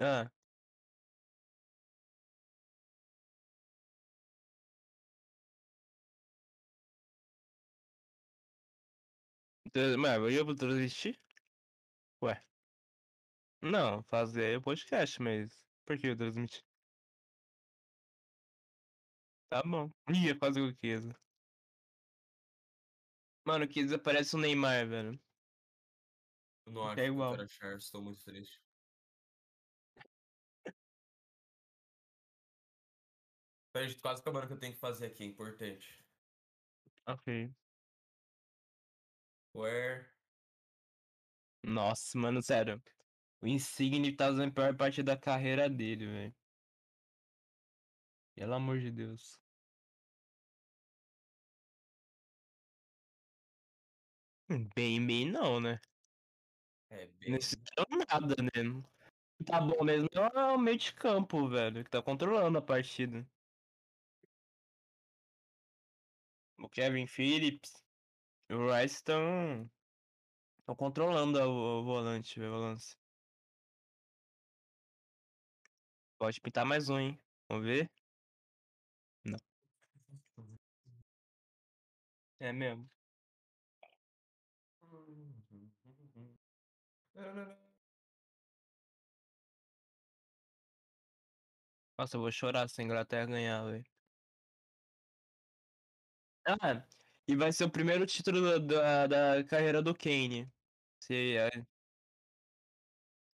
[0.00, 0.30] Ah.
[9.66, 11.20] Então, Mas eu vou transmitir?
[12.20, 12.46] Ué.
[13.62, 15.66] Não, fazer podcast, mas.
[15.84, 16.62] Por que eu transmitir?
[19.48, 19.90] Tá bom.
[20.12, 20.94] Ia fazer o que?
[23.46, 25.20] Mano, o Kiesa parece o Neymar, velho.
[26.66, 27.34] Eu não acho É que eu igual.
[27.40, 28.60] achar, estou muito triste.
[33.72, 36.04] Peraí, quase acabando o que eu tenho que fazer aqui, é importante.
[37.06, 37.54] Ok.
[39.52, 40.06] Where?
[41.64, 42.82] Nossa, mano, sério.
[43.42, 46.36] O Insigne tá usando a pior parte da carreira dele, velho.
[48.34, 49.42] Pelo amor de Deus.
[54.48, 55.80] Bem, bem não, né?
[56.90, 57.38] É bem.
[58.08, 58.82] Nada, né?
[59.44, 63.26] Tá bom mesmo é o meio de campo, velho, que tá controlando a partida.
[66.58, 67.72] O Kevin Phillips
[68.50, 69.70] e o Rice estão.
[70.60, 72.96] Estão controlando o, o volante, velho, o lance.
[76.18, 77.18] Pode pintar mais um, hein?
[77.48, 77.90] Vamos ver?
[79.24, 79.38] Não.
[82.40, 82.95] É mesmo.
[91.98, 93.84] Nossa, eu vou chorar se a Inglaterra ganhar, velho.
[96.46, 96.82] Ah,
[97.28, 100.50] e vai ser o primeiro título da, da, carreira do Kane.
[101.00, 101.50] Se é.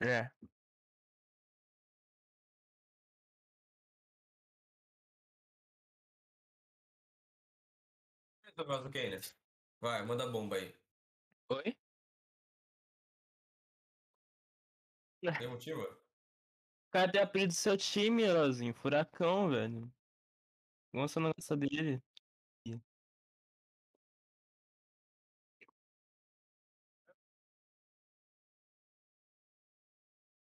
[0.00, 0.30] É.
[8.46, 9.20] Então, faz o que, né?
[9.80, 10.74] Vai, manda bomba aí.
[11.50, 11.76] Oi?
[15.22, 15.86] Tem motivo?
[16.90, 18.74] Cadê a apelido do seu time, Elozinho?
[18.74, 19.92] Furacão, velho.
[20.92, 22.02] Você não gosta dele?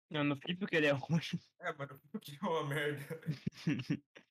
[0.09, 1.19] Não, no FIFA que ele é ruim.
[1.59, 3.21] É, mano, que é uma merda.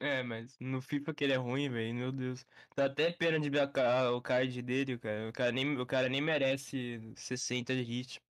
[0.00, 2.46] É, mas no FIFA que ele é ruim, velho, meu Deus.
[2.76, 3.68] Dá até pena de ver
[4.12, 5.28] o card dele, cara.
[5.28, 8.31] O cara nem, o cara nem merece 60 de ritmo.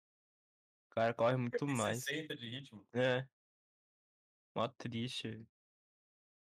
[0.91, 2.03] O cara corre muito mais.
[2.03, 2.85] 60 de ritmo.
[2.93, 3.27] É.
[4.57, 5.47] Mó triste.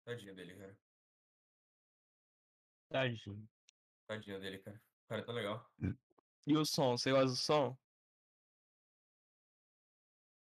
[0.04, 0.78] Tadinho dele, cara.
[2.90, 3.48] Tadinho.
[4.06, 4.76] Tadinho dele, cara.
[4.76, 5.66] O cara tão legal.
[6.46, 7.76] E o som, você gosta do som?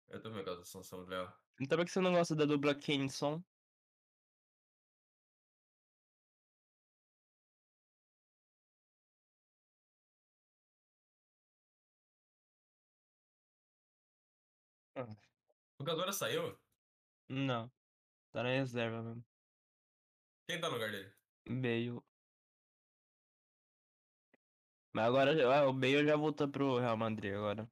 [0.08, 1.30] Eu também gosto do Sansão do Léo.
[1.60, 3.10] Então por que você não gosta da dupla Kane
[15.78, 16.58] O jogador saiu?
[17.28, 17.70] Não.
[18.32, 19.24] Tá na reserva mesmo.
[20.48, 21.12] Quem tá no lugar dele?
[21.48, 22.00] Bale.
[24.94, 27.68] Mas agora ah, o Bale já voltou pro Real Madrid agora.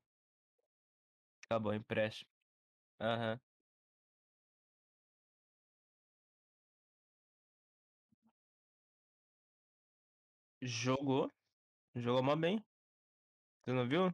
[1.45, 2.29] Acabou o empréstimo.
[3.01, 3.41] Aham.
[10.63, 11.31] Jogou.
[11.97, 12.65] Jogou mó bem.
[13.65, 14.13] Você não viu?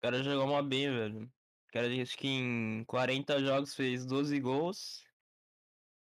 [0.00, 1.26] O cara jogou mó bem, velho.
[1.26, 5.04] O cara acho que em 40 jogos fez 12 gols,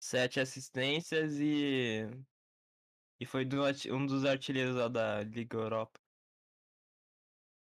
[0.00, 2.06] 7 assistências e.
[3.18, 3.56] E foi do
[3.92, 6.00] um dos artilheiros lá da Liga Europa.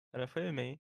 [0.08, 0.78] O cara foi bem.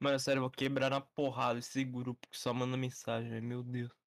[0.00, 3.40] Mano, sério, eu vou quebrar na porrada esse grupo que só manda mensagem.
[3.40, 4.01] Meu Deus.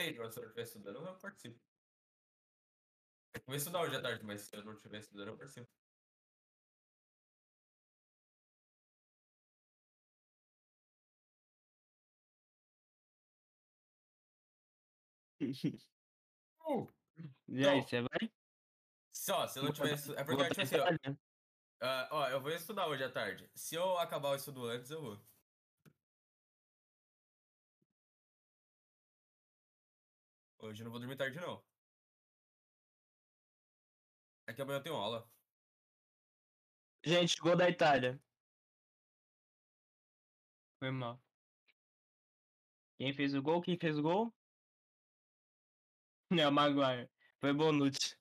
[0.00, 1.60] Depende, mas se eu estiver estudando, eu participo.
[3.34, 5.68] Eu vou estudar hoje à tarde, mas se eu não estiver estudando, eu participo.
[16.66, 16.88] Uh,
[17.48, 17.82] E aí, Não.
[17.82, 18.32] você vai?
[19.12, 19.92] só, se eu não tiver.
[20.16, 21.16] É porque, tipo assim, ó,
[21.82, 23.50] ah, ó, eu vou estudar hoje à tarde.
[23.54, 25.20] Se eu acabar o estudo antes, eu vou.
[30.62, 31.62] Hoje eu não vou dormir tarde, não.
[34.46, 35.26] É que amanhã eu tenho aula.
[37.04, 38.20] Gente, gol da Itália.
[40.78, 41.18] Foi mal.
[42.98, 43.62] Quem fez o gol?
[43.62, 44.34] Quem fez o gol?
[46.32, 47.10] É o Maguire.
[47.40, 48.16] Foi Bonucci.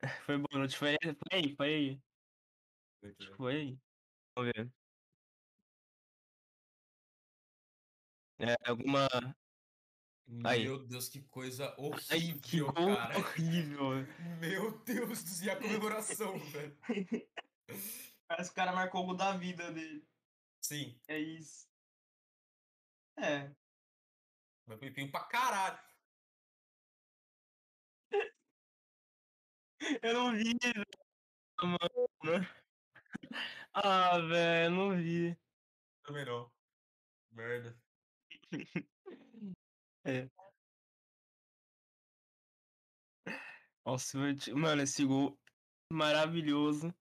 [0.26, 0.76] Foi Bonucci.
[0.76, 0.96] Foi?
[1.02, 1.56] Foi aí?
[1.56, 2.02] Foi aí?
[3.02, 3.36] Ver.
[3.36, 3.78] Foi aí?
[4.36, 4.72] Vamos ver.
[8.38, 9.08] É, alguma.
[10.44, 10.64] Aí.
[10.64, 11.74] Meu Deus, que coisa
[12.10, 13.18] Ai, que horrível, gol cara.
[13.18, 13.90] horrível.
[14.40, 16.78] Meu Deus do céu, e a comemoração, velho.
[18.26, 20.06] Parece que o cara marcou o da vida dele.
[20.62, 21.68] Sim, É isso.
[23.18, 23.54] É.
[24.66, 25.78] mas foi pra caralho.
[30.02, 30.84] Eu não vi, velho,
[31.62, 32.46] mano.
[33.72, 35.36] Ah, velho, não vi.
[36.02, 36.50] Também não.
[37.32, 37.76] Merda.
[40.04, 40.28] É.
[43.84, 45.38] Nossa, eu te- mano, esse gol
[45.92, 46.94] maravilhoso.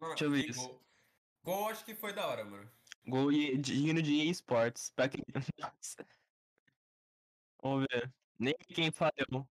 [0.00, 0.68] Mano, Deixa eu ver que isso.
[0.68, 0.84] Gol.
[1.44, 2.70] Gol acho que foi da hora, mano.
[3.06, 4.90] Gol e- digno de esportes.
[4.90, 5.22] Pra quem.
[5.58, 5.96] Nossa.
[7.62, 8.12] Vamos ver.
[8.38, 9.48] Nem vi quem falhou.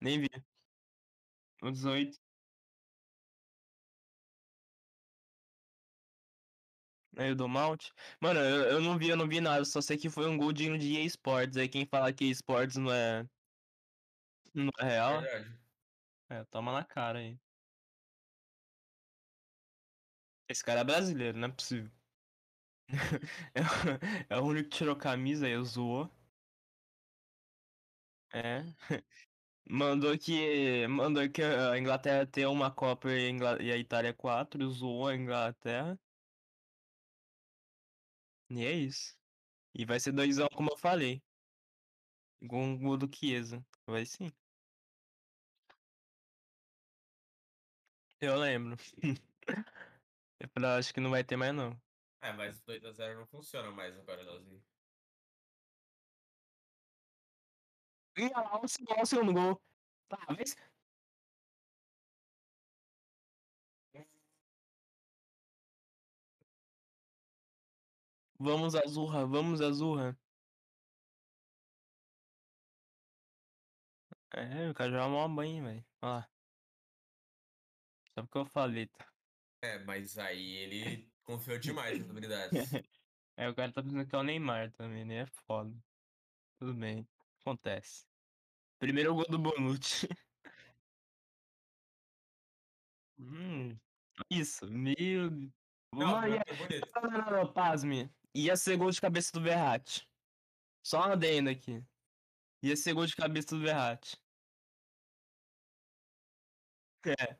[0.00, 0.28] Nem vi.
[1.62, 2.18] O 18.
[7.16, 7.90] Aí o do Mount.
[8.20, 9.64] Mano, eu, eu não vi, eu não vi nada.
[9.64, 10.64] Só sei que foi um gol de
[11.04, 11.56] esportes.
[11.58, 13.28] Aí quem fala que esportes não é.
[14.54, 15.20] Não é real.
[15.22, 15.60] Verdade.
[16.30, 17.40] É, toma na cara aí.
[20.48, 21.90] Esse cara é brasileiro, não é possível.
[23.54, 26.10] É, o- é o único que tirou camisa aí, zoou.
[28.34, 28.62] É.
[29.70, 30.86] Mandou que.
[30.88, 33.30] Mandou que a Inglaterra tem uma Copa e
[33.62, 36.00] e a Itália quatro, zoou a Inglaterra.
[38.52, 39.16] E é isso.
[39.74, 41.22] E vai ser 2x1, como eu falei.
[42.48, 43.66] Com um gol do Chiesa.
[43.86, 44.30] Vai sim.
[48.20, 48.76] Eu lembro.
[50.38, 51.80] Eu falei, acho que não vai ter mais não.
[52.20, 54.64] É, mas 2x0 não funciona mais no Guarani.
[58.16, 59.62] Ih, olha lá, o segundo- olha o segundo gol.
[60.08, 60.44] Tá, vê
[68.42, 70.18] Vamos, Azurra, vamos, Azurra.
[74.34, 75.86] É, o cara já tomou uma banho, velho.
[76.02, 76.28] Olha lá.
[78.12, 79.06] Só porque eu falei, tá?
[79.62, 82.50] É, mas aí ele confiou demais nas habilidades.
[83.34, 85.20] É, o cara tá pensando que é o Neymar também, né?
[85.20, 85.74] É foda.
[86.58, 87.08] Tudo bem.
[87.40, 88.04] Acontece.
[88.78, 90.06] Primeiro gol do Bonucci.
[93.18, 93.78] Hum,
[94.28, 95.30] isso, meu.
[95.94, 96.42] Não, Mano, ia...
[96.44, 96.88] foi bonito.
[96.96, 98.10] não, não, não, não, pasme.
[98.34, 100.08] Ia ser gol de cabeça do Verratti.
[100.82, 101.84] Só uma adendo aqui.
[102.62, 104.16] Ia ser gol de cabeça do Verratti.
[107.04, 107.36] É.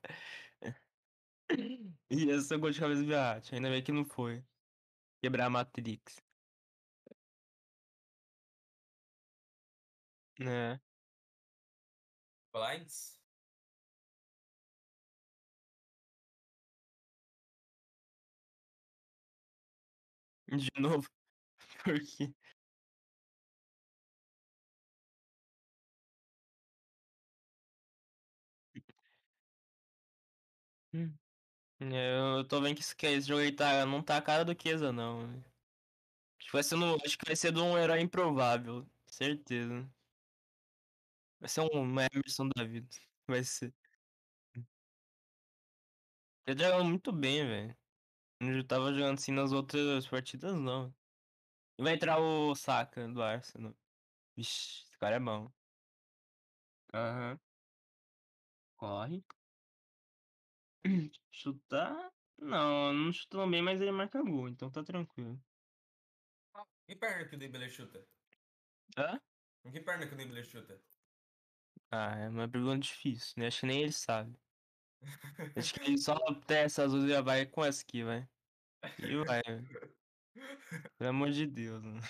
[2.10, 3.54] Ia ser gol de cabeça do Verratti.
[3.54, 4.44] Ainda bem que não foi.
[5.22, 6.22] Quebrar a Matrix.
[10.38, 10.80] Né?
[12.52, 13.21] Blinds?
[20.52, 21.08] De novo.
[21.84, 22.34] Porque.
[30.94, 31.14] Hum.
[31.80, 35.26] Eu tô vendo que esse, jogo aí tá, não tá a cara do Kesa, não.
[35.28, 35.44] Né?
[36.40, 36.76] Acho que, vai ser
[37.06, 39.90] acho que vai ser de um herói improvável, certeza.
[41.40, 42.88] Vai ser um Emerson da vida.
[43.28, 43.74] Vai ser.
[46.46, 47.76] Ele joga muito bem, velho.
[48.42, 50.92] Não tava jogando assim nas outras partidas, não.
[51.78, 53.76] E vai entrar o Saka do Arsenal.
[54.36, 55.52] Vixe, esse cara é bom.
[56.92, 57.40] Aham.
[58.76, 59.24] Corre.
[61.30, 62.12] Chutar?
[62.38, 65.40] Não, não chutou bem, mas ele marca gol, então tá tranquilo.
[66.86, 68.08] Que perna que o Dembele chuta?
[68.96, 69.20] Hã?
[69.62, 70.82] Com que perna que o Dembele chuta?
[71.90, 73.46] Ah, é uma pergunta difícil, né?
[73.46, 74.36] Acho que nem ele sabe.
[75.56, 76.16] Acho que só
[76.46, 78.28] testa as duas e já vai com essa aqui, vai.
[78.98, 79.42] E vai.
[80.98, 82.00] Pelo amor de Deus, mano.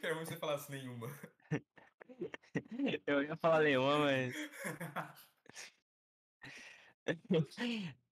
[0.00, 1.08] Quero que você falasse nenhuma.
[3.06, 4.34] Eu ia falar Leão, mas.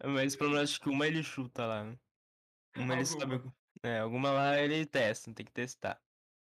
[0.04, 1.84] Mas pelo menos acho que uma ele chuta lá.
[1.84, 1.98] né?
[2.76, 3.40] Uma ele sabe.
[3.82, 6.00] É, alguma lá ele testa, tem que testar.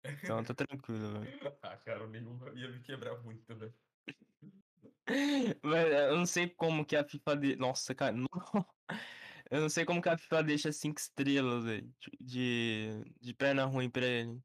[0.05, 1.59] Então tá tranquilo, velho.
[1.63, 3.75] ah, cara, nenhuma ia me quebrar muito, velho.
[5.63, 7.37] Mas eu não sei como que a FIFA.
[7.37, 7.57] De...
[7.57, 8.13] Nossa, cara.
[8.17, 8.27] não.
[9.51, 11.93] Eu não sei como que a FIFA deixa 5 estrelas, velho.
[12.21, 13.03] De...
[13.21, 14.41] de perna ruim pra ele.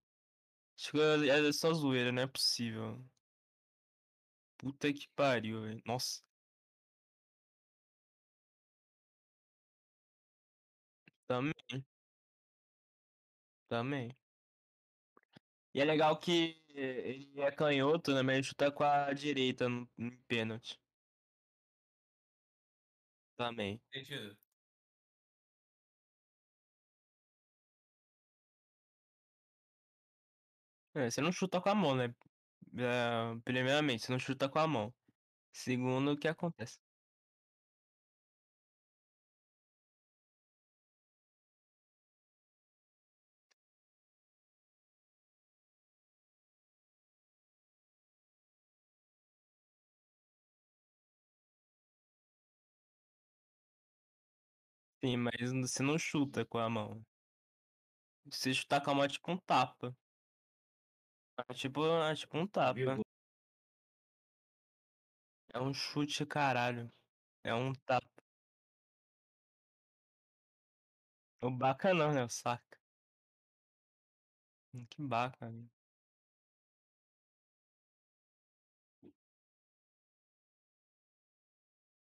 [0.79, 3.05] Acho que é só zoeira, não é possível.
[4.57, 5.81] Puta que pariu, velho.
[5.85, 6.21] Nossa.
[11.27, 11.53] Também,
[13.67, 14.09] também.
[15.73, 18.21] E é legal que ele é canhoto, né?
[18.21, 20.79] Mas ele chuta com a direita no, no pênalti.
[23.37, 23.81] Também.
[23.93, 24.35] Sentido.
[30.93, 32.05] É, você não chuta com a mão, né?
[32.77, 34.93] É, primeiramente, você não chuta com a mão.
[35.53, 36.79] Segundo, o que acontece?
[55.05, 57.05] Sim, mas você não chuta com a mão.
[58.31, 59.95] Se chutar com a mão é tipo um tapa.
[61.49, 62.79] É tipo, é tipo um tapa.
[65.53, 66.91] É um chute, caralho.
[67.43, 68.07] É um tapa.
[71.41, 72.23] O Baca não, né?
[72.25, 72.77] O saca.
[74.89, 75.67] Que baca, né?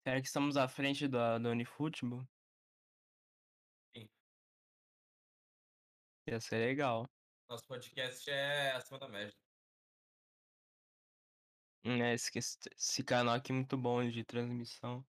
[0.07, 2.25] Será que estamos à frente da, do Unifutebol?
[6.27, 7.09] Ia ser legal.
[7.49, 9.37] Nosso podcast é acima da média.
[11.85, 15.05] Hum, É, esse, esse, canal aqui é muito bom de transmissão.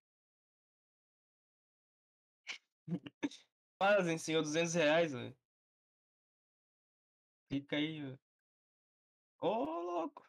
[3.77, 5.37] Fazem, senhor, 200 reais, velho.
[7.51, 8.19] Fica aí, velho.
[9.39, 10.27] Ô, louco.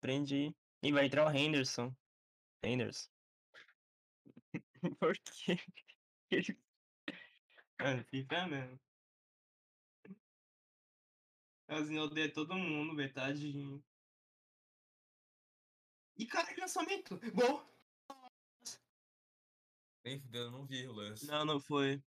[0.00, 0.56] Prende aí.
[0.82, 1.94] E vai entrar o Henderson.
[2.62, 3.08] Henderson.
[4.98, 5.56] Por quê?
[6.30, 6.58] Ele...
[7.80, 8.78] Mano, fica mesmo.
[11.70, 13.80] Casinho odeia todo mundo, velho, tadinho.
[16.16, 17.16] E cara, que lançamento!
[17.32, 17.64] Gol!
[20.04, 21.28] Nem fudeu, eu não vi o lance.
[21.28, 22.02] Não, não foi.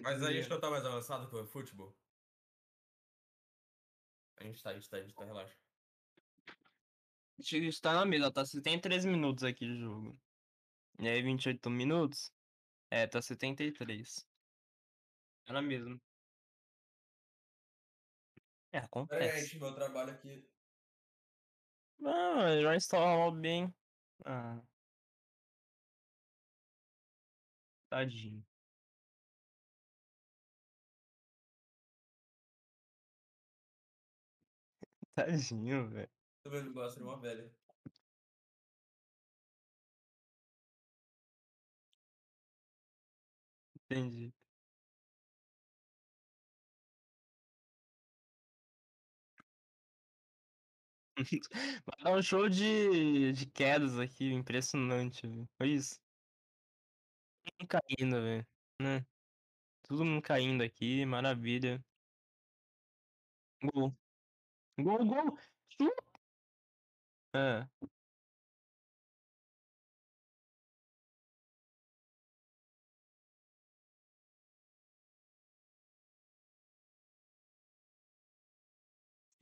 [0.00, 1.94] Mas aí a gente não tá mais avançado com o futebol.
[4.38, 5.54] A gente tá, a gente tá, a gente tá, relaxa.
[7.38, 10.18] A gente tá na mesa, tá 73 minutos aqui de jogo.
[10.98, 12.32] E aí 28 minutos?
[12.90, 14.29] É, tá 73.
[15.48, 16.00] Na mesma.
[18.72, 18.78] É,
[19.10, 19.40] É, acontece.
[19.40, 20.50] gente, meu trabalho aqui.
[22.04, 23.74] Ah, já instalou bem.
[24.24, 24.62] Ah.
[27.88, 28.44] Tadinho.
[35.14, 36.10] Tadinho, velho.
[36.42, 37.54] Tô vendo gosta de uma velha.
[43.90, 44.32] Entendi.
[51.86, 55.48] Vai dar um show de, de quedas aqui, impressionante, velho.
[55.58, 55.96] Foi isso.
[57.60, 58.46] Mundo caindo, velho.
[58.80, 59.06] Né?
[59.82, 61.84] Todo mundo caindo aqui, maravilha.
[63.62, 63.96] Gol.
[64.78, 65.38] Gol, gol!
[67.34, 67.68] É.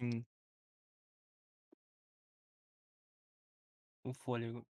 [0.01, 0.25] Sim.
[4.11, 4.67] O fôlego.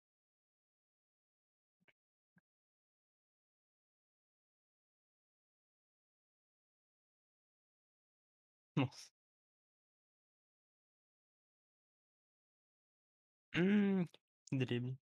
[8.77, 9.10] Nossa.
[13.55, 14.06] Hum,
[14.52, 14.98] drible.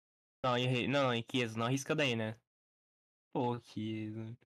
[0.45, 0.89] Não, errei.
[0.89, 2.41] Não, não, Chiesa, não arrisca daí, né?
[3.33, 4.37] Pô, Chiesa.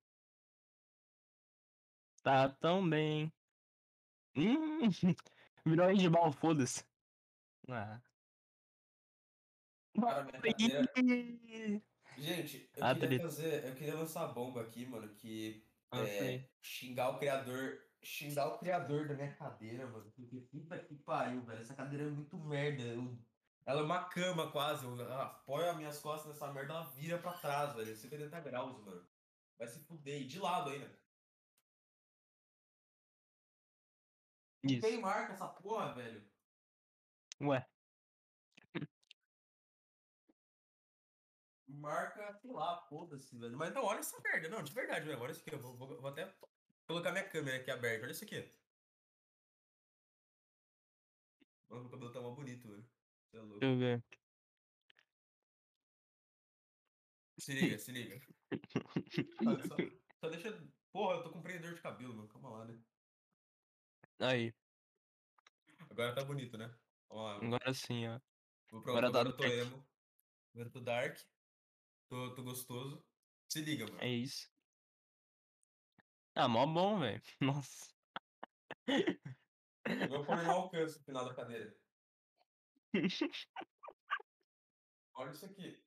[2.24, 3.32] Tá tão bem.
[4.36, 4.80] Hum,
[5.66, 6.84] virou handball, foda-se.
[7.68, 8.00] Ah.
[10.00, 10.26] Cara,
[12.16, 13.64] Gente, eu Ah, queria fazer.
[13.64, 17.80] Eu queria lançar a bomba aqui, mano, que ah, é, xingar o criador.
[18.02, 20.12] Xingar o criador da minha cadeira, mano.
[20.14, 21.60] Porque puta que pariu, velho.
[21.60, 22.82] Essa cadeira é muito merda.
[22.82, 23.18] eu-
[23.66, 24.84] ela é uma cama quase.
[24.84, 27.96] Eu apoio as minhas costas nessa merda, ela vira pra trás, velho.
[27.96, 29.08] 180 graus, mano.
[29.58, 30.20] Vai se fuder.
[30.20, 31.02] E de lado ainda.
[34.62, 34.82] Não Isso.
[34.82, 36.30] tem marca essa porra, velho.
[37.40, 37.66] Ué,
[41.84, 43.56] Marca, sei lá, foda-se, velho.
[43.58, 44.48] Mas não, olha essa merda.
[44.48, 45.20] Não, de verdade, velho.
[45.20, 45.54] Olha isso aqui.
[45.54, 46.34] Eu vou, vou- vou até
[46.86, 48.04] colocar minha câmera aqui aberta.
[48.04, 48.58] Olha isso aqui.
[51.68, 52.90] Mano, meu cabelo tá mó bonito, velho.
[53.30, 53.60] Você é louco.
[53.60, 54.04] deixa eu ver.
[57.38, 58.20] Se liga, se liga.
[59.46, 59.76] Ah, só,
[60.20, 60.68] só deixa.
[60.92, 62.28] Porra, eu tô com prendedor de cabelo, mano.
[62.28, 62.80] Calma lá, né?
[64.20, 64.54] Aí,
[65.90, 66.72] Agora tá bonito, né?
[67.10, 67.36] Lá.
[67.36, 68.20] agora sim, ó.
[68.70, 69.86] Vou pronto, agora agora, tá eu tô emo.
[70.54, 71.18] Agora eu tô dark.
[72.08, 73.04] Tô, tô gostoso.
[73.48, 74.00] Se liga, mano.
[74.00, 74.48] É isso.
[76.34, 77.22] Ah, mó bom, velho.
[77.40, 77.94] Nossa.
[79.86, 81.74] Meu fone não alcança o final da cadeira.
[85.14, 85.84] Olha isso aqui.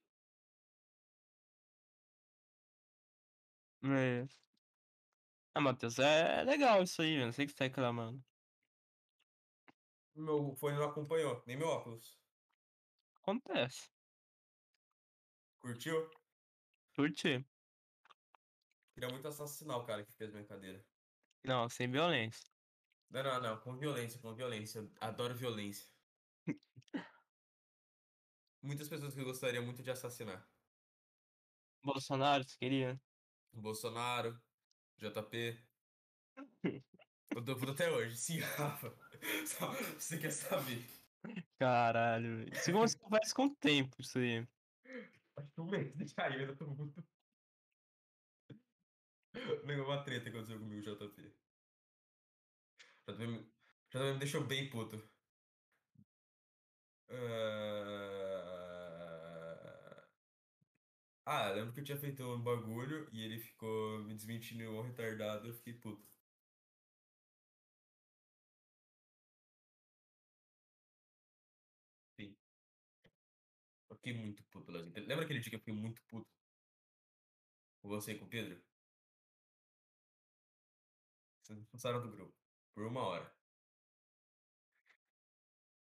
[3.84, 4.28] É.
[5.54, 7.26] Ah, Matheus, é legal isso aí, velho.
[7.26, 8.24] Não sei o que você tá reclamando.
[10.16, 12.18] Meu fone não acompanhou, nem meu óculos.
[13.22, 13.97] Acontece.
[15.60, 16.10] Curtiu?
[16.96, 17.46] Curti.
[18.94, 20.84] Queria muito assassinar o cara que fez minha cadeira.
[21.44, 22.50] Não, sem violência.
[23.10, 23.62] Não, não, não.
[23.62, 24.80] Com violência, com violência.
[24.80, 25.88] Eu adoro violência.
[28.62, 30.50] Muitas pessoas que eu gostaria muito de assassinar.
[31.84, 33.00] Bolsonaro, você queria?
[33.54, 34.42] Bolsonaro,
[34.98, 35.64] JP.
[37.36, 38.18] Eu tô puto até hoje.
[38.18, 38.94] Sim, Rafa.
[39.98, 40.86] Você quer saber?
[41.58, 42.54] Caralho, velho.
[42.54, 44.48] Isso você conversa com o tempo, isso aí.
[45.38, 47.04] Acho que um mês de cair, eu tô muito.
[49.64, 51.38] Lembra uma treta que aconteceu comigo, JP.
[53.08, 53.52] JP me,
[54.14, 54.98] me deixou bem puto.
[57.10, 58.48] Ah,
[61.26, 65.48] Ah, lembro que eu tinha feito um bagulho e ele ficou me desmentindo um retardado,
[65.50, 66.17] eu fiquei puto.
[74.08, 74.94] Fiquei muito puto, Leozinho.
[75.06, 76.28] Lembra aquele dia que eu fiquei muito puto?
[77.82, 78.62] Com você e com o Pedro?
[81.44, 82.34] Vocês expulsaram do grupo.
[82.74, 83.34] Por uma hora.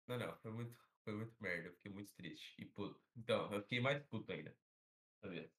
[0.08, 1.70] Não, não, foi muito, foi muito merda.
[1.70, 3.02] Eu fiquei muito triste e puto.
[3.16, 4.56] Então, eu fiquei mais puto ainda.
[5.22, 5.52] Sabia?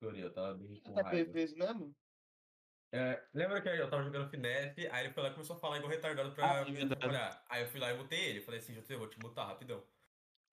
[0.00, 1.32] Chorei, eu tava bem com raiva.
[1.32, 1.94] fez mesmo?
[2.96, 5.78] É, lembra que eu tava jogando finesse, aí ele foi lá e começou a falar
[5.78, 6.92] igual retardado pra Ah, me verdade.
[6.94, 7.44] atrapalhar.
[7.48, 8.40] Aí eu fui lá e mutei ele.
[8.40, 9.84] Falei assim, JT, eu vou te mutar rapidão.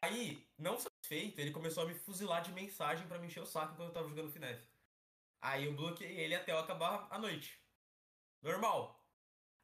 [0.03, 3.75] Aí, não satisfeito, ele começou a me fuzilar de mensagem pra me encher o saco
[3.75, 4.67] quando eu tava jogando finesse.
[5.39, 7.61] Aí eu bloqueei ele até eu acabar a noite.
[8.41, 9.07] Normal.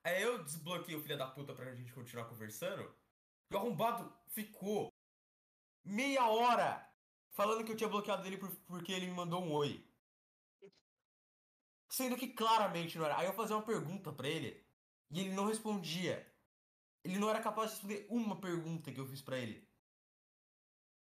[0.06, 2.96] Aí eu desbloqueei o filho da puta pra gente continuar conversando.
[3.52, 4.90] E o arrombado ficou
[5.84, 6.88] meia hora
[7.32, 9.87] falando que eu tinha bloqueado ele por- porque ele me mandou um oi.
[11.98, 13.18] Sendo que claramente não era.
[13.18, 14.64] Aí eu fazia uma pergunta pra ele
[15.10, 16.32] e ele não respondia.
[17.04, 19.68] Ele não era capaz de responder uma pergunta que eu fiz pra ele.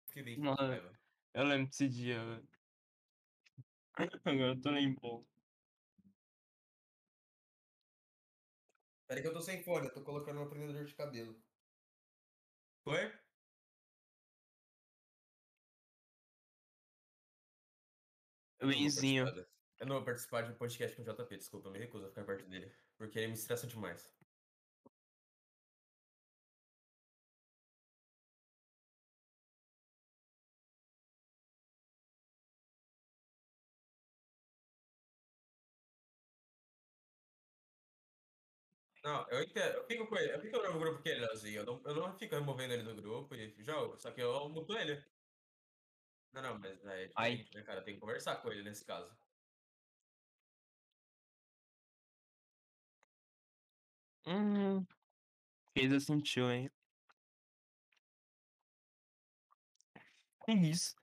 [0.08, 0.66] Fiquei bem Nossa.
[0.66, 1.00] raiva.
[1.36, 2.50] Eu lembro desse dia, velho.
[4.26, 5.28] Agora eu tô lembrando.
[9.06, 11.40] Peraí que eu tô sem fone, eu tô colocando um prendedor de cabelo.
[12.84, 13.14] Foi?
[18.60, 18.72] Eu
[19.82, 22.10] Eu não vou participar de um podcast com o JP, desculpa, eu me recuso a
[22.10, 22.74] ficar perto dele.
[22.98, 24.18] Porque ele me estressa demais.
[39.04, 39.76] Não, eu entendo.
[39.78, 40.32] Eu fico com ele.
[40.34, 41.60] Eu fico no grupo que ele, Leozinho.
[41.62, 43.98] Eu não, eu não fico removendo ele do grupo e jogo.
[44.00, 45.04] Só que eu muto ele.
[46.34, 47.38] Não, não, mas é Ai.
[47.38, 47.82] diferente, né, cara?
[47.84, 49.21] Tem que conversar com ele nesse caso.
[54.26, 54.86] Hum.
[55.78, 56.70] Fez eu sentiu, hein?
[60.46, 60.96] Que isso?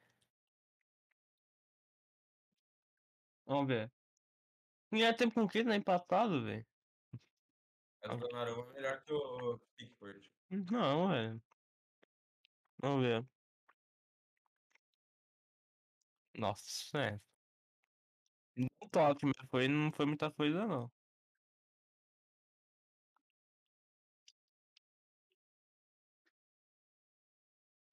[3.46, 3.90] Vamos ver.
[4.92, 5.64] Ganhar tempo com o quê?
[5.64, 6.66] Tá empatado, velho.
[8.02, 10.30] Mas o Donnarumma é melhor que o Pickford.
[10.50, 11.42] Não, velho.
[12.78, 13.28] Vamos ver.
[16.34, 17.20] Nossa, é.
[18.56, 20.92] Um toque, mas foi, não foi muita coisa, não.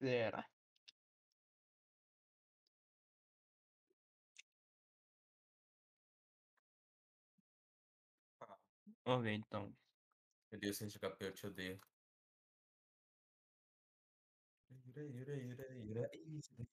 [0.06, 0.46] Será?
[9.04, 9.74] Vamos ver, então.
[10.50, 11.80] Meu Deus, Sandy Capel, eu te odeio.
[14.88, 16.66] Ira, ira, ira, ira, ira.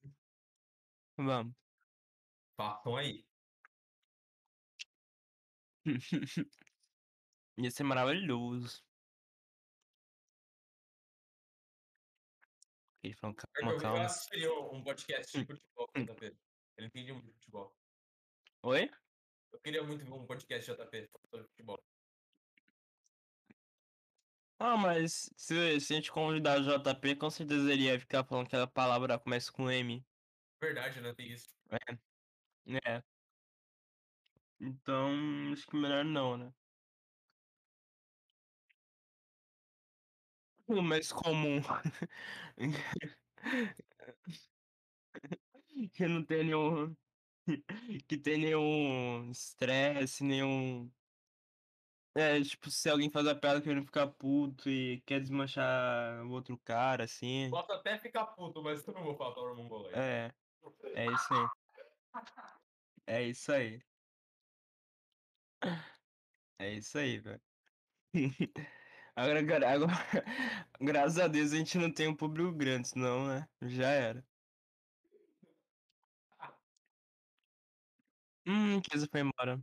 [1.17, 1.55] Vamos.
[2.57, 3.23] Façam aí.
[7.57, 8.83] Ia ser maravilhoso.
[13.03, 14.05] Ele falou, Eu, calma, eu calma.
[14.05, 16.37] assistiria um um podcast de futebol com o JP.
[16.77, 17.77] Ele entende muito de futebol.
[18.63, 18.89] Oi?
[19.51, 21.83] Eu queria muito ver um podcast de JP sobre futebol.
[24.57, 28.47] Ah, mas se, se a gente convidar o JP, com certeza ele ia ficar falando
[28.47, 30.03] que a palavra começa com M.
[30.61, 31.13] Verdade, né?
[31.13, 31.49] Tem isso.
[32.85, 33.03] É.
[34.61, 35.11] Então,
[35.51, 36.53] acho que melhor não, né?
[40.67, 41.61] O mais comum.
[45.93, 46.95] que não tem nenhum.
[48.07, 50.89] que tem nenhum estresse, nenhum.
[52.15, 56.57] É, tipo, se alguém faz a piada querendo ficar puto e quer desmanchar o outro
[56.59, 57.49] cara, assim.
[57.49, 59.97] Posso até ficar puto, mas eu não vou falar para o mongolês.
[59.97, 60.31] É,
[60.95, 61.47] é isso aí.
[63.05, 63.81] É isso aí.
[66.59, 67.41] É isso aí, velho.
[69.15, 69.93] Agora, agora,
[70.81, 73.47] graças a Deus a gente não tem um público grande, senão, né?
[73.61, 74.25] Já era.
[78.45, 79.61] Hum, Kesa foi embora.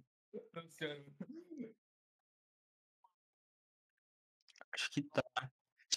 [4.72, 5.22] Acho que tá.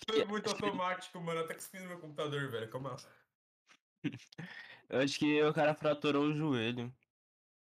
[0.08, 1.42] Que, é muito acho que- automático, mano.
[1.42, 2.70] Até cuspindo no meu computador, velho.
[2.70, 2.96] Calma.
[4.90, 6.94] eu acho que o cara fraturou o joelho.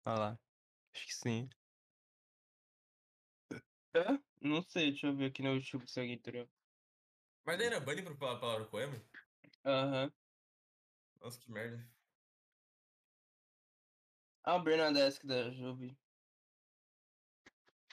[0.07, 0.39] Olha lá.
[0.95, 1.49] Acho que sim.
[3.95, 4.19] É?
[4.47, 6.49] Não sei, deixa eu ver aqui no YouTube se alguém tirou.
[7.45, 9.01] Mas daí era bunny pra falar a palavra com M?
[9.65, 10.13] Aham.
[11.21, 11.85] Nossa, que merda.
[14.45, 15.99] Ah, o Bernadesque da Juve.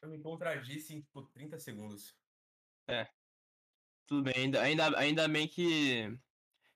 [0.01, 2.15] Eu me contradisse em, tipo, 30 segundos.
[4.05, 6.15] Tudo bem, ainda, ainda, ainda bem que.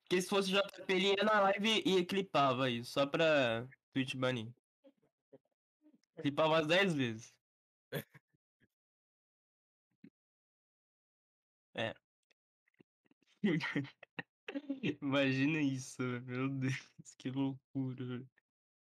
[0.09, 4.51] Que se fosse JP, ele ia na live e clipava isso, só pra Twitch banir.
[6.15, 7.36] Clipava umas 10 vezes.
[15.01, 18.25] Imagina isso, meu Deus, que loucura.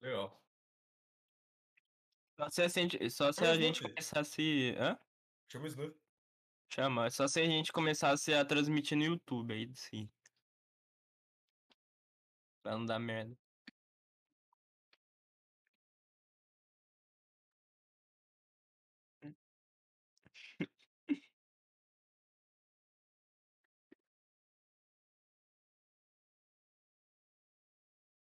[0.01, 0.43] Legal.
[2.39, 4.75] Só se a gente, só se a gente começasse.
[4.77, 4.97] Hã?
[5.51, 5.99] Chama o Snoop.
[6.71, 10.09] Chama, só se a gente começasse a transmitir no YouTube aí, sim.
[12.61, 13.35] Pra não dar merda.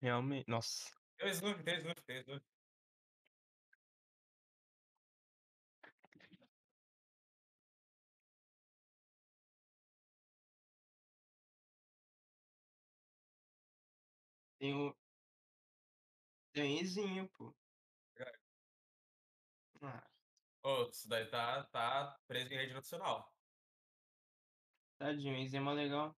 [0.06, 0.45] Realmente.
[0.48, 0.91] Nossa.
[1.18, 2.45] Tem o Snoop, tem o Snoop, tem o Snoop.
[14.60, 14.95] Tem o.
[16.53, 17.56] Tem Izinho, pô.
[18.15, 18.40] Verdade.
[19.82, 20.03] Ah,
[20.64, 23.34] Ô, isso daí tá, tá preso em rede nacional.
[24.98, 26.15] tadinho, Izinho é mó legal.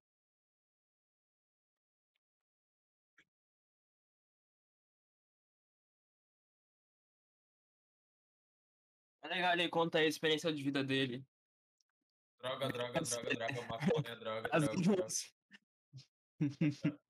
[9.28, 11.24] Legal, ele conta a experiência de vida dele.
[12.40, 14.96] Droga, droga, droga, droga, maconha, droga, As droga, droga.
[14.96, 15.34] duas.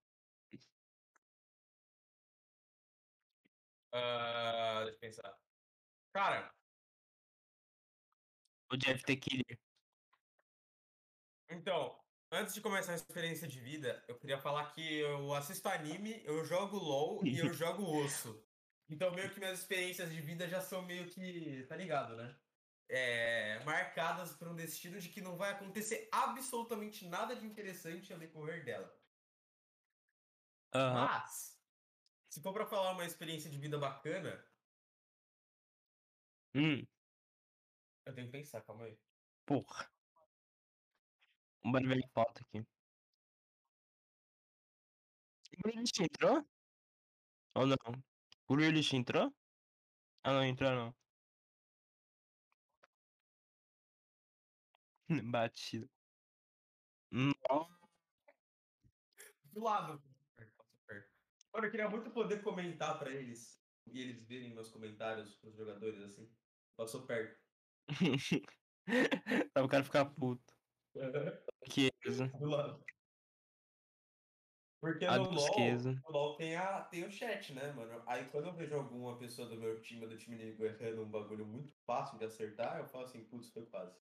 [3.93, 5.39] Ah, deixa eu pensar.
[6.13, 6.55] Cara,
[8.71, 9.17] O Jeff T.
[9.17, 9.59] Killer.
[11.51, 11.99] então,
[12.31, 16.45] antes de começar a experiência de vida, eu queria falar que eu assisto anime, eu
[16.45, 18.48] jogo LOL e eu jogo osso.
[18.89, 22.41] Então, meio que minhas experiências de vida já são meio que, tá ligado, né?
[22.89, 28.19] É, marcadas por um destino de que não vai acontecer absolutamente nada de interessante ao
[28.19, 28.99] decorrer dela.
[30.73, 31.09] Aham.
[31.11, 31.63] Mas,
[32.31, 34.45] se for pra falar uma experiência de vida bacana,
[36.55, 36.87] Hum.
[38.05, 39.01] eu tenho que pensar, calma aí.
[39.47, 39.91] Porra.
[41.65, 42.59] Bora ver a foto aqui.
[45.57, 46.43] O Grealish entrou?
[47.55, 47.77] Ou não?
[48.49, 49.31] O Grealish entrou?
[50.25, 50.97] Ah, não entrou não.
[55.31, 55.89] Batido.
[57.11, 57.79] Nossa.
[59.53, 60.03] Do lado.
[61.53, 63.59] Mano, eu queria muito poder comentar pra eles.
[63.87, 66.31] E eles verem meus comentários pros jogadores assim.
[66.77, 67.41] Passou perto.
[69.55, 70.55] Dá o cara ficar puto.
[71.71, 72.27] Que isso.
[72.39, 72.83] Do lado.
[74.81, 78.01] Porque A no dos LoL, no LoL tem, a, tem o chat, né, mano?
[78.07, 81.45] Aí quando eu vejo alguma pessoa do meu time, do time inimigo, errando um bagulho
[81.45, 83.99] muito fácil de acertar, eu falo assim, putz, foi quase.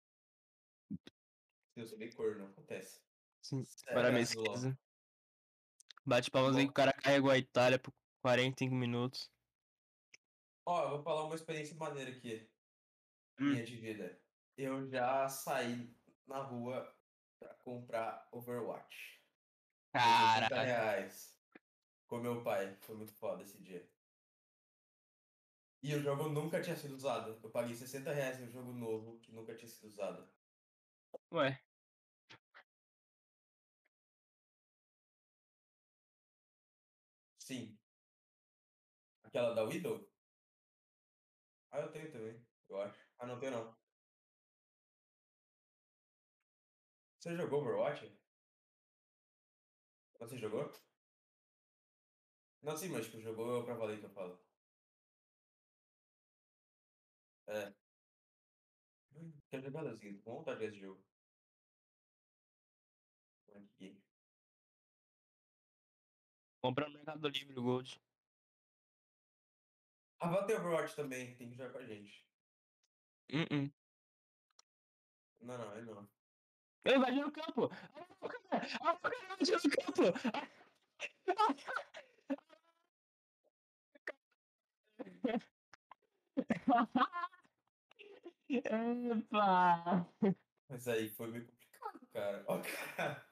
[1.74, 3.02] Eu sou bem corno, acontece.
[3.42, 3.62] Sim.
[3.86, 4.78] Para pesquisa.
[6.04, 7.92] Bate palmas aí que o cara carregou a Itália por
[8.22, 9.30] 45 minutos.
[10.66, 12.50] Ó, eu vou falar uma experiência maneira aqui.
[13.40, 13.50] Hum.
[13.50, 14.20] Minha de vida.
[14.56, 15.94] Eu já saí
[16.26, 16.94] na rua
[17.38, 19.15] pra comprar Overwatch.
[20.02, 20.64] Por 60 Cara.
[20.64, 21.38] reais.
[22.06, 22.76] Com meu pai.
[22.80, 23.90] Foi muito foda esse dia.
[25.82, 27.38] E o jogo nunca tinha sido usado.
[27.42, 30.28] Eu paguei 60 reais um jogo novo que nunca tinha sido usado.
[31.32, 31.58] Ué.
[37.38, 37.78] Sim.
[39.24, 40.10] Aquela da Widow?
[41.70, 42.98] Ah, eu tenho também, eu acho.
[43.18, 43.76] Ah, não tenho não.
[47.20, 48.15] Você jogou Overwatch?
[50.18, 50.72] Você jogou?
[52.62, 54.40] Não, sim, mas tipo, jogou pra valer que eu falo.
[57.48, 57.72] É.
[59.50, 61.02] Quero jogar assim, com vontade desse jogo.
[63.54, 64.02] Aqui.
[66.60, 68.00] Compra no Mercado Livre o Gold.
[70.18, 72.26] Ah, vai ter Overwatch também, tem que jogar com a gente.
[73.30, 73.72] Uh -uh.
[75.40, 76.15] Não, não, é não.
[76.86, 77.68] Ele vai no campo!
[77.94, 78.66] Ah, o cara!
[78.80, 79.36] Ah, vai no
[79.70, 80.02] campo!
[88.48, 90.06] Epa!
[90.68, 92.44] Mas aí foi meio complicado, cara.
[92.46, 92.60] Ó,
[92.96, 93.26] cara.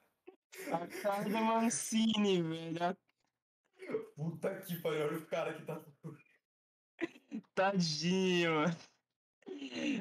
[0.73, 2.97] A cara do Mancini, velho.
[4.17, 5.81] Puta que pariu, olha o cara que tá.
[7.55, 8.77] Tadinho, mano.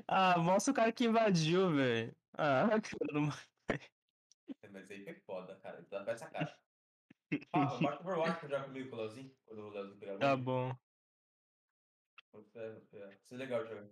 [0.08, 2.16] Ah, mostra o cara que invadiu, velho.
[2.38, 3.38] Ah, cara do Man-
[4.62, 5.84] É, Mas aí foi foda, cara.
[5.84, 6.58] Pra essa cara.
[7.54, 9.36] Ah, bate Overwatch pra jogar comigo com o Leozinho.
[9.46, 10.76] Quando o Leozinho pegar Tá o bom.
[12.34, 13.90] Isso é legal jogar.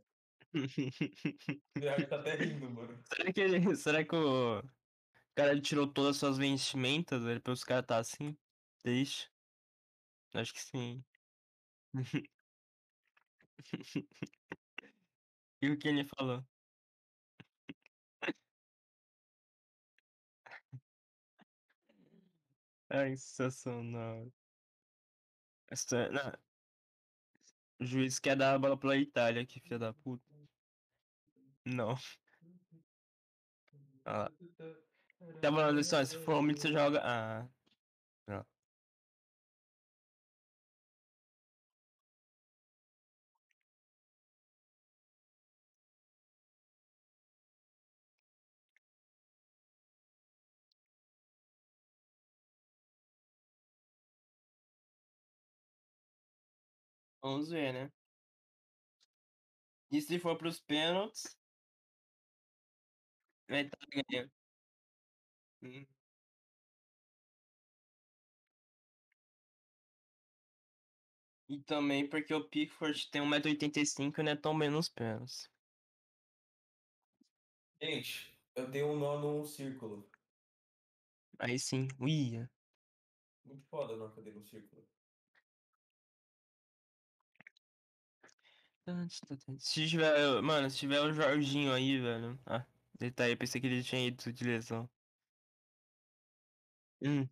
[1.76, 3.02] Ele tá até rindo, mano.
[3.14, 3.76] Será que ele.
[3.76, 4.62] Será que o
[5.36, 8.38] cara ele tirou todas as suas vestimentas, velho, pra os caras tá assim?
[8.84, 9.30] Deixa.
[10.34, 11.04] Acho que sim.
[15.62, 16.46] E o que ele falou?
[22.94, 24.32] Ai, sensacional.
[25.70, 26.34] Essa, não.
[27.80, 30.24] O juiz quer dar a bola pra Itália, que filha da puta.
[31.66, 31.96] Não.
[34.04, 34.32] Ah lá.
[35.42, 35.50] Tá
[35.80, 37.02] assim, ó, se for homem, você joga.
[37.04, 37.48] Ah.
[57.22, 57.92] Vamos ver, né?
[59.92, 61.38] E se for pros pênaltis?
[63.50, 64.32] A Itália ganha.
[65.62, 65.86] Hum.
[71.48, 75.52] E também porque o Pickford tem 1,85m e não é tão bem nos pés.
[77.82, 80.10] Gente, eu dei um nó num círculo.
[81.40, 82.50] Aí sim, uia.
[83.46, 84.91] Muito foda o nó que eu dei num círculo.
[89.60, 90.42] Se tiver.
[90.42, 92.40] Mano, se tiver o Jorginho aí, velho.
[92.46, 92.66] Ah,
[93.00, 94.90] ele tá aí, pensei que ele tinha ido de lesão.
[97.02, 97.30] Hum.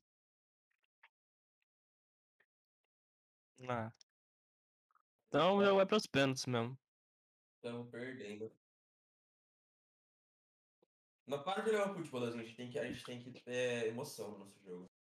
[3.67, 3.91] Ah.
[5.27, 6.77] Então jogo vai pros pênaltis mesmo.
[7.55, 8.51] Estamos perdendo.
[11.27, 13.87] Não para de olhar o futebol, a gente tem que, a gente tem que ter
[13.87, 14.98] emoção no nosso jogo.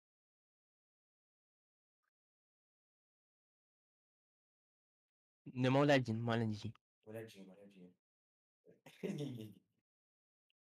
[5.54, 6.74] Dê uma olhadinha, uma olhadinha.
[7.06, 7.94] Uma olhadinha, uma olhadinha.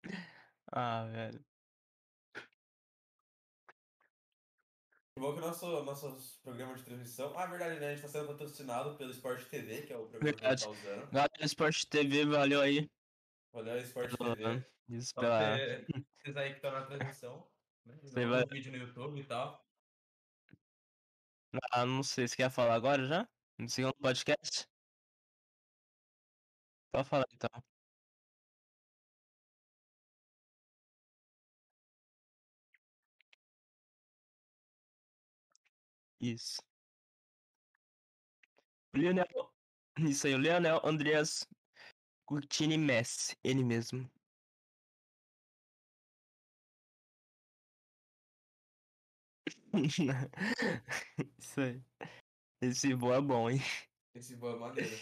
[0.74, 1.44] Ah, velho.
[5.18, 7.38] Bom que o nosso, nosso programa de transmissão.
[7.38, 7.88] Ah, verdade, né?
[7.88, 10.64] A gente tá sendo patrocinado pelo Sport TV, que é o programa que a gente
[10.64, 11.10] tá usando.
[11.10, 12.90] Galera Sport TV, valeu aí.
[13.52, 14.66] Valeu, Sport TV.
[14.88, 15.38] Isso pela.
[15.38, 15.56] pra
[16.24, 17.46] vocês aí que estão na transmissão.
[17.84, 17.98] Né?
[18.02, 19.62] Você vai- vídeo no YouTube e tal.
[21.70, 23.28] Ah, não sei, você quer falar agora já?
[23.58, 24.71] No segundo podcast?
[26.92, 27.50] Pode falar então.
[36.20, 36.62] Isso.
[38.94, 39.26] Lionel.
[39.98, 41.46] Isso aí, o Leonel Andreas
[42.26, 44.10] Curtini Messi, ele mesmo.
[51.38, 51.82] Isso aí.
[52.60, 53.60] Esse voo é bom, hein?
[54.14, 54.96] Esse voo é maneiro.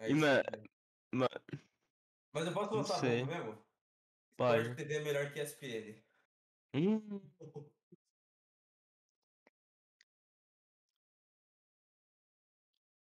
[0.00, 0.42] É E, mano,
[2.32, 3.24] Mas eu posso lançar sei.
[3.24, 3.58] mesmo?
[4.36, 4.62] Pode.
[4.62, 6.02] Sport TV é melhor que ESPN.
[6.74, 7.20] Hum,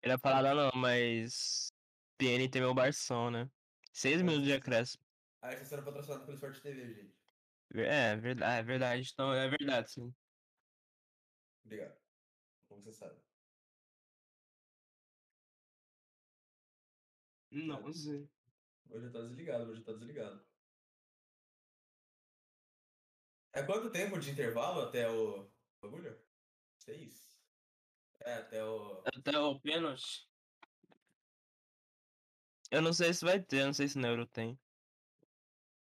[0.02, 1.68] ele ia falar não, mas
[2.16, 3.50] PN tem meu Barção, né?
[3.92, 5.02] Seis minutos de acréscimo.
[5.42, 7.16] Aí vocês serão patrocinados pelo Sport TV, gente.
[7.74, 9.10] É, verdade, é verdade.
[9.12, 10.14] Então, é verdade, sim.
[11.64, 11.96] Obrigado.
[12.68, 13.25] Como você sabe.
[17.64, 18.28] Não sei.
[18.90, 20.44] Hoje tá desligado, hoje tá desligado.
[23.52, 25.50] É quanto tempo de intervalo até o
[25.80, 26.20] bagulho?
[26.78, 27.40] Seis?
[28.20, 29.02] É, até o.
[29.06, 30.28] Até o pênalti.
[32.70, 34.58] Eu não sei se vai ter, não sei se na Euro tem.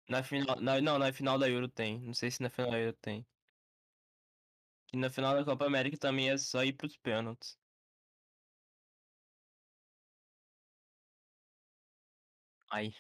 [0.08, 0.62] Na final.
[0.62, 2.00] Na, não, na final da Euro tem.
[2.00, 3.26] Não sei se na final da Euro tem.
[4.88, 7.58] Que na final da Copa América também é só ir pros pênaltis.
[12.76, 12.94] Aí.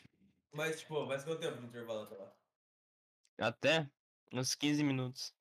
[0.54, 2.32] Mas, tipo, mas quanto tempo de intervalo até lá?
[3.38, 3.92] Até
[4.32, 5.36] uns 15 minutos.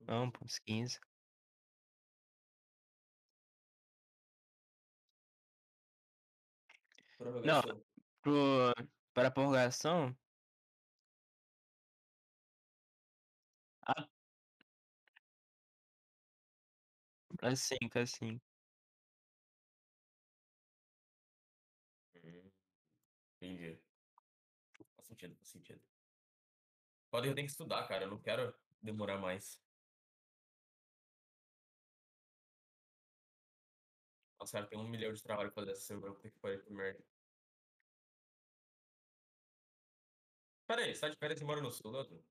[0.00, 0.98] Não, pô, uns 15.
[7.16, 7.84] Prorrogação.
[8.20, 8.72] Pro,
[9.14, 10.16] para a prorrogação.
[13.86, 14.08] Ah.
[17.42, 17.98] É 5,
[23.42, 23.76] Entendi.
[24.94, 25.80] Faz sentido, faz sentido.
[27.10, 28.04] Podem, eu tenho que estudar, cara.
[28.04, 29.60] Eu não quero demorar mais.
[34.38, 36.14] Nossa, cara, tem um milhão de trabalho pra fazer essa semana.
[36.16, 37.04] ter que parar por merda.
[40.66, 42.24] Pera aí, você tá de férias e mora no sul, Leandro?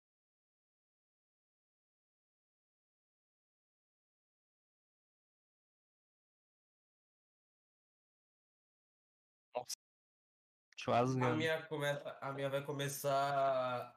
[11.32, 13.96] A minha, começa, a minha vai começar.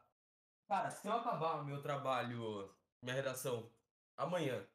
[0.68, 3.72] Cara, se eu acabar o meu trabalho, minha redação,
[4.16, 4.66] amanhã,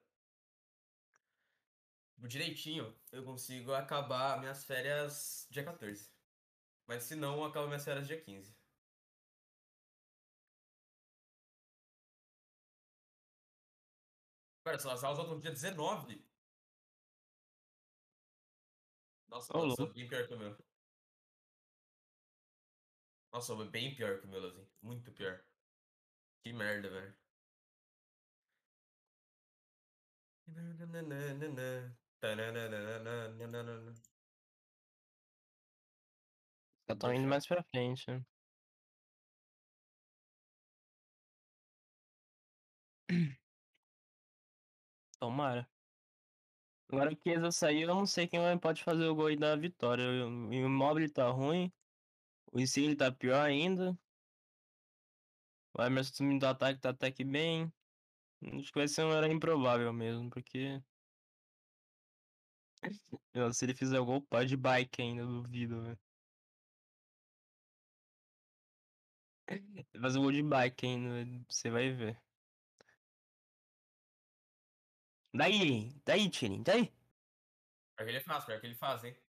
[2.17, 6.11] direitinho, eu consigo acabar minhas férias dia 14.
[6.87, 8.57] Mas se não, eu acabo minhas férias dia 15.
[14.63, 16.23] Cara, se as aulas no dia 19.
[19.27, 19.93] Nossa, nossa, louco.
[19.93, 20.68] bem pior que o meu.
[23.33, 24.67] Nossa, bem pior que o meu, assim.
[24.81, 25.43] Muito pior.
[26.43, 27.17] Que merda, velho.
[36.87, 38.25] Já estão indo mais pra frente, né?
[45.19, 45.69] Tomara.
[46.91, 50.03] Agora que Chiesa saiu, eu não sei quem pode fazer o gol aí da vitória.
[50.27, 51.71] O o Immobile tá ruim.
[52.51, 53.97] O Insigne tá pior ainda.
[55.73, 57.71] O Emerson do ataque tá até que bem.
[58.41, 60.81] Acho que vai ser uma era improvável mesmo, porque.
[63.53, 65.99] Se ele fizer gol, pode bike ainda, duvido, velho.
[70.01, 72.21] Fazer o gol de bike ainda, você vai ver.
[75.33, 76.91] Daí, daí, Tirin, daí.
[77.95, 79.28] Pior que ele faz, pior que ele faz, hein?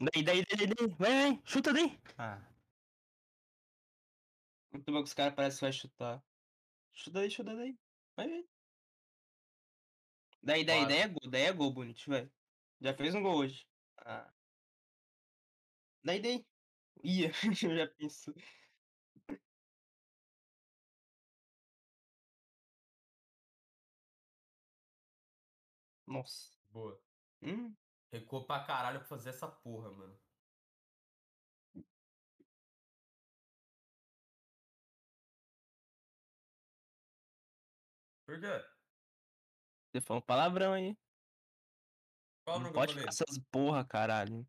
[0.00, 1.98] Daí, daí, daí, daí, vai, vai, chuta daí.
[2.16, 2.38] Ah.
[4.72, 6.24] Muito bom que os caras parecem que vai chutar.
[6.92, 7.78] Chuta daí, chuta daí.
[8.16, 8.44] Vai ver.
[10.42, 12.30] Daí, daí, daí é gol, daí é gol, bonito, velho.
[12.80, 13.66] Já fez um gol hoje.
[13.98, 14.32] Ah.
[16.04, 16.44] Daí, daí.
[17.04, 17.30] Ia,
[17.64, 18.34] eu já pensou.
[26.06, 26.50] Nossa.
[26.70, 27.00] Boa.
[27.42, 27.76] Hum,
[28.12, 30.18] Recuou pra caralho pra fazer essa porra, mano.
[38.26, 38.64] Por quê?
[39.90, 40.96] você falou um palavrão aí.
[42.44, 44.46] Qual Não pode ficar essas porra, caralho.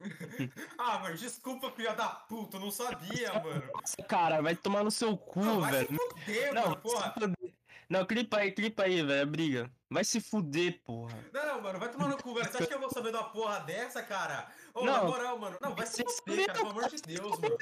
[0.78, 3.70] ah, mano, desculpa, filha da puta, eu não sabia, mano.
[3.72, 5.88] Nossa, cara, vai tomar no seu cu, Não, vai velho.
[5.88, 7.12] se fuder, Não, mano, vai se porra.
[7.12, 7.54] fuder.
[7.92, 9.70] Não, clipa aí, clipa aí, velho, é briga.
[9.90, 11.14] Vai se fuder, porra.
[11.30, 12.50] Não, não, mano, vai tomar no cu, velho.
[12.50, 14.50] Você acha que eu vou saber de uma porra dessa, cara?
[14.72, 14.92] Ô, Não.
[14.94, 15.58] na moral, mano.
[15.60, 17.54] Não, vai se fuder, cara, pelo amor de Deus, mano.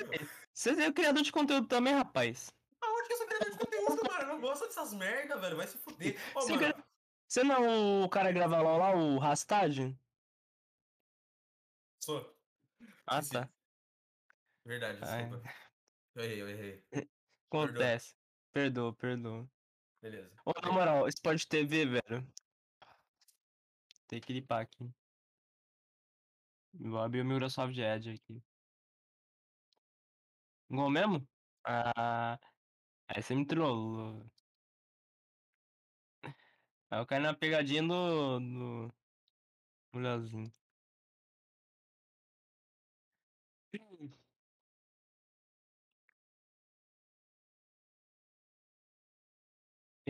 [0.55, 2.55] Você é criador de conteúdo também, rapaz.
[2.81, 4.23] Aonde que eu sou criador de conteúdo, mano?
[4.23, 5.57] Eu não gosto dessas merda, velho.
[5.57, 6.17] Vai se fuder.
[6.37, 6.75] Ô, Você mano.
[6.75, 6.85] quer-
[7.27, 9.99] Você não é o cara que grava lá, lá o Rastagem?
[12.05, 12.37] Sou.
[13.05, 13.33] Ah, Esqueci.
[13.33, 13.51] tá.
[14.65, 15.23] Verdade, Ai.
[15.25, 15.53] desculpa.
[16.15, 16.85] Eu errei, eu errei.
[17.51, 18.15] Acontece.
[18.53, 19.49] Perdoa, perdoa.
[20.03, 20.31] Beleza.
[20.45, 22.27] Ô, na moral, Sport TV, velho.
[24.09, 24.91] Tem que limpar aqui.
[26.75, 28.43] Vou abrir o Microsoft Edge aqui.
[30.71, 31.29] Igual mesmo?
[31.65, 32.39] Ah.
[33.09, 34.25] Aí você me trollou.
[36.91, 38.41] Aí eu caí na pegadinha do.
[38.41, 38.95] do.
[39.93, 40.60] do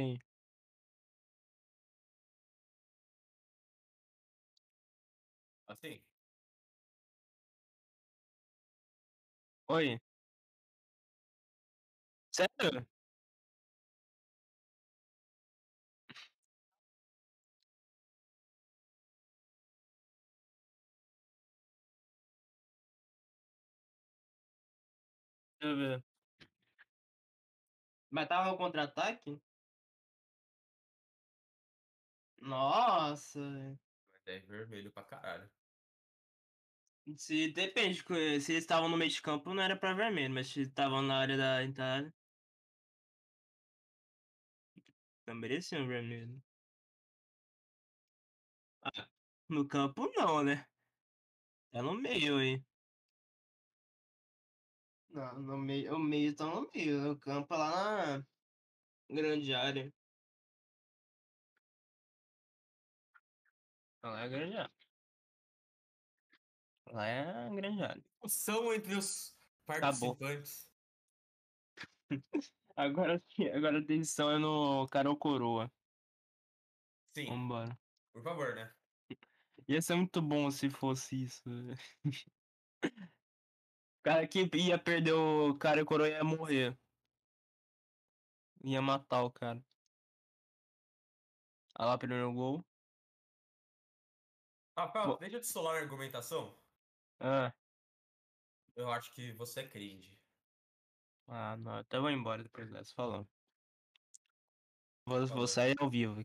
[0.01, 0.19] Quem?
[5.67, 6.03] Assim?
[9.69, 9.99] Oi.
[12.33, 12.87] Sério?
[25.61, 26.05] Deixa eu ver.
[28.11, 29.41] Mas tava no contra-ataque?
[32.41, 33.41] Nossa.
[34.13, 35.51] Mas é vermelho pra caralho.
[37.17, 38.03] Se depende,
[38.41, 41.19] se eles estavam no meio de campo não era pra vermelho, mas se estavam na
[41.19, 42.15] área da entrada.
[45.27, 46.43] Não mereciam vermelho.
[48.83, 49.09] Ah,
[49.49, 50.67] no campo não, né?
[51.73, 52.65] Tá no meio aí.
[55.09, 58.27] Não, no meio, o meio tá no meio, o campo é lá na
[59.11, 59.93] grande área.
[64.03, 64.73] Lá é grande área.
[66.93, 68.05] Lá é grande área.
[68.27, 69.37] São entre os
[69.67, 70.71] participantes.
[72.77, 73.23] Agora,
[73.55, 75.71] agora a decisão é no Carol Coroa.
[77.15, 77.79] Sim, Vambora.
[78.13, 78.73] por favor, né?
[79.69, 81.43] Ia ser muito bom se fosse isso.
[81.47, 81.75] O
[84.03, 86.79] cara que ia perder o cara e coroa ia morrer.
[88.65, 89.63] Ia matar o cara.
[91.79, 92.70] Olha lá, primeiro gol.
[94.87, 96.61] Rafael, deixa eu te solar a argumentação.
[97.19, 97.55] Ah,
[98.75, 100.21] Eu acho que você é cringe.
[101.27, 101.77] ah não.
[101.79, 103.29] Até vou embora depois dessa, falando.
[105.07, 105.49] Vou, vou Falou.
[105.49, 106.25] sair ao vivo.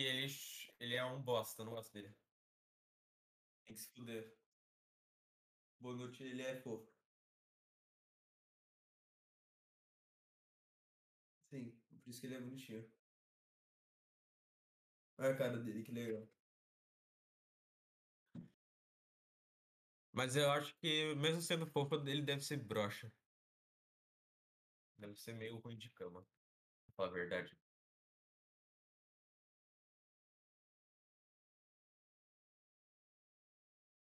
[0.00, 0.26] Ele,
[0.78, 2.14] ele é um bosta, eu não gosto dele.
[3.66, 4.36] Tem que se fuder.
[5.80, 6.92] Bonucci, ele é fofo.
[11.50, 11.70] Sim,
[12.02, 12.90] por isso que ele é bonitinho.
[15.18, 16.26] Olha a cara dele, que legal.
[20.12, 23.12] Mas eu acho que, mesmo sendo fofo, ele deve ser broxa.
[24.98, 26.26] Deve ser meio ruim de cama.
[26.86, 27.59] Pra falar a verdade.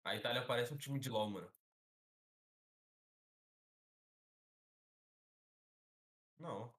[0.06, 1.52] A Itália parece um time de LOL, mano.
[6.38, 6.72] Não.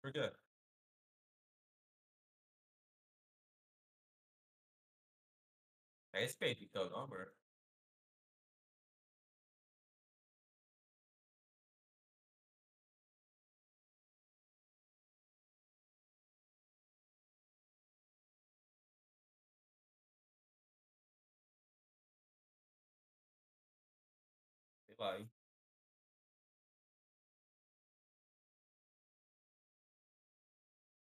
[0.00, 0.32] Por quê?
[6.12, 7.32] É respeito, então, não, amor.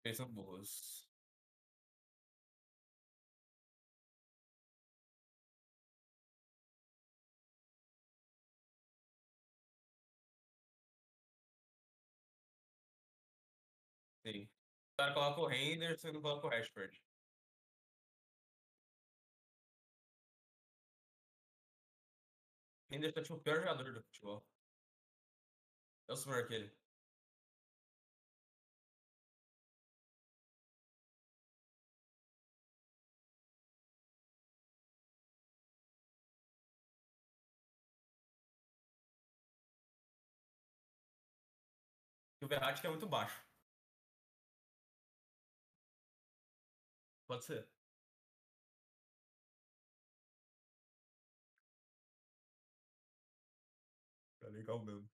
[0.05, 1.10] Eles são burros.
[14.26, 14.45] Sim.
[14.93, 17.02] O cara coloca o Henderson e não coloca o Rashford.
[22.93, 24.45] Quem deixou tipo o pior jogador do futebol.
[26.07, 26.71] É o Sumar aquele.
[42.41, 43.41] o Verratti é muito baixo.
[47.27, 47.72] Pode ser.
[54.64, 55.10] Legal mesmo.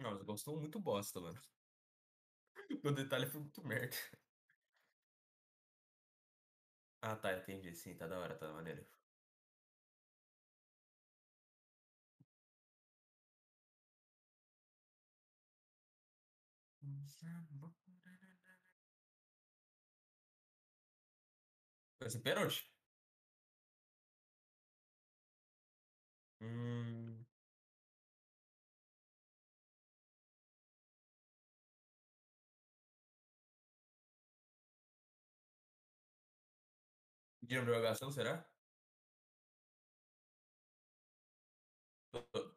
[0.00, 1.40] Não, mas gostou muito bosta, mano.
[2.84, 3.96] O detalhe foi muito merda.
[7.02, 7.74] Ah, tá, entendi.
[7.74, 8.86] Sim, tá da hora, tá maneiro.
[22.00, 22.64] Vai ser pênalti?
[26.48, 27.26] Hum.
[37.42, 38.48] De prorrogação, será?
[42.10, 42.54] Tô, tô.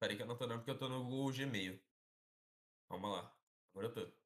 [0.00, 1.80] Peraí que eu não tô não, porque eu tô no Google Gmail.
[2.88, 3.36] Calma lá.
[3.72, 4.17] Agora eu tô.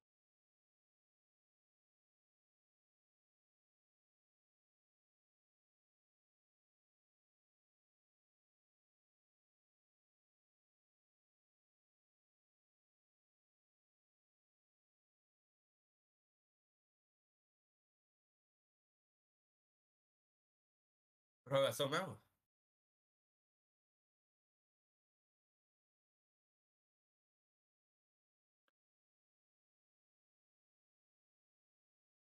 [21.53, 22.19] Prorrogação mesmo?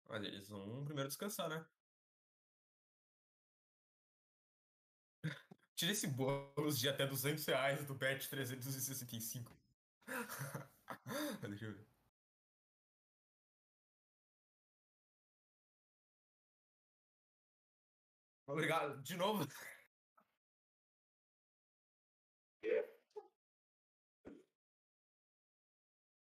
[0.08, 1.64] Mas eles vão primeiro descansar, né?
[5.76, 9.56] Tira esse bônus de até 200 reais do bet 365.
[11.48, 11.97] Deixa eu ver.
[18.48, 19.46] Obrigado, de novo.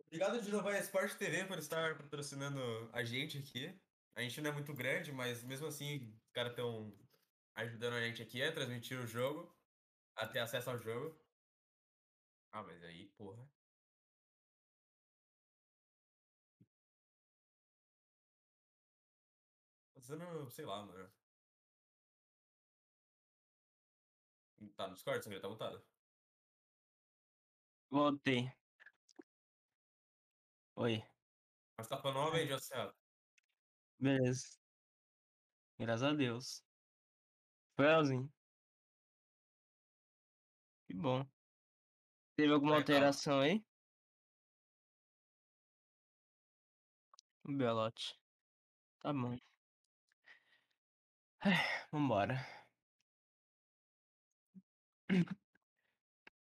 [0.07, 2.59] Obrigado de novo a Sport TV por estar patrocinando
[2.91, 3.79] a gente aqui.
[4.15, 6.97] A gente não é muito grande, mas mesmo assim, os caras estão
[7.55, 9.55] ajudando a gente aqui a transmitir o jogo,
[10.15, 11.15] a ter acesso ao jogo.
[12.51, 13.47] Ah, mas aí, porra.
[19.93, 21.16] Fazendo, sei lá, mano.
[24.77, 25.83] Tá no Discord, Sangria, tá mutado.
[27.89, 28.53] Voltei.
[30.75, 31.03] Oi.
[31.77, 32.93] Mas tá falando novamente, José.
[33.99, 34.59] Beleza.
[35.79, 36.63] Graças a Deus.
[37.75, 38.31] Foi legalzinho.
[40.87, 41.25] Que bom.
[42.35, 43.65] Teve alguma alteração aí?
[47.45, 48.15] Belote.
[49.01, 49.37] Tá bom.
[51.41, 51.55] Ai,
[51.91, 52.56] Vambora.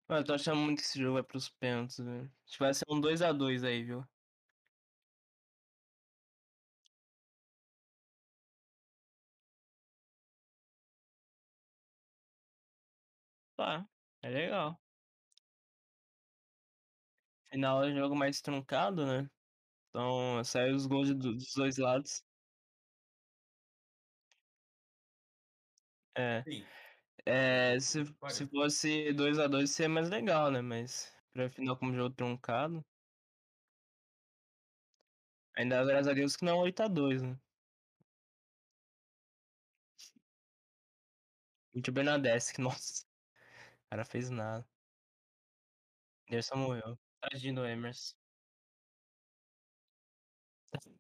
[0.08, 2.26] Mano, eu tô achando muito que esse jogo vai pros pênaltis, velho.
[2.46, 4.04] Acho que vai ser um 2x2 aí, viu?
[13.56, 13.88] Tá,
[14.24, 14.80] é legal.
[17.52, 19.30] Final é jogo mais truncado, né?
[19.90, 22.24] Então, sai os gols de- dos dois lados.
[26.18, 26.44] É.
[26.44, 26.66] Sim.
[27.26, 30.62] É, se, se fosse 2x2 seria mais legal, né?
[30.62, 32.86] Mas pra final como jogo truncado.
[35.56, 37.40] Ainda graças a Deus que não é 8x2, né?
[41.74, 43.04] Muito Bernadette, nossa.
[43.88, 44.68] O cara fez nada.
[46.30, 46.98] Anderson morreu.
[47.22, 48.16] Tadinho do Emerson.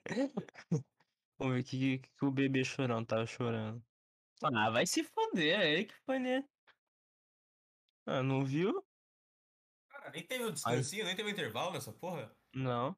[1.39, 3.83] Vamos ver o que, que, que o bebê chorão tava chorando.
[4.41, 6.45] Ah, vai se foder, é ele que foi nele.
[8.05, 8.83] Ah, não viu?
[9.89, 12.31] Cara, nem teve o descansinho, nem teve o intervalo nessa porra.
[12.53, 12.95] Não.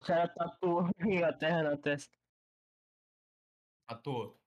[0.00, 2.16] O cara tatuou a Inglaterra na testa.
[3.86, 4.38] À toa.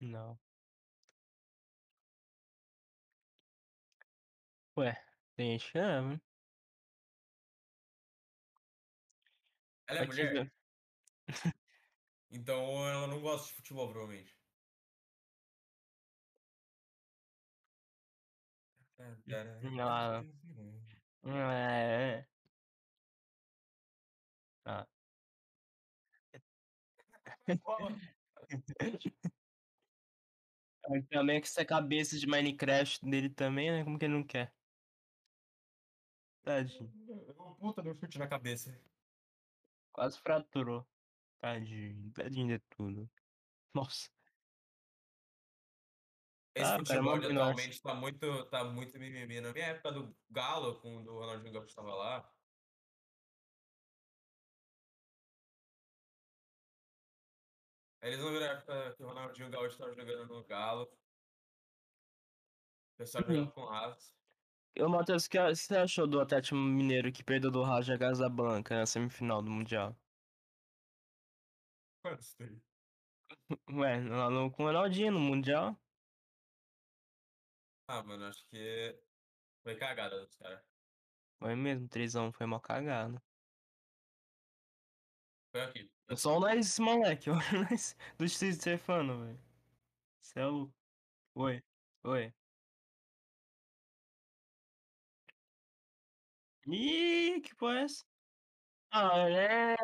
[0.00, 0.45] Não.
[4.76, 4.94] Ué,
[5.34, 6.12] tem gente que ama.
[6.14, 6.20] hein?
[9.88, 10.52] Ela é mulher,
[12.30, 14.38] então ela não gosta de futebol, provavelmente.
[19.80, 20.24] Ah.
[21.24, 22.28] É.
[24.64, 24.86] Ah.
[31.10, 33.84] Também com essa cabeça de Minecraft dele também, né?
[33.84, 34.55] Como que ele não quer?
[36.46, 36.88] Tadinho.
[37.40, 38.70] Um puta de um chute na cabeça.
[39.92, 40.86] Quase fraturou.
[41.40, 42.12] Tadinho.
[42.12, 43.10] Tadinho de tudo.
[43.74, 44.08] Nossa.
[46.54, 49.40] Esse Ah, cara, futebol eu acho- atualmente tá muito, tá muito mimimi.
[49.40, 52.32] Na minha época do Galo, quando o Ronaldinho Gaúcho tava lá,
[58.02, 60.84] eles não viram a época que o Ronaldinho Gaúcho tava jogando no Galo.
[60.84, 60.98] O
[62.98, 63.34] pessoal Uhum.
[63.34, 64.14] jogava com raça.
[64.80, 68.86] Ô, Matheus, o que você achou do Atlético Mineiro que perdeu do Raja Casablanca na
[68.86, 69.94] semifinal do Mundial?
[72.04, 72.62] Gostei.
[73.70, 75.76] Ué, lá no, com o Ronaldinho no Mundial?
[77.88, 79.00] Ah, mano, acho que
[79.64, 80.64] foi cagada dos caras.
[81.38, 83.22] Foi mesmo, 3x1 foi uma cagada.
[85.52, 85.92] Foi aqui.
[86.08, 89.40] Eu sou o nariz desse moleque, olha o nariz do Steve Stefano, velho.
[90.36, 90.74] É louco.
[91.34, 91.62] Oi,
[92.04, 92.34] oi.
[96.66, 98.04] Ih, que porra é essa?
[98.92, 99.76] Ah, é.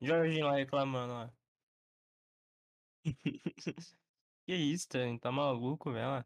[0.00, 1.30] Jorginho lá reclamando, ó.
[4.46, 5.18] Que isso, Tânia?
[5.20, 6.24] Tá maluco, velho?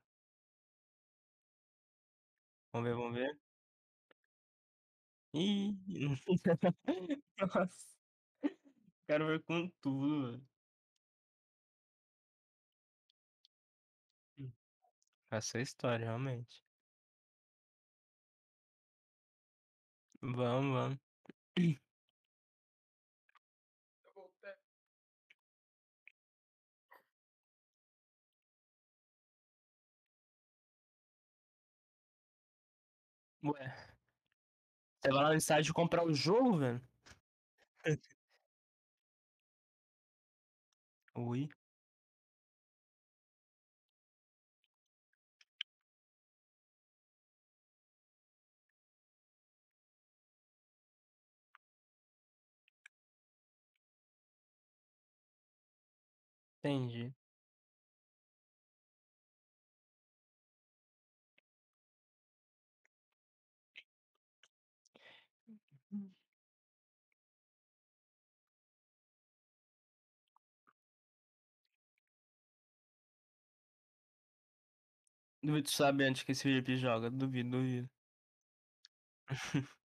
[2.73, 3.41] Vamos ver, vamos ver.
[5.35, 5.73] Ih,
[7.39, 7.95] nossa.
[9.07, 10.49] Quero ver com tudo, velho.
[15.31, 16.64] Essa é a história, realmente.
[20.25, 20.99] Vamos, vamos.
[33.43, 33.95] Ué.
[35.01, 36.81] Você vai lá no estádio comprar o jogo, velho?
[41.17, 41.49] Ui.
[56.65, 57.15] Entendi.
[75.43, 77.11] Duvido tu saber onde que esse Felipe joga.
[77.11, 77.91] Duvido, duvido.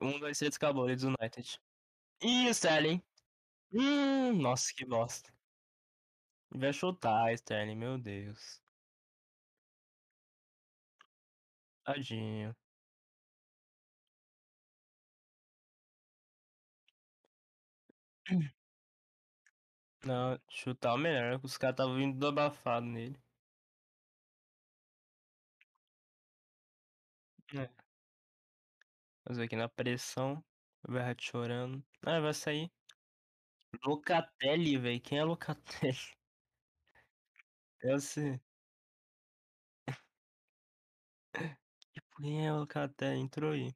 [0.00, 0.84] Um, dois, três, acabou.
[0.84, 1.60] Leeds United.
[2.22, 3.02] Ih, Sterling.
[3.72, 5.32] Hum, nossa, que bosta.
[6.50, 8.60] Vai chutar, Sterling, meu Deus.
[11.84, 12.54] Tadinho.
[20.04, 21.40] Não, chutar é o melhor.
[21.44, 23.16] Os caras estavam vindo do abafado nele.
[27.54, 27.68] É.
[29.26, 30.44] Fazer aqui na pressão.
[30.86, 31.84] O Verratti chorando.
[32.04, 32.72] Ah, vai sair.
[33.84, 35.00] Locatelli, velho.
[35.00, 36.17] Quem é Locatelli?
[37.80, 38.40] Eu sei.
[42.16, 43.18] Quem é Locatelli?
[43.20, 43.74] Entrou aí.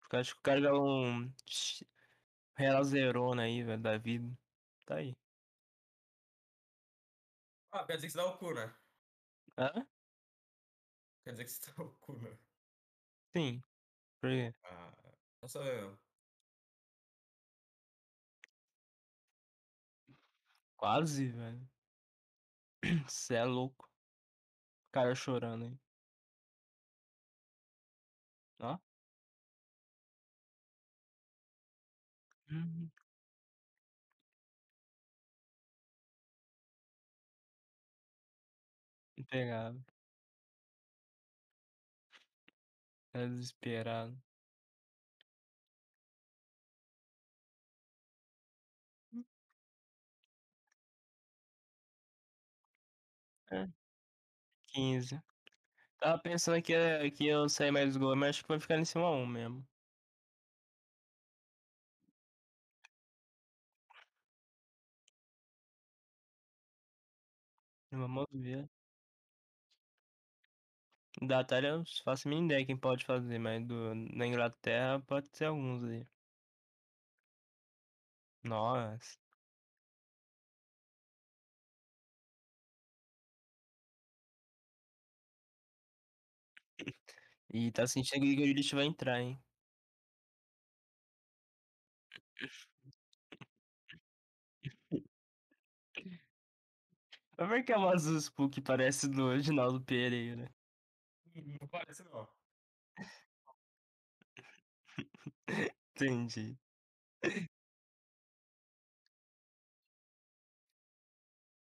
[0.00, 1.84] Porque Acho que o cara ganhou um X-
[2.56, 4.38] Real Zerona aí, velho, da vida.
[4.86, 5.16] Tá aí.
[7.70, 8.74] Ah, quer dizer que você dá o cu, né?
[9.56, 9.86] Hã?
[11.24, 12.38] Quer dizer que você dá o cu, né?
[13.36, 13.62] Sim.
[14.20, 14.54] Por quê?
[14.62, 14.92] Ah,
[15.48, 16.00] sou eu.
[20.76, 21.71] Quase, velho.
[23.08, 23.88] Cê é louco.
[24.90, 25.78] Cara chorando aí.
[28.60, 28.78] Ó.
[32.48, 32.90] Hum,
[39.30, 39.82] Pegado.
[43.10, 44.20] Tá desesperado.
[54.72, 55.20] 15.
[56.00, 58.84] Tava pensando que, ia- que eu sair mais gol, mas acho que vai ficar em
[58.86, 59.66] cima 1 mesmo.
[67.92, 68.68] Vamos ver.
[71.22, 75.46] Da Itália eu faço a ideia quem pode fazer, mas do, na Inglaterra pode ser
[75.46, 76.06] alguns aí.
[78.44, 79.18] Nossa.
[87.52, 89.38] E tá sentindo que o Grealish vai entrar, hein?
[97.38, 100.50] Mas por que a voz do Spook parece do Reginaldo Pereira?
[101.60, 102.28] Não parece não.
[105.96, 106.58] Entendi.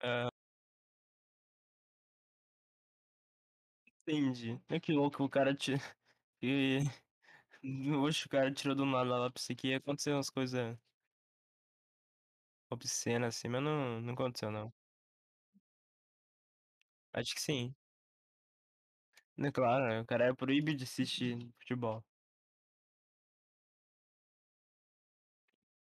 [0.03, 0.31] Ah.
[4.11, 4.61] Entendi.
[4.69, 5.75] É que louco, o cara te
[6.43, 6.81] e
[8.27, 10.81] o cara tirou do nada lá, pensei que ia acontecer umas coisa
[12.69, 14.73] obscena assim, mas não não aconteceu não.
[17.13, 17.75] Acho que sim.
[19.39, 22.05] É claro, né, o cara é proibido de assistir futebol.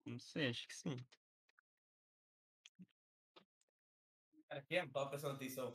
[0.06, 0.96] Não sei, acho que sim.
[4.50, 4.88] Cara, quem é?
[4.88, 5.74] Tava prestando atenção.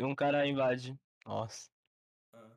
[0.00, 0.98] Um cara invade.
[1.24, 1.70] Nossa.
[2.34, 2.56] Ah.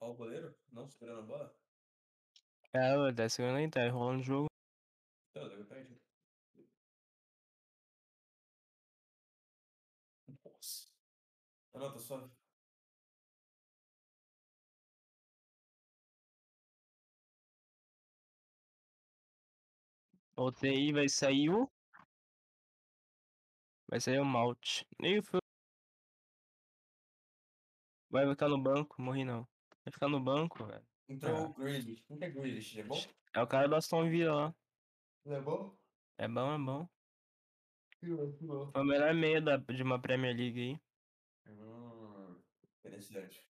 [0.00, 0.54] Ó o goleiro?
[0.72, 1.54] Não segurando a bola?
[2.72, 4.46] É, ué, tá segurando aí, tá enrolando o jogo.
[5.30, 6.00] Então, deve perder.
[10.44, 10.88] Nossa.
[11.74, 12.30] Ah, não, tá suave.
[20.36, 21.70] Voltei aí, vai sair o
[23.90, 24.86] vai sair o Malte.
[25.00, 25.40] Nem foi
[28.08, 29.42] vai ficar no banco, morri não.
[29.84, 30.86] Vai ficar no banco, velho.
[31.08, 31.40] Entrou Ah.
[31.42, 32.02] o Grealish.
[32.04, 32.78] Que é Grealish?
[32.80, 32.96] É bom?
[33.34, 34.54] É o cara do Aston Villa lá.
[35.26, 35.76] Ele é bom?
[36.18, 36.88] É bom, é bom.
[38.72, 40.80] Foi o melhor meio da, de uma Premier League aí.
[41.52, 42.40] Hum,
[42.78, 43.46] interessante.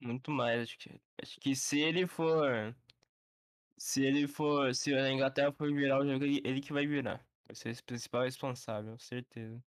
[0.00, 1.00] Muito mais, acho que.
[1.20, 2.76] Acho que se ele for.
[3.76, 4.74] Se ele for.
[4.74, 7.27] Se a Inglaterra for virar o jogo, ele, ele que vai virar.
[7.48, 9.62] Vai ser o principal responsável, certeza.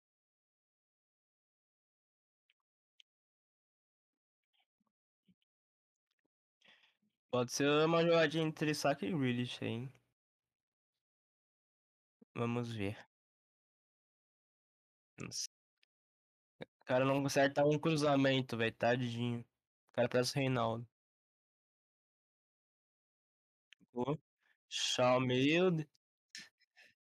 [7.32, 9.92] Pode ser uma jogadinha entre Saka e Grealish hein?
[12.36, 12.98] Vamos ver.
[15.18, 15.50] Nossa.
[16.82, 18.76] O cara não acerta um cruzamento, velho.
[18.76, 19.40] Tadinho.
[19.42, 19.46] O
[19.94, 20.88] cara parece o Reinaldo.
[24.70, 25.88] Shaw, meu Deus.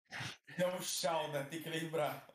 [0.57, 1.43] É um chau, né?
[1.45, 2.27] Tem que lembrar.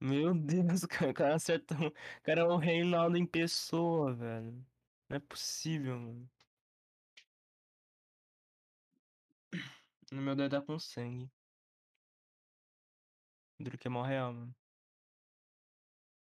[0.00, 1.10] Meu Deus, cara.
[1.10, 1.74] O cara acerta.
[1.74, 1.92] O
[2.22, 4.66] cara é o Reinaldo em pessoa, velho.
[5.08, 6.30] Não é possível, mano.
[10.12, 11.30] No meu dedo tá com sangue.
[13.60, 14.56] Duro que é mó real, mano.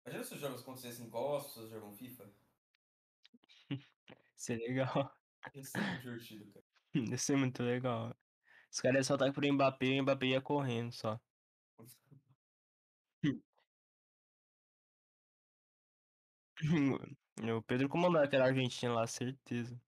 [0.07, 2.31] Imagina se os jogos acontecessem igual as pessoas jogam FIFA.
[4.37, 5.15] Isso é legal.
[5.55, 6.67] Ia ser muito divertido, cara.
[6.95, 8.15] Ia ser muito legal.
[8.75, 11.21] Os caras iam soltar pro Mbappé e o Mbappé ia correndo só.
[17.57, 19.81] O Pedro comandou aquela Argentina lá, certeza.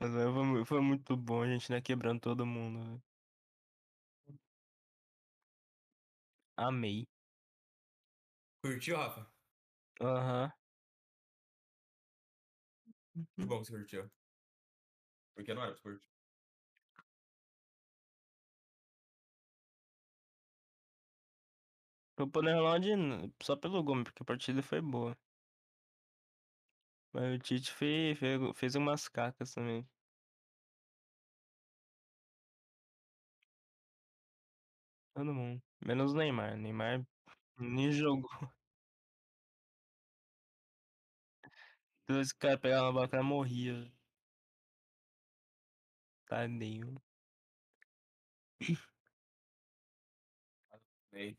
[0.00, 2.80] Mas foi, foi muito bom, a gente né, quebrando todo mundo.
[2.84, 3.02] velho.
[6.56, 7.06] Amei.
[8.62, 9.26] Curtiu, Rafa?
[10.00, 10.52] Aham.
[13.36, 14.10] Que bom que você curtiu.
[15.34, 16.08] Porque não era você curtir.
[22.16, 25.16] Foi pro Ronaldo só pelo gol, porque a partida foi boa.
[27.14, 29.88] Mas o Tite fez, fez, fez umas cacas também.
[35.12, 35.62] Todo mundo.
[35.84, 36.56] Menos o Neymar.
[36.56, 37.04] Neymar
[37.58, 38.30] nem jogou.
[42.06, 43.93] Todos esse cara pegava na bola, o morria.
[46.26, 47.02] Tadinho.
[51.12, 51.38] Ei.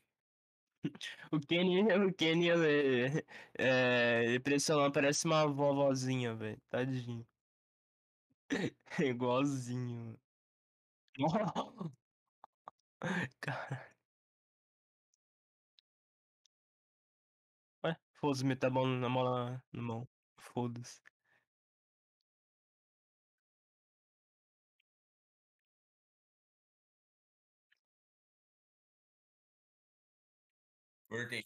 [1.32, 3.26] O Kenny, o Kenny, ele,
[3.58, 6.62] é, ele pressionou, parece uma vovozinha, velho.
[6.70, 7.28] Tadinho.
[9.00, 10.18] Igualzinho.
[13.42, 13.96] Cara.
[17.84, 18.70] Ué, foda-se, na
[19.10, 20.10] mão, na- na mão.
[20.38, 21.02] Foda-se.
[31.16, 31.44] Cortei.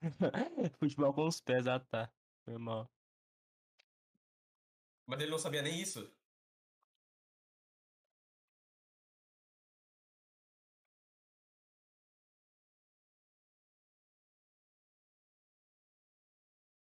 [0.78, 2.12] Futebol com os pés, ah tá.
[2.44, 2.88] Foi mal.
[5.06, 6.16] Mas ele não sabia nem isso.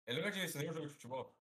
[0.05, 1.35] Ele nunca tinha visto nenhum jogo de futebol.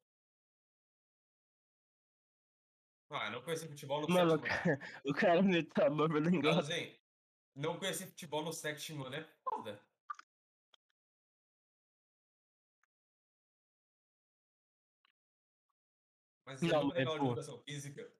[3.11, 5.43] Ah, eu não conheci futebol no Mano, o cara, o cara
[6.09, 6.61] pela Não, Inglaterra.
[6.61, 7.00] assim,
[7.61, 9.81] não conheci futebol no sétimo ano é foda.
[16.45, 18.13] Mas ele Não, mas, teve aula de educação física.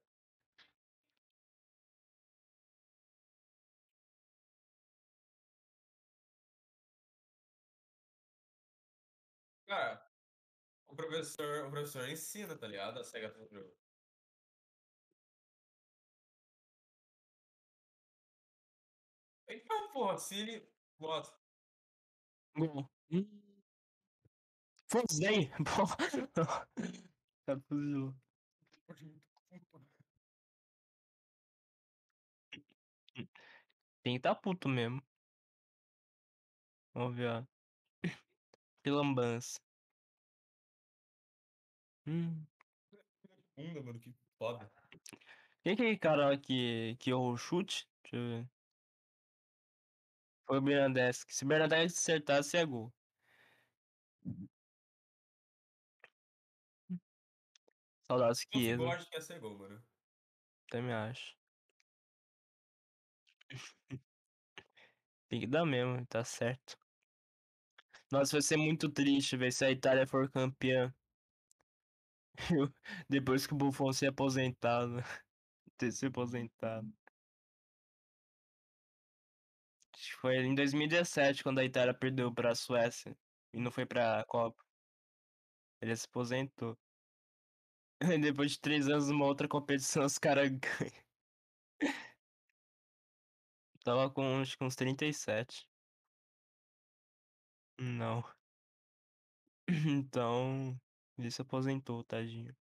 [9.67, 10.05] Cara,
[10.89, 13.01] o professor, o professor ensina, tá ligado?
[13.01, 13.80] A SEGA pro
[19.51, 20.69] Então, porra, se ele.
[20.99, 21.33] Nossa.
[22.57, 22.89] Gol.
[24.89, 25.51] Fozei!
[25.65, 25.97] Porra.
[27.47, 28.15] Cara, fuzilou.
[34.03, 35.03] Tem que tá puto mesmo.
[36.95, 37.45] Vamos ver, ó.
[38.83, 39.61] Que lambança.
[42.07, 42.45] Hum.
[43.57, 44.71] Bunda, mano, que foda.
[45.63, 47.87] Quem que é aquele cara que, que errou o chute?
[48.03, 48.60] Deixa eu ver.
[50.51, 51.27] Foi o Bernadeschi.
[51.29, 52.93] Se o Bernadeschi acertasse, é gol.
[58.11, 58.77] Saudades fosse Chiesa.
[58.77, 59.81] gol, acho que ia ser gol, mano.
[60.69, 61.37] Também acho.
[65.29, 66.77] Tem que dar mesmo, tá certo.
[68.11, 70.93] Nossa, vai ser muito triste ver se a Itália for campeã.
[73.09, 74.97] Depois que o Buffon se aposentado.
[75.79, 76.93] Ter se aposentado.
[80.21, 83.17] Foi em 2017 quando a Itália perdeu pra Suécia
[83.53, 84.63] e não foi pra Copa.
[85.83, 86.77] Ele se aposentou.
[88.03, 91.05] Aí Depois de três anos numa outra competição, os caras ganham.
[93.85, 95.67] Tava com acho que uns 37.
[97.79, 98.23] Não.
[99.87, 100.79] Então,
[101.19, 102.55] ele se aposentou, tadinho.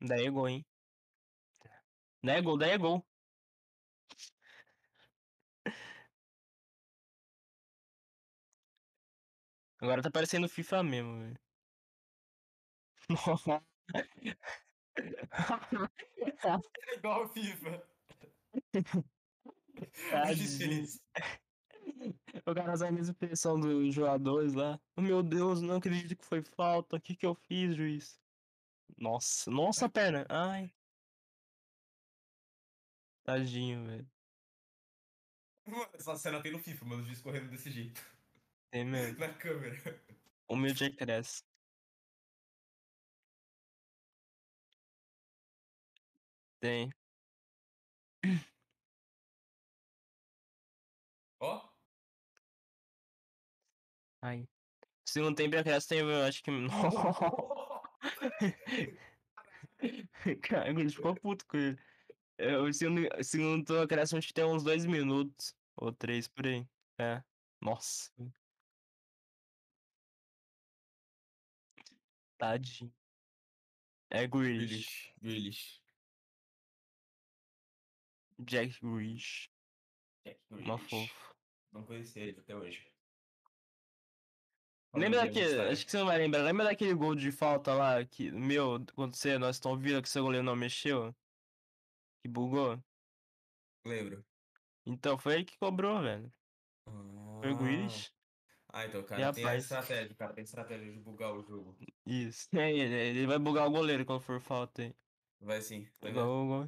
[0.00, 0.64] Daí é gol, hein?
[2.24, 3.04] Daí é gol, daí é gol.
[9.78, 11.38] Agora tá parecendo FIFA mesmo, velho.
[16.86, 17.82] É igual FIFA.
[20.10, 20.58] Tadinho.
[20.58, 21.00] feliz.
[22.46, 24.80] O cara usa a mesma expressão dos jogadores lá.
[24.96, 26.96] Oh, meu Deus, não acredito que foi falta.
[26.96, 28.20] O que que eu fiz, juiz?
[28.96, 30.24] Nossa, nossa perna.
[30.30, 30.70] Ai.
[33.24, 34.06] Tadinho, velho.
[35.94, 38.00] Essa cena tem no FIFA, mano, o juiz correndo desse jeito.
[38.70, 39.16] Tem mesmo.
[39.18, 39.76] Na câmera.
[40.48, 41.42] Humilde cresce.
[46.60, 46.90] Tem.
[51.40, 51.60] Ó.
[54.22, 54.48] Ai.
[55.06, 56.50] Segundo tempo acresce tem, eu acho que.
[60.42, 61.78] Cara, ele ficou puto com ele.
[62.38, 65.54] É, O segundo, o segundo turno acresce acho que tem uns dois minutos.
[65.76, 66.66] Ou três por aí.
[66.98, 67.22] É.
[67.60, 68.10] Nossa.
[72.38, 72.92] Tadinho.
[74.10, 74.68] É Grealish.
[74.68, 75.14] Grealish.
[75.20, 75.80] Grealish.
[78.38, 79.48] Jack Grealish.
[80.26, 80.88] Jack Uma Grealish.
[80.90, 81.34] fofa.
[81.72, 82.86] Não conhecia ele até hoje.
[84.94, 85.60] Lembra Falando daquele.
[85.60, 86.42] Acho que você não vai lembrar.
[86.42, 88.30] Lembra daquele gol de falta lá que.
[88.30, 91.14] Meu, quando você, nós estamos vendo que seu goleiro não mexeu?
[92.24, 92.82] Que bugou?
[93.84, 94.24] Lembro.
[94.86, 96.32] Então foi ele que cobrou, velho.
[96.86, 98.14] Foi o Grealish.
[98.72, 99.64] Ah, então o cara tem a rapaz.
[99.64, 101.76] estratégia, o cara tem estratégia de bugar o jogo.
[102.06, 102.48] Isso.
[102.56, 104.94] É ele, ele vai bugar o goleiro quando for falta aí.
[105.38, 106.66] Vai sim, tá gol.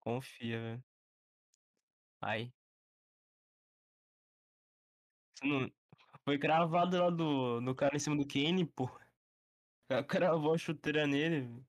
[0.00, 0.84] Confia, velho.
[2.20, 2.52] Ai.
[5.42, 5.70] Não...
[6.24, 8.84] Foi cravado lá do, do cara em cima do Kane, pô.
[9.86, 11.42] O cara cravou a chuteira nele.
[11.42, 11.66] velho.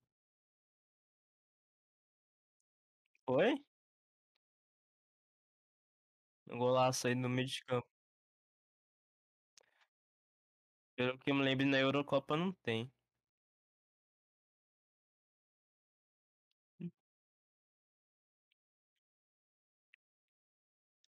[3.27, 3.53] Foi?
[6.49, 7.88] Um golaço aí no meio de campo.
[10.95, 12.91] Pelo que eu me lembro, na Eurocopa não tem.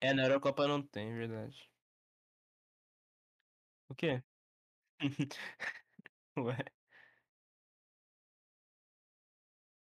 [0.01, 1.68] É, na Eurocopa não tem, verdade.
[3.89, 4.23] O quê?
[6.36, 6.57] Ué.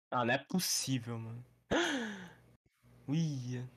[0.10, 1.46] Ah, não é possível, mano.
[3.08, 3.70] Uia.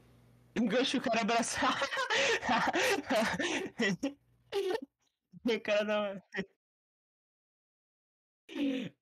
[0.57, 1.75] Engancha o cara abraçar.
[5.45, 6.21] o cara não.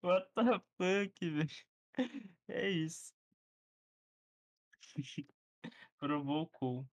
[0.02, 1.48] What the fuck, velho?
[2.48, 3.12] É isso.
[5.98, 6.86] Provocou.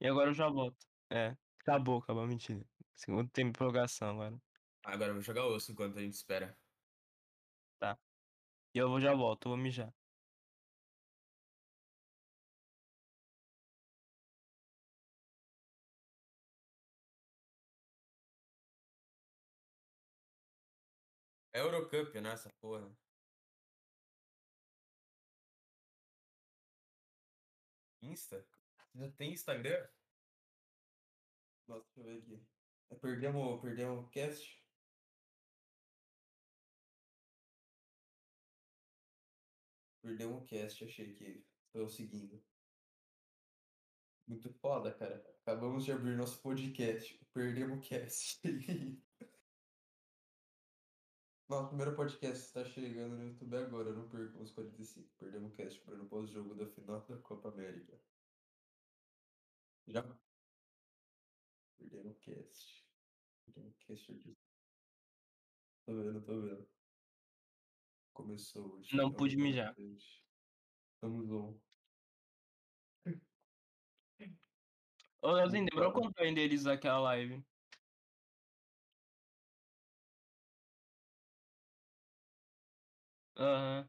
[0.00, 0.86] E agora eu já volto.
[1.10, 1.36] É.
[1.60, 2.64] Acabou, acabou, mentira.
[2.94, 4.40] Segundo tempo de prorrogação agora.
[4.84, 6.56] Agora eu vou jogar osso enquanto a gente espera.
[8.74, 9.92] E eu vou- já volto, eu vou mijar.
[21.54, 22.32] É Eurocup, né?
[22.32, 22.90] Essa porra.
[28.02, 28.46] Insta?
[28.94, 29.88] Já tem Instagram?
[31.68, 32.46] Nossa, deixa eu ver aqui.
[32.90, 34.62] É, Perdemos, perdemos o cast?
[40.02, 42.42] Perdemos o cast, achei que o seguindo.
[44.26, 45.24] Muito foda, cara.
[45.42, 47.18] Acabamos de abrir nosso podcast.
[47.32, 48.40] Perdemos o cast.
[51.52, 53.92] Nosso primeiro podcast está chegando no YouTube agora.
[53.92, 55.06] Não percam os 45.
[55.18, 58.00] Perdemos o cast para no pós-jogo da final da Copa América.
[59.86, 60.02] Já?
[61.76, 62.88] Perdemos o cast.
[63.44, 64.34] Perdemos o cast aqui.
[65.84, 66.66] Tô vendo, tô vendo.
[68.14, 68.96] Começou hoje.
[68.96, 69.74] Não Calma, pude calma, mijar.
[69.76, 70.24] gente.
[70.94, 71.60] Estamos on.
[75.20, 77.44] Ô, Leozinho, demorou quanto pra renderizar aquela live?
[83.36, 83.88] Aham.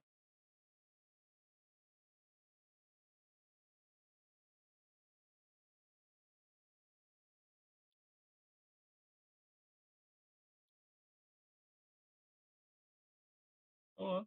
[13.98, 14.26] Ó,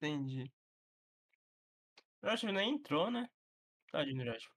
[0.00, 0.50] entendi.
[2.22, 3.26] Eu acho que nem entrou, né?
[3.92, 4.55] Tadinho, do Rashford.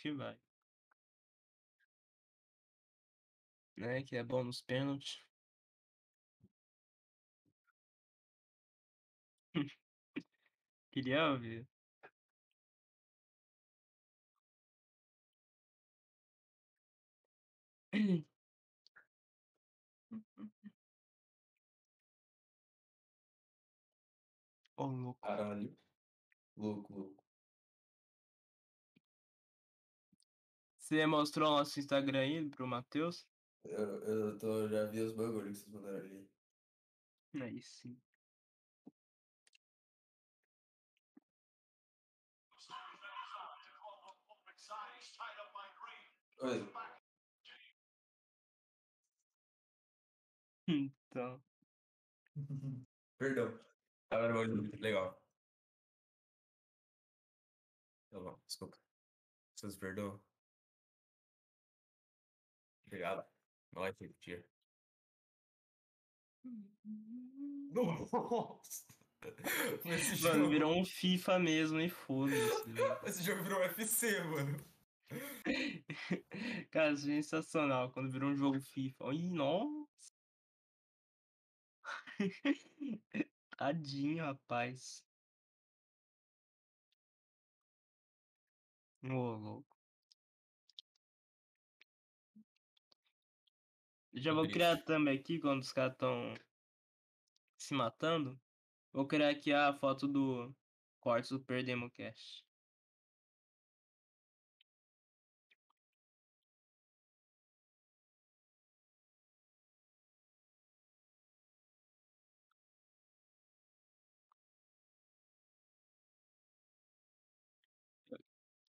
[0.00, 0.36] Que vai.
[3.76, 4.02] Né?
[4.04, 5.18] Que é bom nos pênaltis.
[10.92, 11.66] Queria ver.
[24.76, 25.20] Ô, louco.
[25.20, 25.76] Caralho.
[26.56, 27.19] Louco, louco.
[30.90, 33.24] Você mostrou o nosso Instagram aí pro Matheus?
[33.62, 36.28] Eu, eu tô, já vi os bagulhos que vocês mandaram ali.
[37.40, 37.96] Aí sim.
[46.40, 46.72] Oi.
[50.66, 51.40] Então.
[53.16, 53.60] Perdão.
[54.10, 55.22] Agora bagulho legal.
[58.10, 58.76] Tá bom, desculpa.
[59.54, 60.29] Vocês perdoam?
[62.90, 63.24] Obrigado.
[63.72, 64.44] Não vai tia.
[67.72, 68.84] Nossa!
[69.84, 72.64] Esse Mano, jogo, virou um FIFA mesmo e foda-se.
[73.06, 74.56] esse jogo virou UFC, mano.
[76.72, 79.14] Cara, sensacional quando virou um jogo FIFA.
[79.14, 80.12] Ih, nossa.
[83.56, 85.04] Tadinho, rapaz.
[89.04, 89.79] Ô, louco.
[94.14, 96.34] Já Tô vou criar thumb aqui quando os caras estão
[97.56, 98.40] se matando.
[98.92, 100.54] Vou criar aqui a foto do
[101.00, 102.44] corte do Perdemos Cash.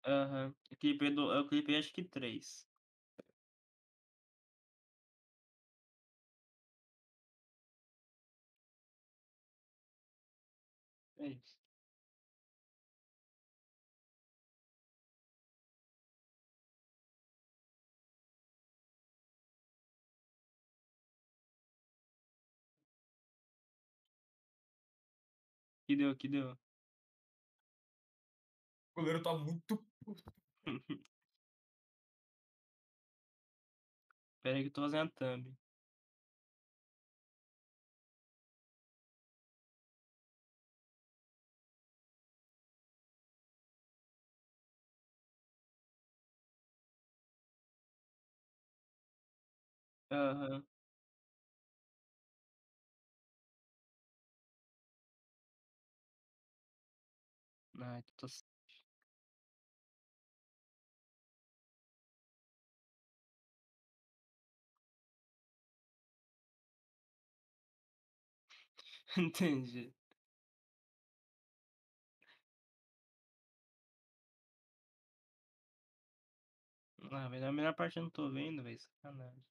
[0.04, 0.54] Aham.
[0.70, 2.69] Eu clipei, do, eu clipei acho que três.
[11.20, 11.56] É isso.
[25.86, 26.52] Que deu, que deu.
[26.52, 26.56] O
[29.00, 30.22] goleiro tá muito puto.
[34.42, 35.54] Pera aí que eu tô fazendo a thumb.
[50.10, 50.64] Aham.
[57.80, 58.26] Ai, tô...
[69.16, 69.92] Entendi.
[77.12, 78.78] Ah, velho, a melhor parte eu não tô vendo, velho.
[78.80, 79.42] Sacanagem.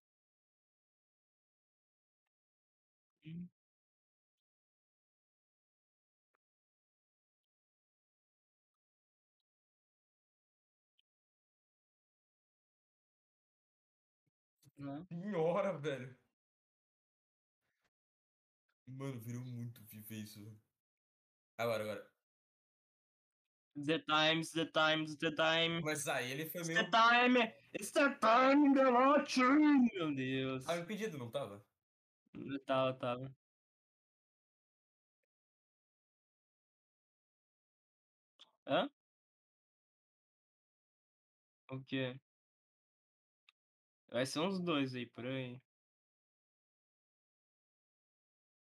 [14.77, 15.05] Né?
[15.09, 16.17] Senhora, velho.
[18.87, 20.39] Mano, virou muito viver isso.
[21.57, 22.09] Agora, agora.
[23.75, 25.81] The times, the times, the time.
[25.81, 26.83] Mas aí ele foi It's meio.
[26.83, 27.53] the time!
[27.73, 29.41] It's the time, Galote!
[29.93, 30.65] Meu Deus.
[30.65, 31.63] Tava impedido, não tava?
[32.65, 33.35] Tava, tava.
[38.65, 38.89] Hã?
[41.71, 42.19] O quê?
[44.11, 45.59] Vai ser uns dois aí, por aí.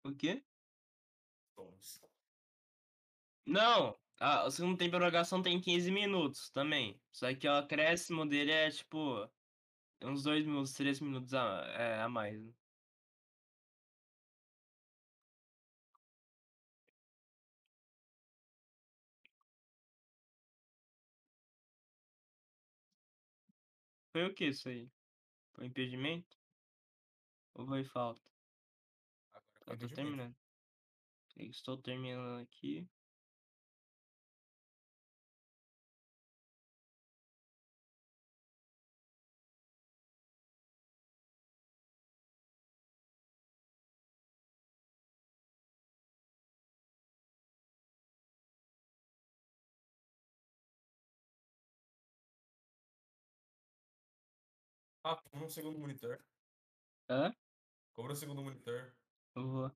[0.04, 0.44] O quê?
[3.46, 3.98] Não!
[4.20, 7.02] Ah, o segundo tempo de prorrogação tem 15 minutos também.
[7.12, 9.30] Só que o acréscimo dele é tipo.
[10.04, 12.42] Uns 2 minutos, 3 minutos a, é, a mais.
[12.44, 12.54] né?
[24.18, 24.92] Foi o que isso aí?
[25.54, 26.36] Foi impedimento?
[27.54, 28.32] Ou foi falta?
[29.32, 29.96] Agora foi Eu tô impedimento.
[29.96, 30.36] terminando.
[31.36, 32.90] Eu Estou terminando aqui.
[55.10, 56.20] Ah, compra um segundo monitor.
[57.10, 57.34] Hã?
[57.94, 58.92] Compra um segundo monitor.
[59.36, 59.72] Eu vou.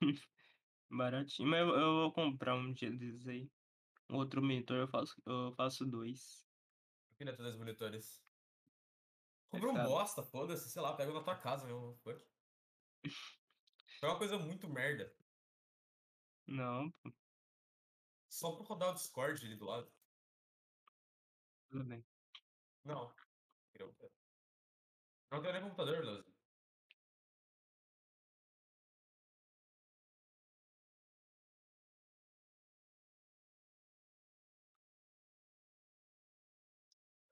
[0.90, 1.48] Baratinho.
[1.48, 3.50] Mas eu, eu vou comprar um dia desses aí.
[4.10, 6.46] Um outro monitor eu faço, eu faço dois.
[7.10, 8.26] Eu queria ter dois monitores.
[9.50, 12.00] Compra um bosta, foda-se, sei lá, pega na tua casa mesmo.
[14.00, 15.14] Foi uma coisa muito merda.
[16.46, 17.12] Não, pô,
[18.28, 19.92] Só pra rodar o Discord ali do lado.
[21.68, 22.04] tudo bem.
[22.84, 23.14] Não.
[23.74, 23.92] Eu
[25.32, 26.32] não tenho nem computador, Leozinho.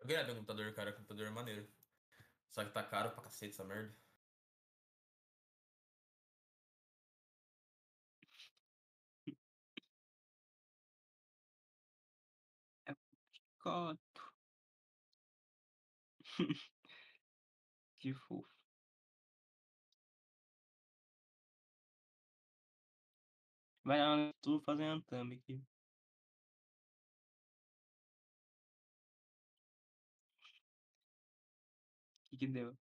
[0.00, 0.92] Eu ter um computador, cara.
[0.92, 1.72] Computador é maneiro.
[2.50, 3.96] Só que tá caro pra cacete essa merda.
[13.58, 14.20] Coto.
[18.00, 18.48] Que fofo.
[23.84, 25.62] Vai lá, tu fazendo thumb aqui.
[32.26, 32.76] O que que deu?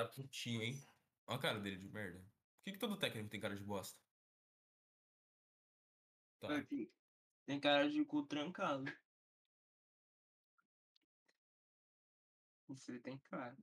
[0.00, 0.82] Cara putinho, hein?
[1.26, 2.18] Olha a cara dele de merda.
[2.20, 4.00] Por que, que todo técnico tem cara de bosta?
[6.40, 6.56] Tá.
[6.56, 6.90] Aqui.
[7.44, 8.90] Tem cara de cu trancado.
[12.66, 13.54] Você tem cara.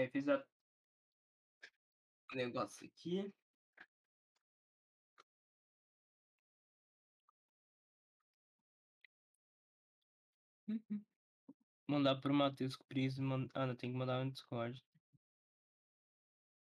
[0.00, 0.44] Aí fiz a
[2.34, 3.32] negócio aqui.
[11.86, 13.18] Mandar pro Matheus Pris.
[13.18, 13.48] Man...
[13.54, 14.82] Ah, não, tem que mandar no Discord.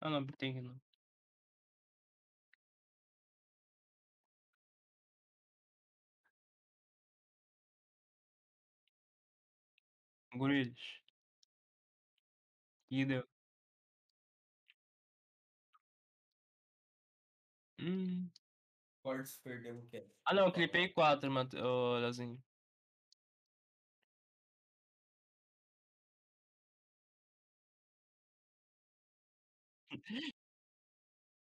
[0.01, 0.81] Ah, não, tem que não.
[10.35, 10.98] Gurilis.
[12.91, 13.25] E deu.
[17.79, 18.31] Hum.
[19.03, 20.07] Cortes perdemos o que?
[20.25, 21.57] Ah, não, clipei 4, Mate...
[21.57, 22.43] ô, Leozinho.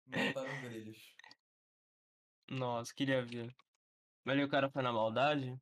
[0.06, 1.14] Mataram brilhos.
[2.50, 3.54] Nossa, queria ver.
[4.24, 5.58] Mas ali o cara foi na maldade?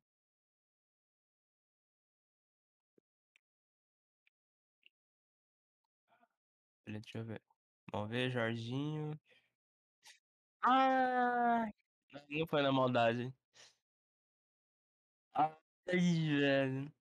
[6.85, 7.41] Deixa eu ver.
[7.91, 9.11] Vamos ver, Jorginho.
[10.63, 11.65] Ah!
[12.29, 13.33] Não foi na maldade.
[15.35, 15.49] Ai,
[15.87, 16.91] velho.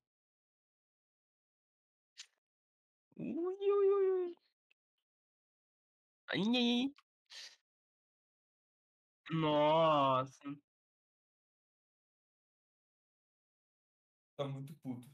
[3.16, 4.36] Ui, ui, ui, ui.
[6.32, 6.94] Ai, ai, ai.
[9.32, 10.54] Nossa.
[14.36, 15.08] Tá muito puto.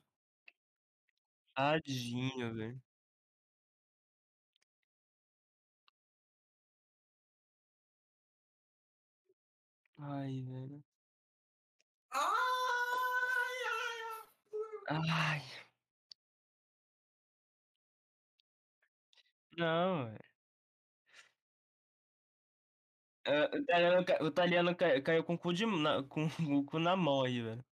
[1.54, 2.87] Tadinho, velho.
[9.98, 10.82] Ai, velho.
[12.10, 13.58] Ai,
[14.88, 15.00] ai,
[15.36, 15.42] Ai.
[19.56, 20.18] Não, velho.
[23.26, 26.26] É, o italiano, ca- o italiano ca- caiu com o cu, de, na, com
[26.60, 27.64] o cu na mão aí, velho.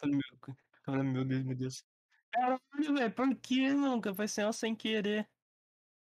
[0.00, 1.84] Falei, meu, cu- falei, meu Deus, meu Deus.
[2.32, 2.60] Caralho,
[2.94, 4.14] velho, por que nunca?
[4.14, 5.30] Foi sem, sem querer.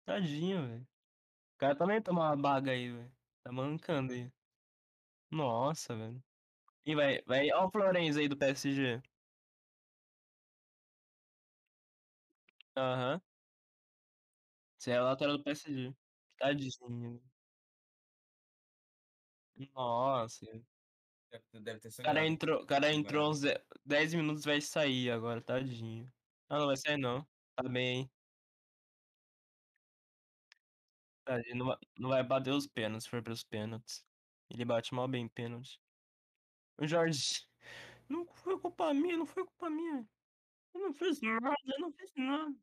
[0.04, 0.82] Tadinho, velho.
[0.84, 3.16] O cara também tomou uma baga aí, velho.
[3.44, 4.32] Tá mancando aí.
[5.34, 6.22] Nossa, velho.
[6.86, 7.50] E vai, vai.
[7.52, 9.02] Ó o Florenzi aí do PSG.
[12.76, 13.20] Aham.
[14.78, 15.94] Você é o lateral do PSG.
[16.38, 17.20] Tadinho.
[19.74, 20.46] Nossa.
[21.30, 22.26] Deve- Deve ter O cara sangrado.
[22.28, 23.42] entrou, o cara entrou uns
[23.84, 26.12] 10 minutos vai sair agora, tadinho.
[26.48, 27.26] Ah, não vai sair não.
[27.56, 28.12] Tá bem, hein?
[31.24, 34.06] Tadinho, não vai, não vai bater os pênaltis, se for pros pênaltis.
[34.54, 35.80] Ele bate mal bem pênalti.
[36.78, 37.46] O Jorge.
[38.08, 40.08] Não foi culpa minha, não foi culpa minha.
[40.74, 42.54] Eu não fiz nada, eu não fiz nada.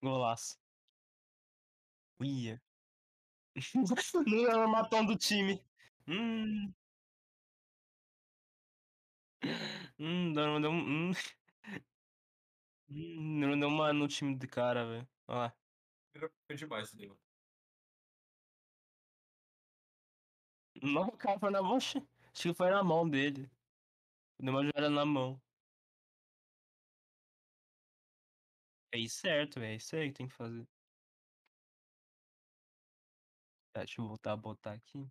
[0.00, 0.56] Golaço.
[2.20, 2.60] Ia.
[4.26, 5.64] Não o matão do time.
[6.08, 6.74] Hum.
[9.98, 11.10] Hum, não deu um.
[11.10, 11.12] Hum,
[12.88, 15.08] hum, não deu uma no time do cara, velho.
[15.28, 15.56] Olha lá.
[16.46, 17.20] Foi demais daí, mano.
[20.82, 21.76] Não, cara foi na mão.
[21.76, 22.00] Acho
[22.34, 23.50] que foi na mão dele.
[24.38, 25.40] Deu uma jogada na mão.
[28.92, 29.60] É isso certo.
[29.60, 30.66] É isso aí que tem que fazer.
[33.72, 35.10] Tá, deixa eu voltar a botar aqui.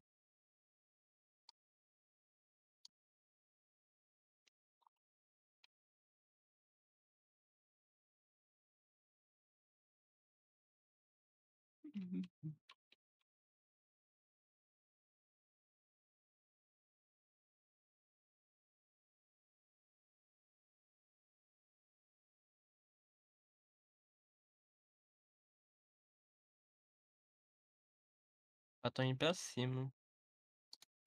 [28.84, 29.92] Eu tô indo pra cima.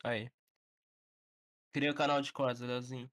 [0.04, 0.30] Aí.
[1.72, 3.08] Cria o canal de cortes, Leozinho.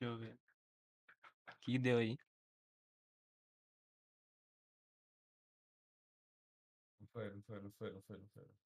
[0.00, 0.38] Deixa eu ver.
[1.60, 2.16] Que deu aí?
[7.00, 8.59] Não foi, não foi, não foi, não foi, não foi.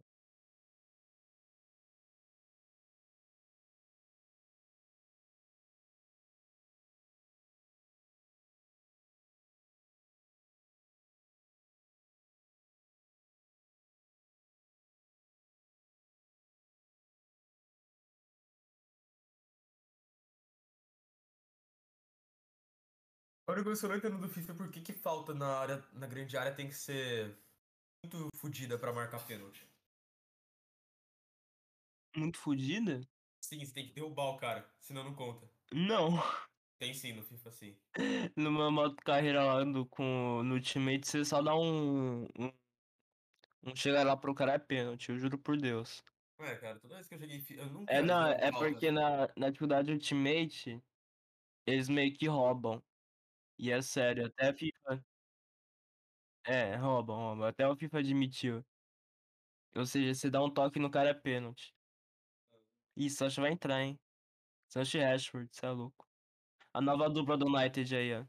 [23.56, 23.70] Não foi.
[23.70, 25.58] A única coisa que eu não entendo do FIFA é por que, que falta na
[25.58, 27.36] área, na grande área tem que ser
[28.04, 29.66] muito fodida pra marcar pênalti.
[32.16, 33.00] Muito fodida?
[33.40, 35.48] Sim, você tem que derrubar o cara, senão não conta.
[35.72, 36.22] Não.
[36.78, 37.76] Tem sim no FIFA sim.
[38.36, 42.52] No meu modo carreira lá do, com, no Ultimate, você só dá um, um.
[43.66, 46.02] Um chegar lá pro cara é pênalti, eu juro por Deus.
[46.40, 48.68] Ué, cara, toda vez que eu joguei FIFA, eu nunca É, não, é falta.
[48.68, 50.82] porque na, na dificuldade Ultimate,
[51.66, 52.82] eles meio que roubam.
[53.58, 55.04] E é sério, até a FIFA.
[56.46, 57.44] É, roubam, roubam.
[57.46, 58.64] Até o FIFA admitiu.
[59.76, 61.74] Ou seja, você dá um toque no cara é pênalti.
[62.96, 64.00] Ih, Sancho vai entrar, hein?
[64.68, 66.08] Sancho e Rashford, cê é louco.
[66.74, 68.26] A nova dupla do United aí, ó.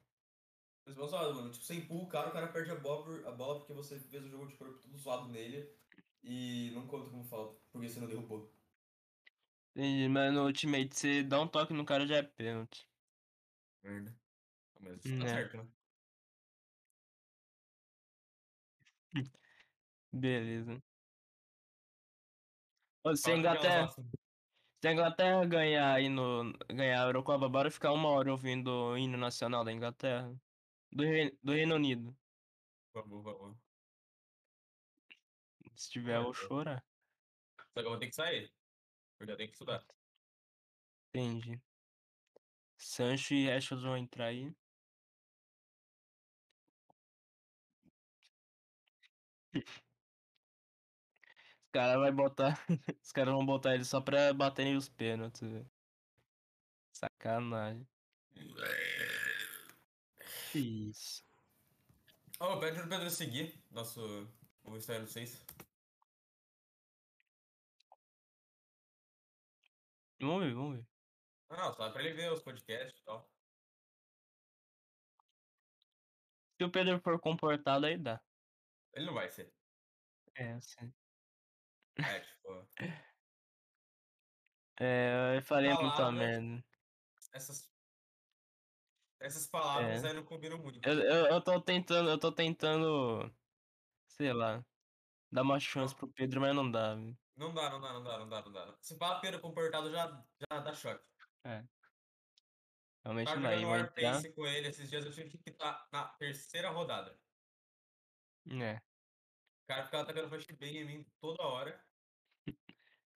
[0.86, 1.52] Mas mal zoado, mano.
[1.52, 4.00] Tipo, você empurra o cara, o cara perde a bola, por- a bola porque você
[4.00, 5.76] fez o jogo de corpo todo zoado nele
[6.24, 8.56] e não conta como falta, porque você não derrubou.
[9.76, 12.90] E, mas no Ultimate, você dá um toque no cara já é pênalti.
[13.84, 14.16] Merda.
[14.86, 15.28] Mas tá Né.
[15.28, 15.68] certo, né?
[20.12, 20.82] Beleza.
[23.04, 26.54] Ô, se a Fala Inglaterra, se a Inglaterra ganhar aí no.
[26.70, 30.40] ganhar a Eurocopa, bora ficar uma hora ouvindo o hino nacional da Inglaterra.
[30.92, 32.16] Do, Rei- do Reino Unido.
[32.94, 33.58] Vamos, vamos.
[35.76, 36.86] Se tiver, eu vou chorar.
[37.58, 38.54] Só que eu vou ter que sair.
[39.18, 39.86] Porque eu tenho que estudar.
[41.14, 41.62] Entendi.
[42.78, 44.54] Sancho e Rashford vão entrar aí.
[49.56, 49.64] Os
[51.72, 52.66] caras vai botar.
[53.02, 55.70] Os caras vão botar ele só pra baterem os pênaltis, velho.
[56.92, 57.88] Sacanagem.
[60.54, 61.24] Isso.
[62.40, 64.02] Ô, pede pro Pedro seguir nosso
[64.64, 65.46] o Instagram 6.
[70.20, 70.88] Vamos ver, vamos ver.
[71.50, 73.30] Ah, não, só pra ele ver os podcasts e tal.
[76.58, 78.22] Se o Pedro for comportado, aí dá.
[78.96, 79.54] Ele não vai ser.
[80.36, 80.94] É, sim.
[81.98, 82.68] É, tipo,
[84.80, 86.14] É, eu falei muita Palavras.
[86.20, 86.66] merda.
[87.34, 87.74] essas.
[89.22, 90.08] Essas palavras É.
[90.10, 90.80] aí não combinam muito.
[90.88, 93.34] Eu, eu, eu tô tentando, eu tô tentando,
[94.10, 94.66] sei lá,
[95.32, 97.18] dar uma chance pro Pedro, mas não dá, velho.
[97.38, 98.78] Não dá, não dá, não dá, não dá, não dá.
[98.82, 101.06] Se fala Pedro comportado já, já dá choque.
[103.06, 103.54] Realmente Tava não.
[103.54, 104.04] E jogando vai entrar.
[104.04, 107.25] Warpace com ele esses dias, eu tive que estar na terceira rodada.
[108.50, 108.82] É,
[109.64, 111.86] O cara ficava atacando flashbang em mim toda hora.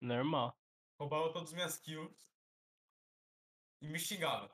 [0.01, 0.59] normal.
[1.01, 2.29] Roubava todas as minhas kills.
[3.81, 4.49] E me xingava.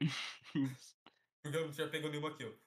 [1.42, 2.58] Porque eu não tinha pego nenhuma kill.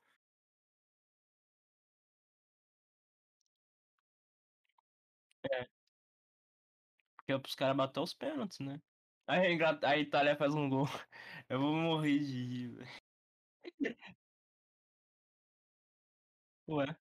[7.15, 8.81] Porque é pros caras bater os pênaltis, né?
[9.27, 10.85] Aí a Ingla- a Itália faz um gol.
[11.49, 13.03] Eu vou morrer de rir, velho.
[16.67, 17.02] Ué.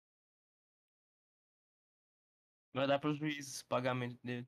[2.78, 4.48] Vai dar pros juízes o pagamento dele.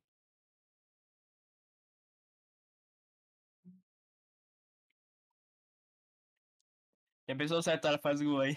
[7.27, 8.55] E a pessoa a faz gol aí.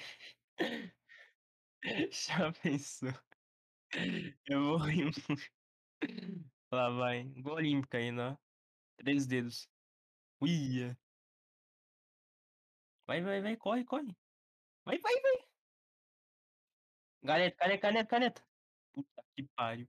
[2.12, 3.10] Já pensou?
[4.48, 5.20] Eu vou rir muito.
[6.72, 7.24] Lá vai.
[7.42, 8.36] Gol olímpico ainda, ó.
[8.98, 9.68] Três dedos.
[10.42, 10.98] Uia.
[13.06, 14.16] Vai, vai, vai, corre, corre.
[14.86, 15.48] Vai, vai, vai.
[17.26, 18.42] Caneta, caneta, caneta, caneta.
[18.92, 19.86] Puta que pariu.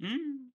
[0.00, 0.50] Hum.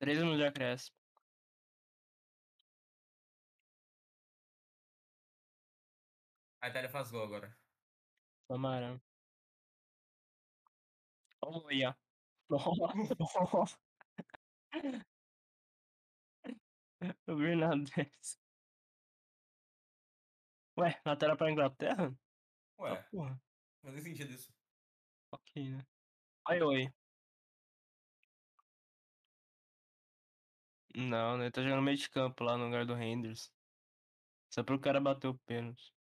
[0.00, 0.96] Três minutos de acréscimo.
[6.62, 7.56] A Itália faz gol agora.
[8.48, 9.00] Tomara.
[11.42, 11.96] Olha.
[12.48, 13.78] Nossa.
[17.26, 18.38] O Bernardes.
[20.78, 22.14] Ué, lateral pra Inglaterra?
[22.78, 23.42] Ué, Ah, porra.
[23.82, 24.52] não tem sentido isso.
[25.32, 25.86] Ok, né?
[26.50, 26.99] Oi, oi.
[30.94, 31.50] Não, né?
[31.50, 33.52] Tá jogando meio de campo lá no lugar do Renders.
[34.50, 35.92] Só pro cara bater o pênalti.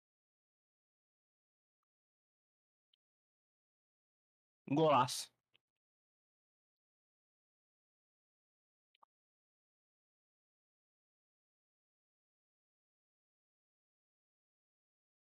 [4.76, 5.28] Golaço.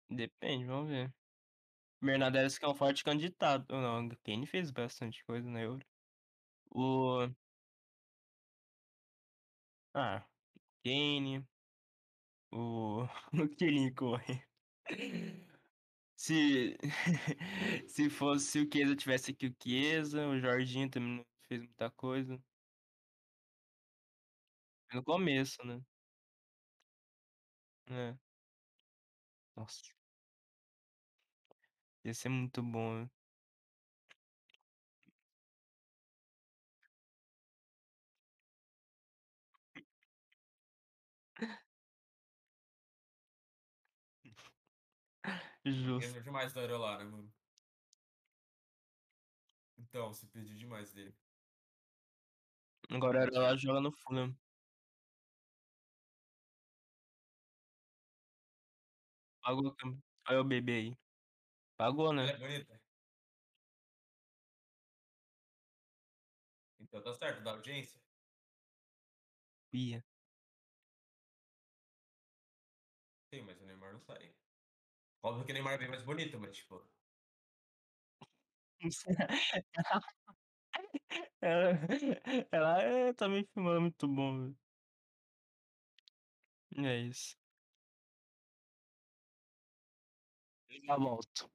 [0.09, 1.13] Depende, vamos ver.
[2.01, 3.65] Bernardes que é um forte candidato.
[3.73, 5.85] Não, Kane fez bastante coisa na Euro.
[6.71, 7.29] O.
[9.93, 10.27] Ah,
[10.83, 11.47] Kane.
[12.51, 13.07] O.
[13.33, 14.45] O Kane corre.
[16.17, 16.77] Se.
[17.87, 22.41] Se fosse o Chiesa tivesse aqui o Chiesa, o Jorginho também não fez muita coisa.
[24.93, 25.81] No começo, né?
[27.87, 28.19] É.
[29.55, 29.93] Nossa.
[32.03, 33.09] Ia ser muito bom, né?
[45.65, 46.07] Justo.
[46.07, 47.31] Lembro demais da Areolara, mano.
[49.77, 51.15] Então, se pediu demais dele.
[52.89, 54.35] Agora ela joga no Fulham.
[59.41, 59.75] Pagou.
[60.27, 60.97] Olha o bebê aí.
[61.77, 62.31] Pagou, Ela né?
[62.31, 62.81] é bonita.
[66.79, 68.01] Então tá certo, da audiência.
[69.71, 70.03] Ia.
[74.09, 74.33] isso aí.
[75.27, 76.75] Óbvio que o Neymar é bem mais bonito, mas tipo.
[81.41, 81.79] Ela,
[82.51, 84.57] ela é, tá me filmando muito bom, velho.
[86.77, 87.37] É isso.
[90.85, 91.51] Já volto.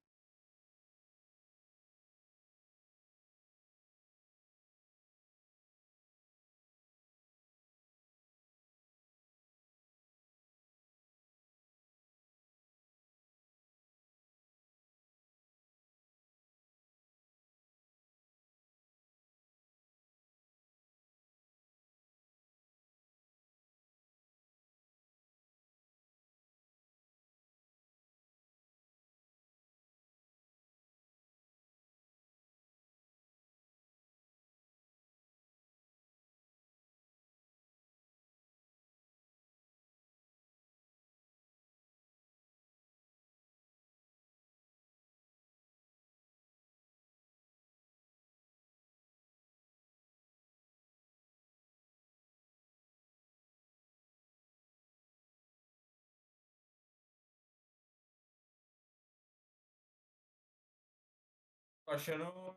[61.95, 62.57] Achando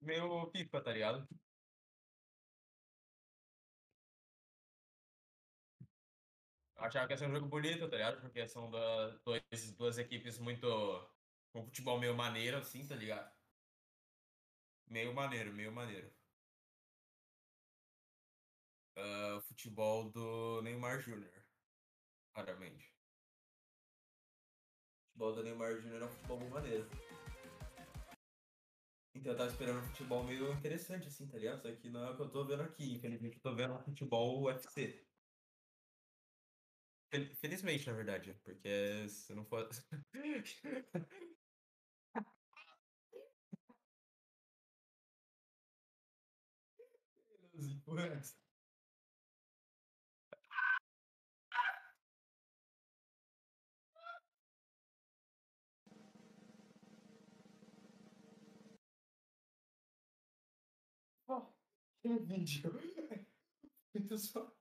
[0.00, 1.26] meio pipa, tá ligado?
[6.76, 8.20] Achava que ia ser um jogo bonito, tá ligado?
[8.20, 9.42] Porque são da, dois,
[9.76, 10.66] duas equipes muito.
[11.52, 13.30] com futebol meio maneiro, assim, tá ligado?
[14.88, 16.10] Meio maneiro, meio maneiro.
[18.96, 21.32] Ah, futebol do Neymar Júnior.
[22.34, 22.92] Claramente.
[25.12, 27.17] Futebol do Neymar Júnior é um futebol muito maneiro.
[29.18, 31.60] Então eu tava esperando um futebol meio interessante, assim, tá ligado?
[31.62, 32.94] Só que não é o que eu tô vendo aqui.
[32.94, 35.06] Infelizmente eu tô vendo futebol UFC.
[37.10, 39.68] Fel- Felizmente, na verdade, porque se não for.
[47.52, 47.74] Os
[62.08, 62.72] que vídeo.
[63.94, 64.56] Muito só.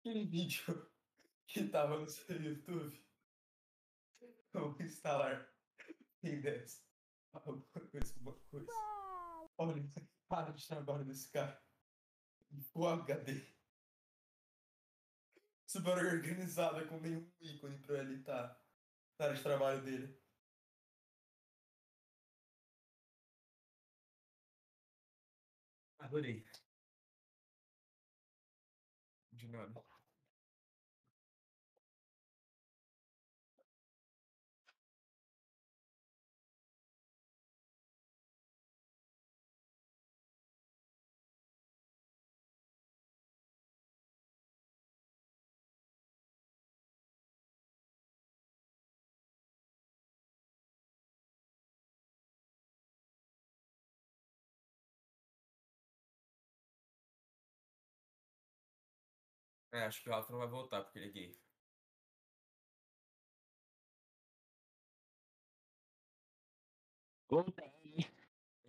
[0.00, 0.90] Aquele vídeo
[1.46, 3.06] que tava no seu YouTube.
[4.52, 5.50] Vamos instalar
[6.22, 6.84] P10.
[7.32, 8.66] Alguma coisa, alguma coisa.
[9.56, 9.92] Olha,
[10.28, 11.62] para de trabalho desse cara.
[12.74, 13.46] O HD.
[15.66, 18.60] Super organizada, com nenhum ícone pra ele tá.
[19.18, 20.19] Área de trabalho dele.
[26.10, 26.42] Adorei.
[29.30, 29.46] De
[59.80, 61.40] É, acho que o Rafa não vai voltar porque ele é gay.
[67.30, 67.72] Voltei.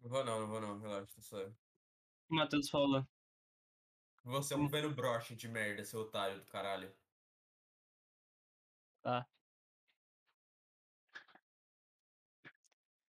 [0.02, 1.54] Não vou não, não vou não, relaxa, tá suave.
[2.30, 3.06] O Matheus falou.
[4.24, 6.94] Você é um velho broche de merda, seu otário do caralho.
[9.02, 9.28] Tá.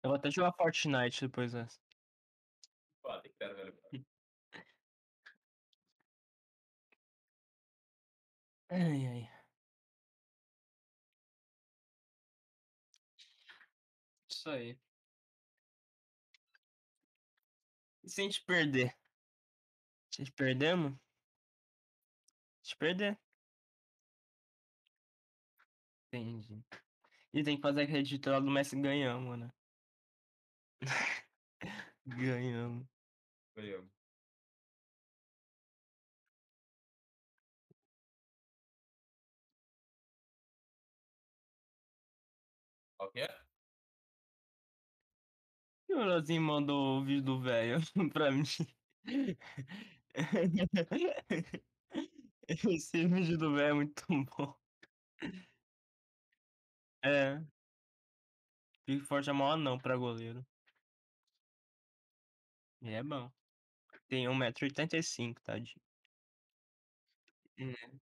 [0.04, 1.80] Eu vou até jogar Fortnite depois dessa.
[3.02, 3.74] Foda, era velho
[8.70, 9.30] Ai, ai.
[14.30, 14.78] Isso aí.
[18.04, 18.96] E se a gente perder?
[20.12, 20.98] Se a gente perdemos?
[22.64, 23.18] Se perder.
[26.12, 26.64] Entendi.
[27.34, 29.50] E tem que fazer aquele editorial do Messi ganhamos, né?
[32.06, 32.88] ganhamos.
[33.56, 33.97] Ganhamos.
[43.08, 43.48] Qual que é?
[45.90, 47.80] O Leozinho mandou o vídeo do velho
[48.14, 48.44] pra mim.
[52.48, 54.04] Esse vídeo do velho é muito
[54.38, 54.56] bom.
[57.04, 57.48] É.
[58.86, 60.44] Pickford é mó não pra goleiro.
[62.82, 63.32] Ele é bom.
[64.10, 65.80] Tem 1,85m, tadinho.
[67.60, 68.00] Hum.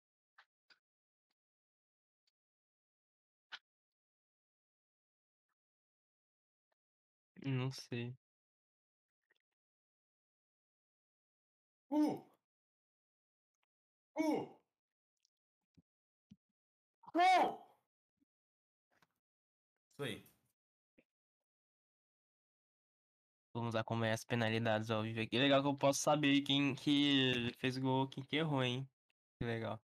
[7.44, 8.16] Não sei.
[11.90, 12.24] Uh!
[14.16, 14.48] Uh!
[17.14, 17.54] Uh!
[19.94, 20.24] Isso aí.
[23.54, 25.38] Vamos acompanhar as penalidades ao vivo aqui.
[25.38, 28.88] Legal que eu posso saber quem que fez gol, quem que errou, hein?
[29.38, 29.80] Que legal.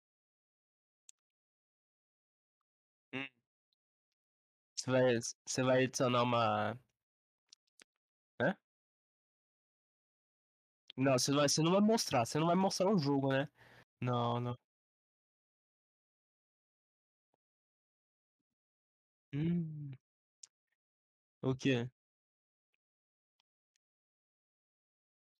[3.13, 3.27] Hum.
[4.75, 6.77] Você vai, você vai adicionar uma.
[8.39, 8.55] Hã?
[10.97, 12.25] Não, você, vai, você não vai mostrar.
[12.25, 13.47] Você não vai mostrar o jogo, né?
[14.01, 14.57] Não, não.
[19.33, 19.97] Hum.
[21.41, 21.87] O quê?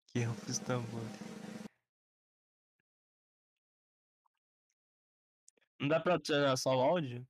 [0.08, 1.02] Que erro pro Istambul.
[5.80, 7.28] Não dá pra adicionar só o áudio?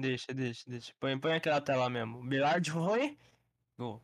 [0.00, 0.94] Deixa, deixa, deixa.
[1.00, 2.22] Põe, põe aquela tela mesmo.
[2.28, 3.18] Bilard foi?
[3.76, 4.00] Gol.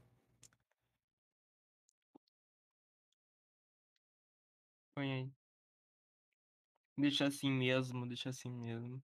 [4.95, 5.33] Põe aí.
[6.99, 9.01] Deixa assim mesmo, deixa assim mesmo.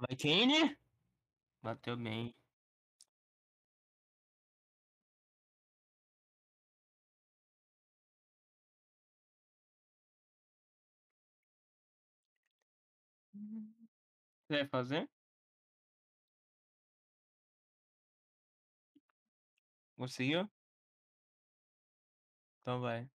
[0.00, 0.76] Vai, Kane?
[1.62, 2.34] Bateu bem.
[14.48, 15.08] Vai fazer?
[19.96, 20.48] Conseguiu?
[22.62, 23.08] Então vai.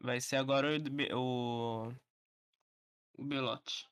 [0.00, 0.68] Vai ser agora
[1.12, 1.92] o, o,
[3.18, 3.88] o Belote.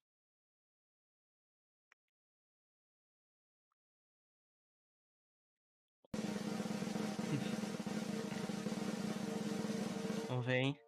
[10.49, 10.79] Hein?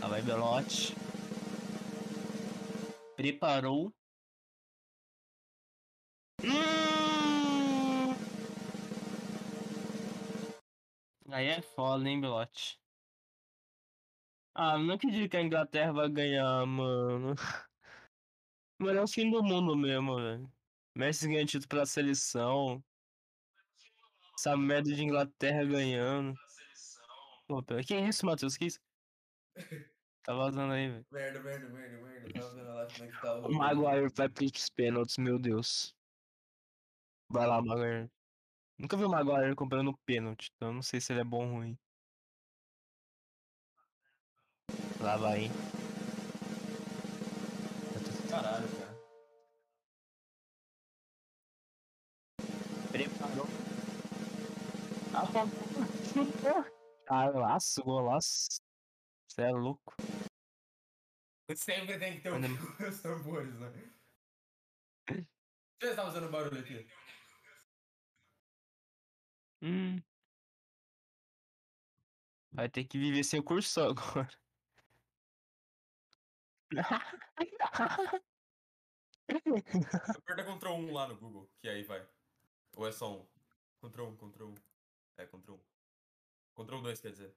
[0.00, 0.94] Lá vai Belote.
[3.16, 3.92] Preparou.
[6.44, 6.79] Hum!
[11.32, 12.80] Aí é foda, hein, Belote?
[14.54, 17.34] Ah, não acredito que a Inglaterra vai ganhar, mano.
[18.78, 20.52] Mano, é o fim do mundo mesmo, velho.
[20.96, 22.82] Messi ganha título pela seleção.
[24.36, 26.34] Essa merda de Inglaterra ganhando.
[27.46, 28.56] Pô, que isso, Matheus?
[28.56, 28.80] Que isso?
[30.22, 31.06] Tá vazando aí, velho.
[31.10, 32.32] Merda, merda, merda, merda.
[32.34, 35.96] Tava vendo lá como é que tá O Maguire vai pros pênaltis, meu Deus.
[37.30, 38.10] Vai lá, Maguire.
[38.80, 41.52] Nunca vi o Maguire comprando pênalti, então eu não sei se ele é bom ou
[41.56, 41.78] ruim.
[44.98, 45.50] Lá vai, hein?
[48.30, 48.98] Caralho, cara.
[52.90, 53.46] Preparou.
[55.12, 56.70] Ah, pô.
[57.10, 58.62] Ah, laço, golaço.
[59.28, 59.94] Você é louco.
[61.54, 62.38] Sempre tem que ter um
[62.88, 63.70] os tambores, né?
[65.82, 66.88] Você tá fazendo barulho aqui?
[69.62, 70.02] Hum.
[72.52, 74.28] Vai ter que viver sem o curso agora.
[80.16, 82.06] Aperta Ctrl 1 lá no Google, que aí vai.
[82.76, 83.26] Ou é só um?
[83.80, 84.54] Ctrl 1, Ctrl 1.
[85.18, 85.60] É, Ctrl 1.
[86.54, 87.36] Ctrl 2, quer dizer.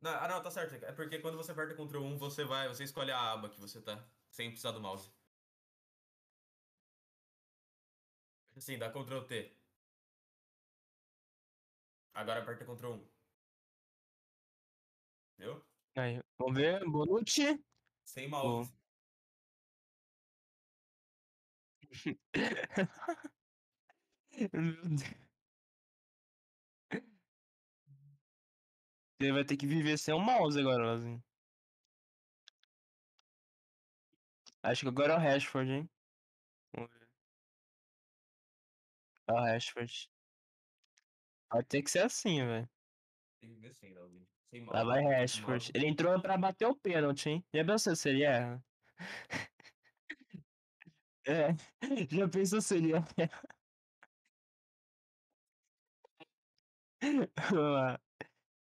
[0.00, 0.74] Não, ah, não, tá certo.
[0.84, 3.80] É porque quando você aperta Ctrl 1, você vai, você escolhe a aba que você
[3.80, 5.10] tá, sem precisar do mouse.
[8.56, 9.56] Assim, dá Ctrl T.
[12.14, 13.12] Agora aperta Ctrl 1.
[15.38, 15.64] Viu?
[15.96, 16.84] Aí, vamos ver.
[16.88, 17.62] Bonucci.
[18.04, 18.72] Sem mouse.
[24.34, 25.22] Meu Deus.
[29.20, 31.22] Ele vai ter que viver sem o mouse agora, Lazinho.
[34.62, 35.90] Acho que agora é o Rashford, hein?
[39.32, 40.10] O Rashford.
[41.50, 42.68] Vai ter que ser assim, velho.
[43.40, 44.28] Tem que ver sem, Davi.
[44.50, 45.72] Sem Lá vai Rashford.
[45.74, 47.44] Ele entrou pra bater o pênalti, hein?
[47.54, 48.62] Já pensou se ele erra?
[51.26, 51.54] É,
[52.10, 53.08] já pensou se ele erra?
[57.50, 58.00] Vamos lá.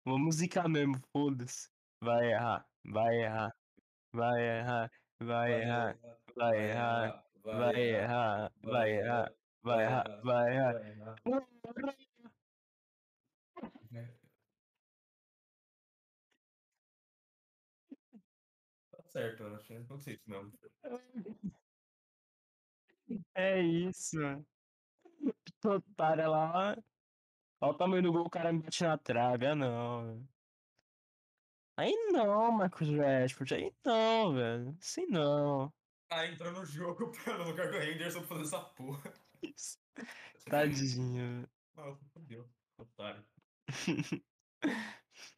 [0.06, 1.70] Vou musicar mesmo, foda-se.
[2.02, 3.52] Vai errar, vai errar,
[4.14, 6.00] vai errar, vai errar,
[6.36, 10.04] vai errar, vai errar, vai errar, vai errar, vai errar.
[18.92, 20.52] Tá certo, eu acho que não sei isso mesmo.
[23.36, 24.18] É isso.
[25.66, 26.76] Otário lá.
[27.62, 29.46] Olha o tamanho do gol, o cara me bate na trave.
[29.46, 30.06] Ah, não.
[30.08, 30.30] velho.
[31.78, 33.54] Aí não, Marcos Rashford.
[33.56, 34.78] Aí não, velho.
[34.80, 35.74] Assim não.
[36.10, 39.14] Ah, entrou no jogo no lugar do Henderson fazer essa porra.
[39.42, 39.78] Isso.
[40.46, 41.50] Tadinho.
[42.14, 42.50] Fodeu.
[42.78, 43.26] Otário.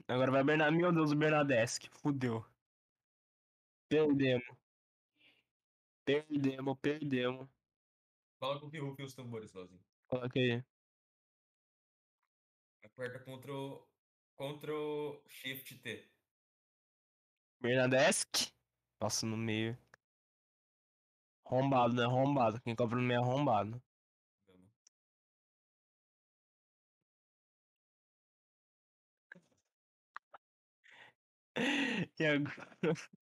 [0.07, 0.77] Agora vai Bernardo.
[0.77, 1.89] Meu Deus, o Bernadeschi.
[1.89, 2.45] Fudeu.
[3.89, 4.57] Perdemos.
[6.05, 7.47] Perdemos, perdemos.
[8.39, 9.81] Fala com o que rufem os tambores, sozinho.
[10.07, 10.63] Coloca aí.
[12.83, 13.87] Aperta Ctrl,
[14.35, 16.11] Ctrl Shift T.
[17.61, 18.53] Bernadeschi.
[18.99, 19.77] Passa no meio.
[21.45, 22.03] Arrombado, né?
[22.03, 22.61] Arrombado.
[22.61, 23.81] Quem compra no meio é arrombado.
[32.19, 32.77] E agora?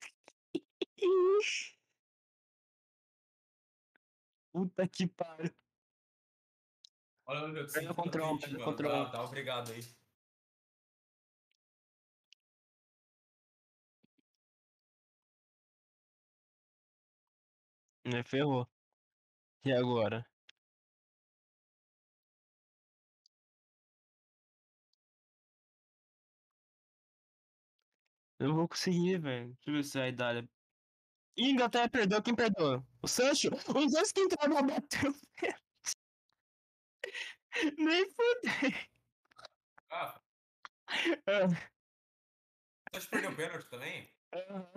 [4.54, 5.52] Puta que pariu.
[7.26, 8.66] Olha o meu Pega tá control, pega mano.
[8.66, 9.06] control.
[9.06, 9.82] Dá, dá obrigado aí.
[18.06, 18.68] Né, ferrou.
[19.66, 20.26] E agora?
[28.42, 29.54] Eu não vou conseguir, velho.
[29.54, 30.50] Deixa eu ver se a Idália.
[31.38, 32.24] Ih, Inglaterra perdeu.
[32.24, 32.84] Quem perdeu?
[33.04, 33.50] O Sancho?
[33.54, 35.14] O Sancho que entrou na bateu.
[37.78, 38.92] Nem fudei.
[39.90, 40.22] Ah,
[41.28, 41.48] Ah,
[42.94, 44.10] você perdeu o pênalti também?
[44.34, 44.72] ah.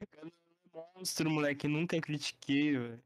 [0.00, 1.68] É Monstro, moleque.
[1.68, 3.04] Nunca critiquei, velho.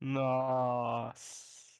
[0.00, 1.76] Nossa.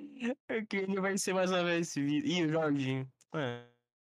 [0.50, 2.28] O Kenny vai ser mais uma vez esse vídeo.
[2.28, 3.12] Ih, o Jorginho.
[3.34, 3.66] É,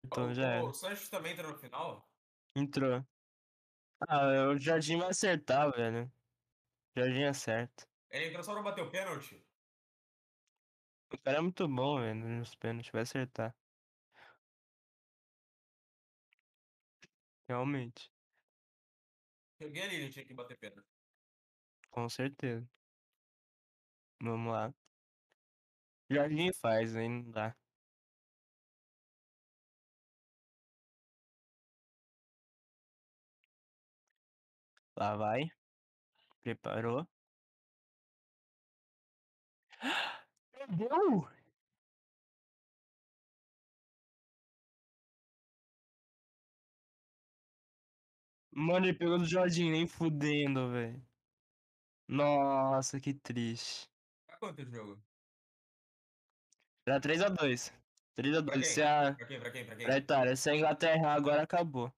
[0.06, 0.64] então o, já era.
[0.64, 2.10] o Sancho também entrou no final?
[2.56, 3.06] Entrou.
[4.08, 6.12] Ah, o Jardim vai acertar, velho.
[6.96, 7.88] Jardim acerta.
[8.10, 9.44] Ele entrou só pra bater o pênalti?
[11.12, 13.56] O cara é muito bom, velho, nos pênaltis, vai acertar.
[17.50, 18.12] Realmente,
[19.62, 20.88] Cheguei ali, ele tinha que bater pênalti.
[21.90, 22.68] com certeza.
[24.22, 24.74] Vamos lá.
[26.12, 27.56] Jardim faz, aí não dá.
[34.98, 35.50] Lá vai.
[36.44, 37.08] Preparou.
[40.52, 41.28] Perdeu!
[48.52, 51.02] Mano, ele pegou do Jardim, nem fudendo, velho.
[52.08, 53.90] Nossa, que triste.
[54.28, 55.07] Pra quanto esse jogo?
[56.88, 57.74] Era 3x2.
[58.16, 58.60] 3x2.
[58.60, 58.84] Pra Se quem?
[58.84, 59.16] a...
[59.16, 59.40] Pra quem?
[59.40, 59.66] Pra quem?
[59.66, 59.86] Pra quem?
[59.86, 61.92] Pra Itália, se a Inglaterra agora acabou.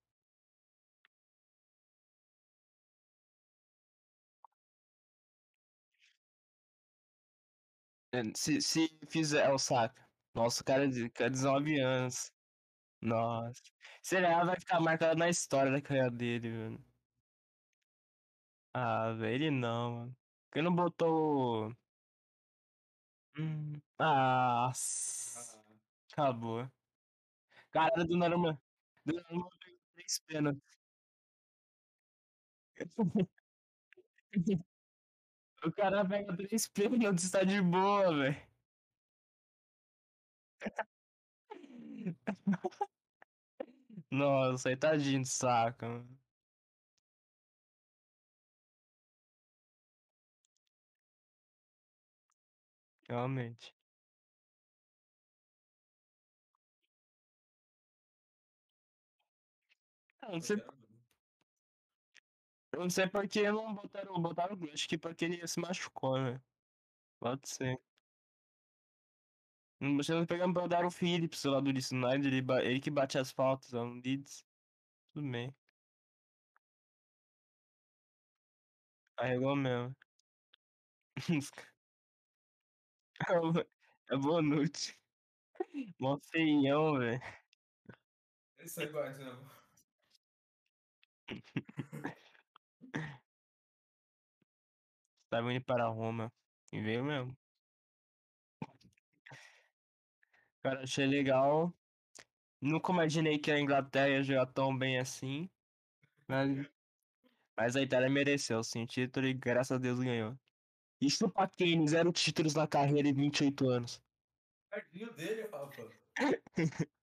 [8.12, 10.08] É, Se, se fizer o saca.
[10.34, 12.32] Nossa, o cara de cara de 19 anos.
[13.02, 13.62] Nossa.
[14.04, 16.86] Se ele errar, vai ficar marcado na história da carreira dele, mano.
[18.74, 20.18] Ah, velho, ele não, mano.
[20.50, 21.76] Porque não botou.
[23.40, 25.58] Hum, ah, Nossa.
[25.58, 25.64] Ah,
[26.12, 26.70] Acabou.
[27.72, 28.62] Cara, do Naruma.
[29.06, 30.80] Do Naruma pegou três pênaltis.
[35.64, 38.36] O cara pega três pênaltis, tá de boa, velho.
[44.12, 46.20] Nossa, aí tadinho de saco, mano.
[53.10, 53.76] Realmente.
[60.24, 60.58] Eu não sei,
[62.72, 64.72] eu não sei por que não botaram, botaram o Gol.
[64.74, 66.42] Acho que porque ele se machucou, né?
[67.20, 67.80] Pode ser.
[69.80, 72.92] Não você não pegando pra dar o Phillips lá do United, ele, ba- ele que
[72.92, 74.46] bate as faltas lá no Leeds.
[75.14, 75.56] Tudo bem.
[79.16, 79.96] Carregou mesmo.
[84.12, 84.96] É Bonucci.
[86.00, 87.22] Mó feião, velho.
[88.58, 89.26] Eles são iguais, né?
[89.26, 89.50] mano?
[95.30, 96.32] Tava indo para Roma.
[96.72, 97.38] E veio mesmo.
[100.64, 101.74] Cara, achei legal.
[102.62, 105.50] Nunca imaginei que a Inglaterra ia jogar tão bem assim.
[106.28, 106.70] Mas,
[107.58, 110.38] mas a Itália mereceu, sim, o título e graças a Deus ganhou.
[111.02, 114.02] Isso pra Kane, zero títulos na carreira e 28 anos.
[114.70, 115.90] Tadinho dele, Rafa.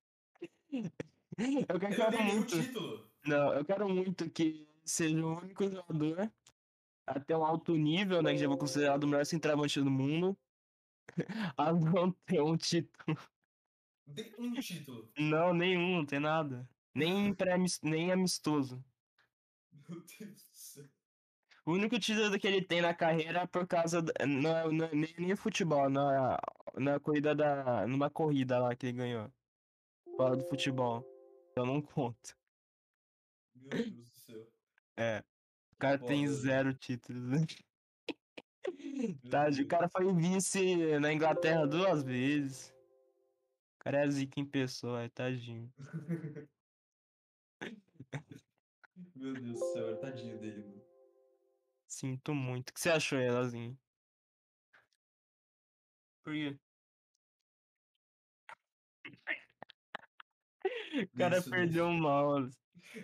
[1.68, 2.60] Eu quero nenhum muito.
[2.60, 3.10] título.
[3.26, 6.33] Não, eu quero muito que seja o único jogador
[7.07, 8.33] até um alto nível, né?
[8.33, 10.36] Que já vou considerado o melhor centroavante do mundo.
[11.57, 13.18] A não ter um título.
[14.15, 15.10] Tem um título.
[15.18, 16.68] Não, nenhum, não tem nada.
[16.94, 18.83] Nem, pré nem amistoso.
[19.89, 20.56] Meu Deus.
[21.66, 24.00] O único título que ele tem na carreira é por causa.
[24.00, 26.38] Da, não, é- não, é nem, nem futebol, na,
[26.76, 27.86] na corrida da.
[27.88, 29.32] numa corrida lá que ele ganhou.
[30.16, 31.04] Fora do futebol.
[31.50, 32.36] Então não conta.
[33.54, 34.46] Meu Deus do céu.
[34.96, 35.24] É.
[35.72, 36.32] O cara tem velho.
[36.32, 37.38] zero títulos, né?
[39.30, 42.70] Tá, o cara foi vice na Inglaterra duas vezes.
[43.74, 45.72] O cara é zica em pessoa, é tadinho.
[49.14, 50.85] Meu Deus do céu, tadinho dele, mano.
[51.97, 52.68] Sinto muito.
[52.68, 53.78] O que você achou, Elazinho?
[56.23, 56.58] Por quê?
[61.15, 62.57] O cara Isso, perdeu o mouse.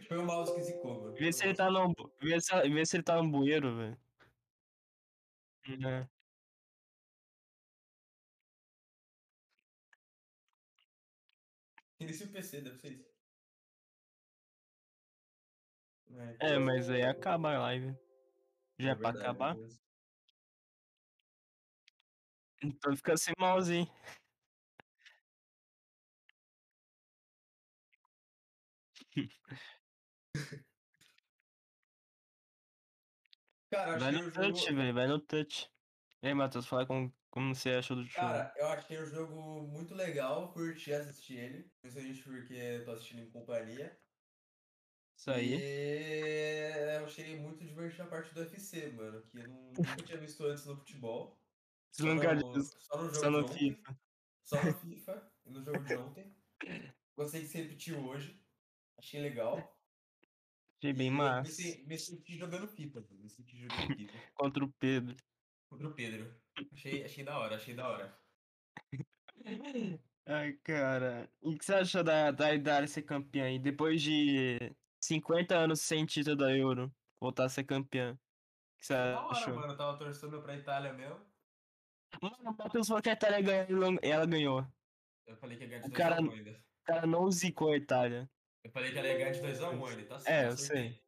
[0.08, 1.14] Foi o mouse que zicou, mano.
[1.14, 1.94] Vê se ele tá no.
[2.20, 3.98] Vê se, vê se ele tá no bueiro, velho.
[5.66, 6.06] É.
[12.00, 13.10] Inicia o PC, deve ser isso.
[16.40, 17.96] É, mas aí acaba a live.
[18.78, 19.56] Já é, pra verdade, acabar?
[19.56, 19.80] mas-
[22.62, 23.90] Então fica mouse, hein?
[33.70, 34.76] Cara, Vai no touch, jogo.
[34.76, 34.94] velho.
[34.94, 35.70] Vai no touch.
[36.22, 38.14] E aí, Matheus, fala como, como você achou do jogo.
[38.14, 41.70] Cara, eu achei o jogo muito legal, curti assistir ele.
[41.80, 43.98] Principalmente porque eu tô assistindo em companhia.
[45.22, 45.54] Isso aí.
[45.54, 49.22] E eu achei muito divertido a parte do UFC, mano.
[49.22, 51.40] Que eu não- nunca tinha visto antes no futebol.
[51.92, 53.74] Só no, só no jogo Só no de ontem.
[53.76, 54.00] FIFA.
[54.42, 56.36] Só no FIFA e no jogo de ontem.
[57.16, 58.44] Gostei que se repetiu hoje.
[58.98, 59.78] Achei legal.
[60.82, 61.52] Achei bem Me, massa.
[61.52, 63.04] se- me senti jogando FIFA.
[63.12, 64.32] Me senti jogando FIFA.
[64.34, 65.16] Contra o Pedro.
[65.70, 66.34] Contra o Pedro.
[66.72, 68.18] Achei, achei da hora, achei da hora.
[70.26, 71.30] Ai, cara.
[71.40, 73.60] E o que você achou da, da Itália ser campeã aí?
[73.60, 78.12] Depois de 50 anos sem título da Euro, voltar a ser campeã.
[78.14, 79.54] O que você Da hora, achou?
[79.54, 79.72] mano.
[79.72, 81.20] Eu tava torcendo pra Itália mesmo.
[82.20, 84.66] Mano, o Matheus falou que a Itália ganhou e ela ganhou.
[85.26, 86.50] Eu falei que ia ganhar de O 2x1 cara- ainda.
[86.50, 88.30] O cara não zicou a Itália.
[88.64, 90.50] Eu falei que ela ia ganhar de 2x1 ainda, tá É, certo.
[90.50, 91.02] eu sei.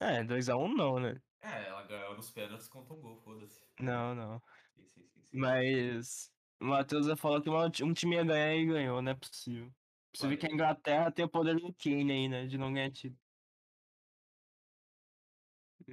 [0.00, 1.20] É, 2x1 não, né?
[1.42, 3.62] É, ela ganhou nos pênaltis contra um gol, foda-se.
[3.80, 4.42] Não, não.
[4.74, 5.28] Sim, sim, sim.
[5.32, 7.40] Mas o Matheus falou
[7.70, 9.72] que um time ia ganhar e ganhou, não é possível.
[10.14, 10.50] Você vê que a.
[10.50, 12.46] Inglaterra tem o poder do Kane aí, né?
[12.46, 13.18] De não ganhar título.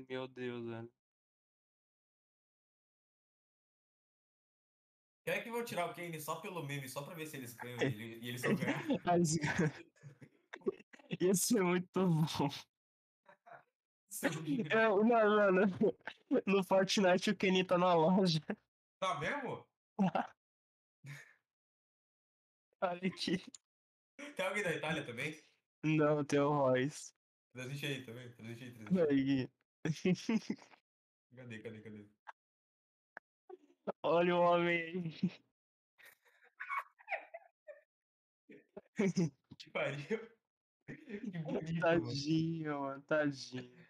[0.10, 0.92] Meu Deus, velho.
[5.26, 7.80] Quer que vão tirar o Kane só pelo meme, só pra ver se eles ganham
[7.82, 8.42] e ele- e eles.
[11.20, 12.48] Isso é muito bom.
[14.20, 14.28] É
[14.74, 15.68] É, não, não.
[16.48, 18.40] No Fortnite o Kenny tá na loja.
[19.00, 19.64] Tá mesmo?
[22.82, 23.38] Olha aqui.
[24.18, 25.40] Tem alguém da Itália também?
[25.84, 27.14] Não, tem o Royce.
[27.54, 28.30] Transmite aí também.
[28.32, 29.52] Transmite aí, transmite.
[29.84, 30.58] Aqui.
[31.36, 32.10] Cadê, cadê, cadê?
[34.04, 35.38] Olha o homem aí.
[39.58, 40.38] Que pariu.
[40.88, 41.80] Que bonito.
[41.82, 43.02] Tadinho, mano.
[43.04, 43.88] Tadinho.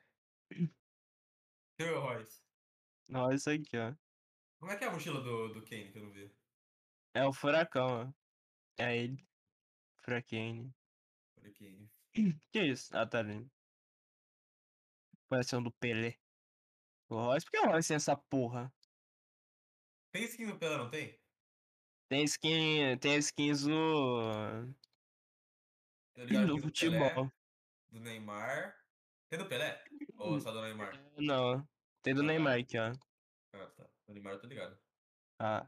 [1.79, 2.41] Seu Royce.
[3.13, 3.93] Olha isso aqui, ó.
[4.59, 6.31] Como é que é a mochila do, do Kane que eu não vi?
[7.13, 8.13] É o furacão, ó.
[8.77, 9.27] É ele.
[10.07, 10.73] Furacane.
[11.37, 11.89] Olha Kane.
[12.49, 12.95] Que isso?
[12.95, 13.51] Ah, tá lindo.
[15.27, 16.17] Parece um do Pelé.
[17.09, 18.71] O Royce, por que o Royce tem essa porra?
[20.13, 21.19] Tem skin do Pelé, não tem?
[22.07, 22.97] Tem skin.
[23.01, 24.73] Tem skins do.
[26.13, 27.31] Tá do do Pelé, futebol.
[27.91, 28.73] do Neymar.
[29.29, 29.83] Tem do Pelé?
[30.17, 30.93] Ou só do Neymar?
[31.19, 31.67] Não.
[32.01, 32.27] Tem do Ah, tá.
[32.27, 32.93] Neymar aqui, ó.
[33.53, 33.83] Ah, tá.
[34.07, 34.79] Do Neymar eu tô ligado.
[35.39, 35.67] Ah,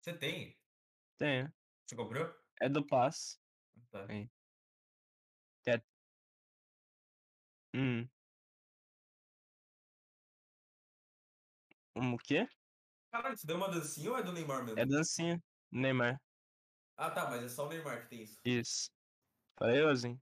[0.00, 0.56] Você tem?
[1.18, 1.52] tem.
[1.86, 2.45] Você comprou?
[2.60, 3.40] É do pass.
[3.90, 4.06] Tá.
[4.06, 4.30] Tem.
[7.74, 8.08] Hum.
[11.94, 12.46] Um o quê?
[13.10, 14.78] Caralho, você deu uma dancinha ou é do Neymar mesmo?
[14.78, 15.42] É dancinha.
[15.70, 16.20] Neymar.
[16.96, 18.40] Ah, tá, mas é só o Neymar que tem isso.
[18.44, 18.90] Isso.
[19.58, 20.20] Falei assim.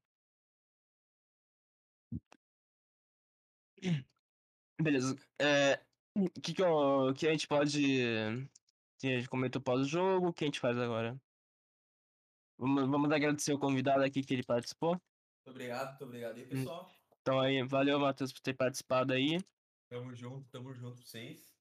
[4.81, 5.17] Beleza.
[5.41, 5.85] É.
[6.17, 7.81] O que, que, eu- que a gente pode.
[8.99, 11.21] Que a gente comentou pós-jogo, o que a gente faz agora?
[12.65, 14.93] Vamos, vamos agradecer o convidado aqui que ele participou.
[14.93, 16.91] Muito obrigado, muito obrigado aí, pessoal.
[17.21, 19.39] Então aí, valeu, Matheus, por ter participado aí.
[19.91, 21.55] Tamo junto, tamo junto pra vocês.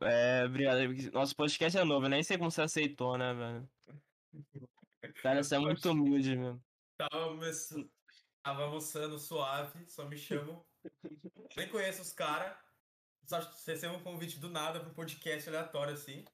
[0.00, 0.78] É, obrigado.
[1.12, 3.70] Nosso podcast é novo, nem sei como você aceitou, né, velho?
[5.22, 6.64] Cara, você é muito humilde mesmo.
[6.96, 7.90] Tava, almoçando-
[8.42, 10.64] tava almoçando suave, só me chamam.
[11.54, 12.56] Nem conheço os caras.
[13.26, 16.24] Só recebo um convite do nada pro podcast aleatório assim.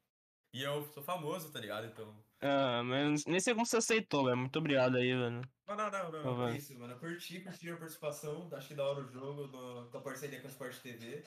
[0.55, 1.87] E eu sou famoso, tá ligado?
[1.87, 2.25] Então.
[2.43, 4.37] Ah, mas nem sei como você aceitou, velho.
[4.37, 5.43] Muito obrigado aí, velho.
[5.69, 6.49] Não, não, não, não.
[6.49, 6.95] É isso, mano.
[6.95, 8.51] Eu curti, curti a participação.
[8.53, 11.23] Achei da hora o jogo no, com a parceria com a Sport TV.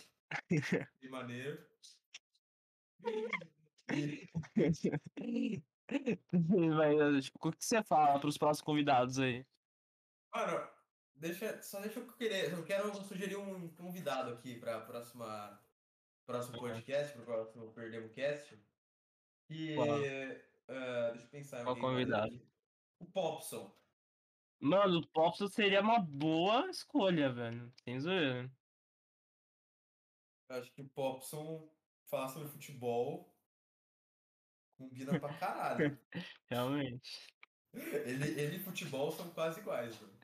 [1.02, 1.66] De maneiro.
[6.76, 9.46] Vai, tipo, o que você fala pros próximos convidados aí?
[10.34, 10.68] Mano,
[11.16, 12.52] deixa, só deixa eu querer.
[12.52, 15.62] Eu quero sugerir um convidado aqui pra próxima.
[16.26, 18.60] Próximo podcast, pro próximo Perdemos Cast.
[19.50, 19.76] E.
[19.76, 20.00] Qual?
[20.68, 22.34] Ah, deixa eu pensar Qual convidado?
[22.34, 22.46] aqui.
[23.00, 23.76] O Popson.
[24.60, 27.72] Mano, o Popson seria uma boa escolha, velho.
[27.84, 28.52] Sem zoeira.
[30.50, 31.70] Eu acho que o Popson
[32.06, 33.34] falar sobre futebol
[34.78, 36.00] combina pra caralho.
[36.50, 37.28] Realmente.
[37.74, 40.16] ele, ele e futebol são quase iguais, mano.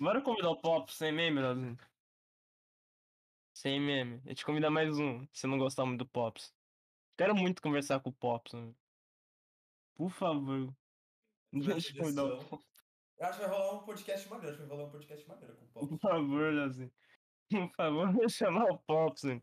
[0.00, 1.76] Bora convidar o Popson sem meme, Brasil.
[3.54, 4.20] Sem meme.
[4.24, 6.52] A gente convida mais um, se não gostar muito do Popson.
[7.16, 8.74] Quero muito conversar com o Popson.
[9.98, 10.68] Por favor.
[10.70, 14.50] A Deixa eu acho que vai rolar um podcast maneiro.
[14.54, 15.98] Acho que vai rolar um podcast maneiro com o Por Popson.
[15.98, 16.92] favor, Leozinho.
[17.50, 19.42] Por favor, vou chamar o Popson.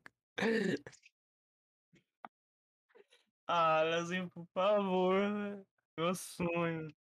[3.48, 5.68] Ah, Leozinho, por favor, velho.
[5.98, 6.96] Meu sonho.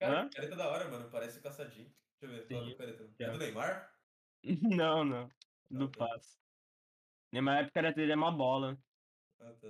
[0.00, 0.30] Cara, Hã?
[0.30, 1.10] careta da hora, mano.
[1.10, 1.94] Parece o caçadinho.
[2.20, 2.46] Deixa eu ver.
[2.46, 3.14] Sim, do careta.
[3.18, 3.92] É do Neymar?
[4.76, 5.28] Não, não.
[5.70, 6.08] Do Ah, tá.
[6.08, 6.36] passe.
[7.32, 8.76] Na minha época era dele é uma bola.
[9.40, 9.68] Ah, tá.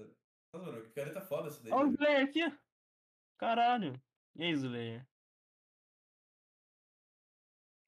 [0.53, 1.73] Nossa, mano, que careta foda essa daí.
[1.73, 1.93] Olha o.
[1.93, 2.53] Slayer aqui, ó.
[3.39, 4.01] Caralho.
[4.37, 5.07] E aí, Slayer?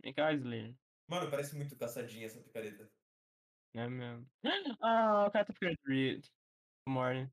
[0.02, 0.74] Vem cá, Slayer.
[1.06, 2.90] Mano, parece muito caçadinha essa picareta.
[3.74, 4.26] É mesmo.
[4.80, 6.26] Ah, o cara tá ficando Reed.
[6.88, 7.30] Morning.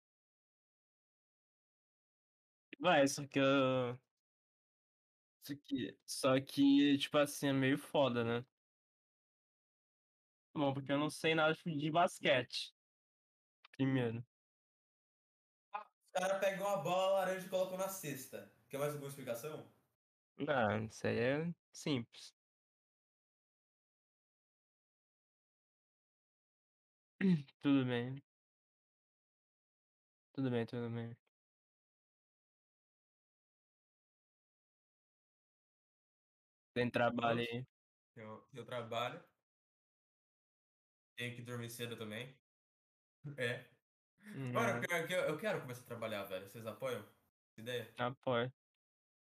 [2.79, 3.97] Vai, só que eu.
[5.43, 8.45] Só que, só que, tipo assim, é meio foda, né?
[10.53, 12.73] Bom, porque eu não sei nada de basquete.
[13.77, 14.23] Primeiro.
[16.13, 18.53] Os caras pegam uma bola laranja e colocam na cesta.
[18.69, 19.73] Quer mais alguma explicação?
[20.37, 22.35] Não, isso aí é simples.
[27.61, 28.21] Tudo bem.
[30.33, 31.15] Tudo bem, tudo bem.
[36.73, 37.65] Tem trabalho aí.
[38.15, 39.23] Eu, eu trabalho.
[41.15, 42.37] Tenho que dormir cedo também.
[43.37, 43.80] É.
[44.23, 46.47] Mano, Não, pior que eu, eu quero começar a trabalhar, velho.
[46.47, 47.93] Vocês apoiam essa ideia?
[47.97, 48.53] apoio.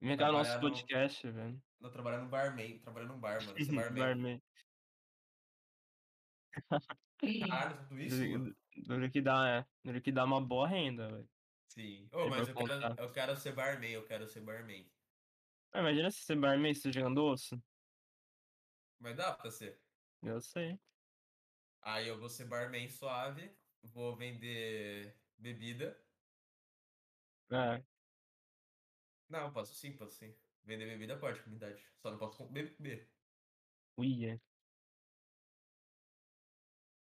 [0.00, 1.62] No nosso Trabalhar no- podcast, velho.
[1.80, 2.78] Não, trabalhar no barman.
[2.80, 3.64] Trabalhar num bar, mano.
[3.64, 3.98] Ser barman.
[4.02, 4.42] Barman.
[7.18, 8.56] Caralho, tudo isso,
[8.86, 9.66] Duro que dá, é.
[9.84, 11.28] Duro que dá uma boa renda, velho.
[11.68, 12.08] Sim.
[12.10, 14.90] Tem mas eu quero, eu quero ser barman, eu quero ser barman.
[15.72, 17.62] Ah, imagina se é barman você jogando osso.
[18.98, 19.80] Mas dá pra ser.
[20.22, 20.78] Eu sei.
[21.80, 26.04] Aí eu vou ser barman suave, vou vender bebida.
[27.50, 27.84] É,
[29.28, 30.34] Não, posso sim, posso sim.
[30.64, 31.82] Vender bebida pode, comunidade.
[31.98, 33.12] Só não posso com- beber.
[33.96, 34.40] uia.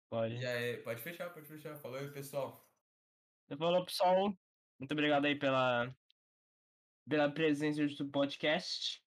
[0.09, 0.35] Pode.
[0.35, 1.75] E aí, pode fechar, pode fechar.
[1.77, 2.67] Falou aí, pessoal.
[3.58, 4.33] Falou, pessoal.
[4.80, 5.95] Muito obrigado aí pela,
[7.08, 9.03] pela presença do podcast.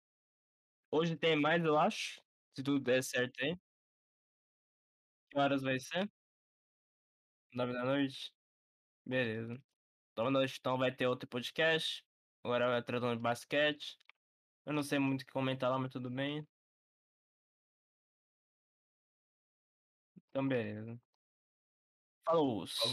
[0.91, 2.21] Hoje tem mais, eu acho.
[2.55, 3.57] Se tudo der certo aí.
[5.31, 6.09] Que horas vai ser?
[7.53, 8.33] Nove da noite?
[9.07, 9.63] Beleza.
[10.17, 12.05] Da noite, então vai ter outro podcast.
[12.45, 13.99] Agora vai tratando de basquete.
[14.67, 16.47] Eu não sei muito o que comentar lá, mas tudo bem.
[20.31, 20.99] Então, beleza.
[22.27, 22.67] Falou.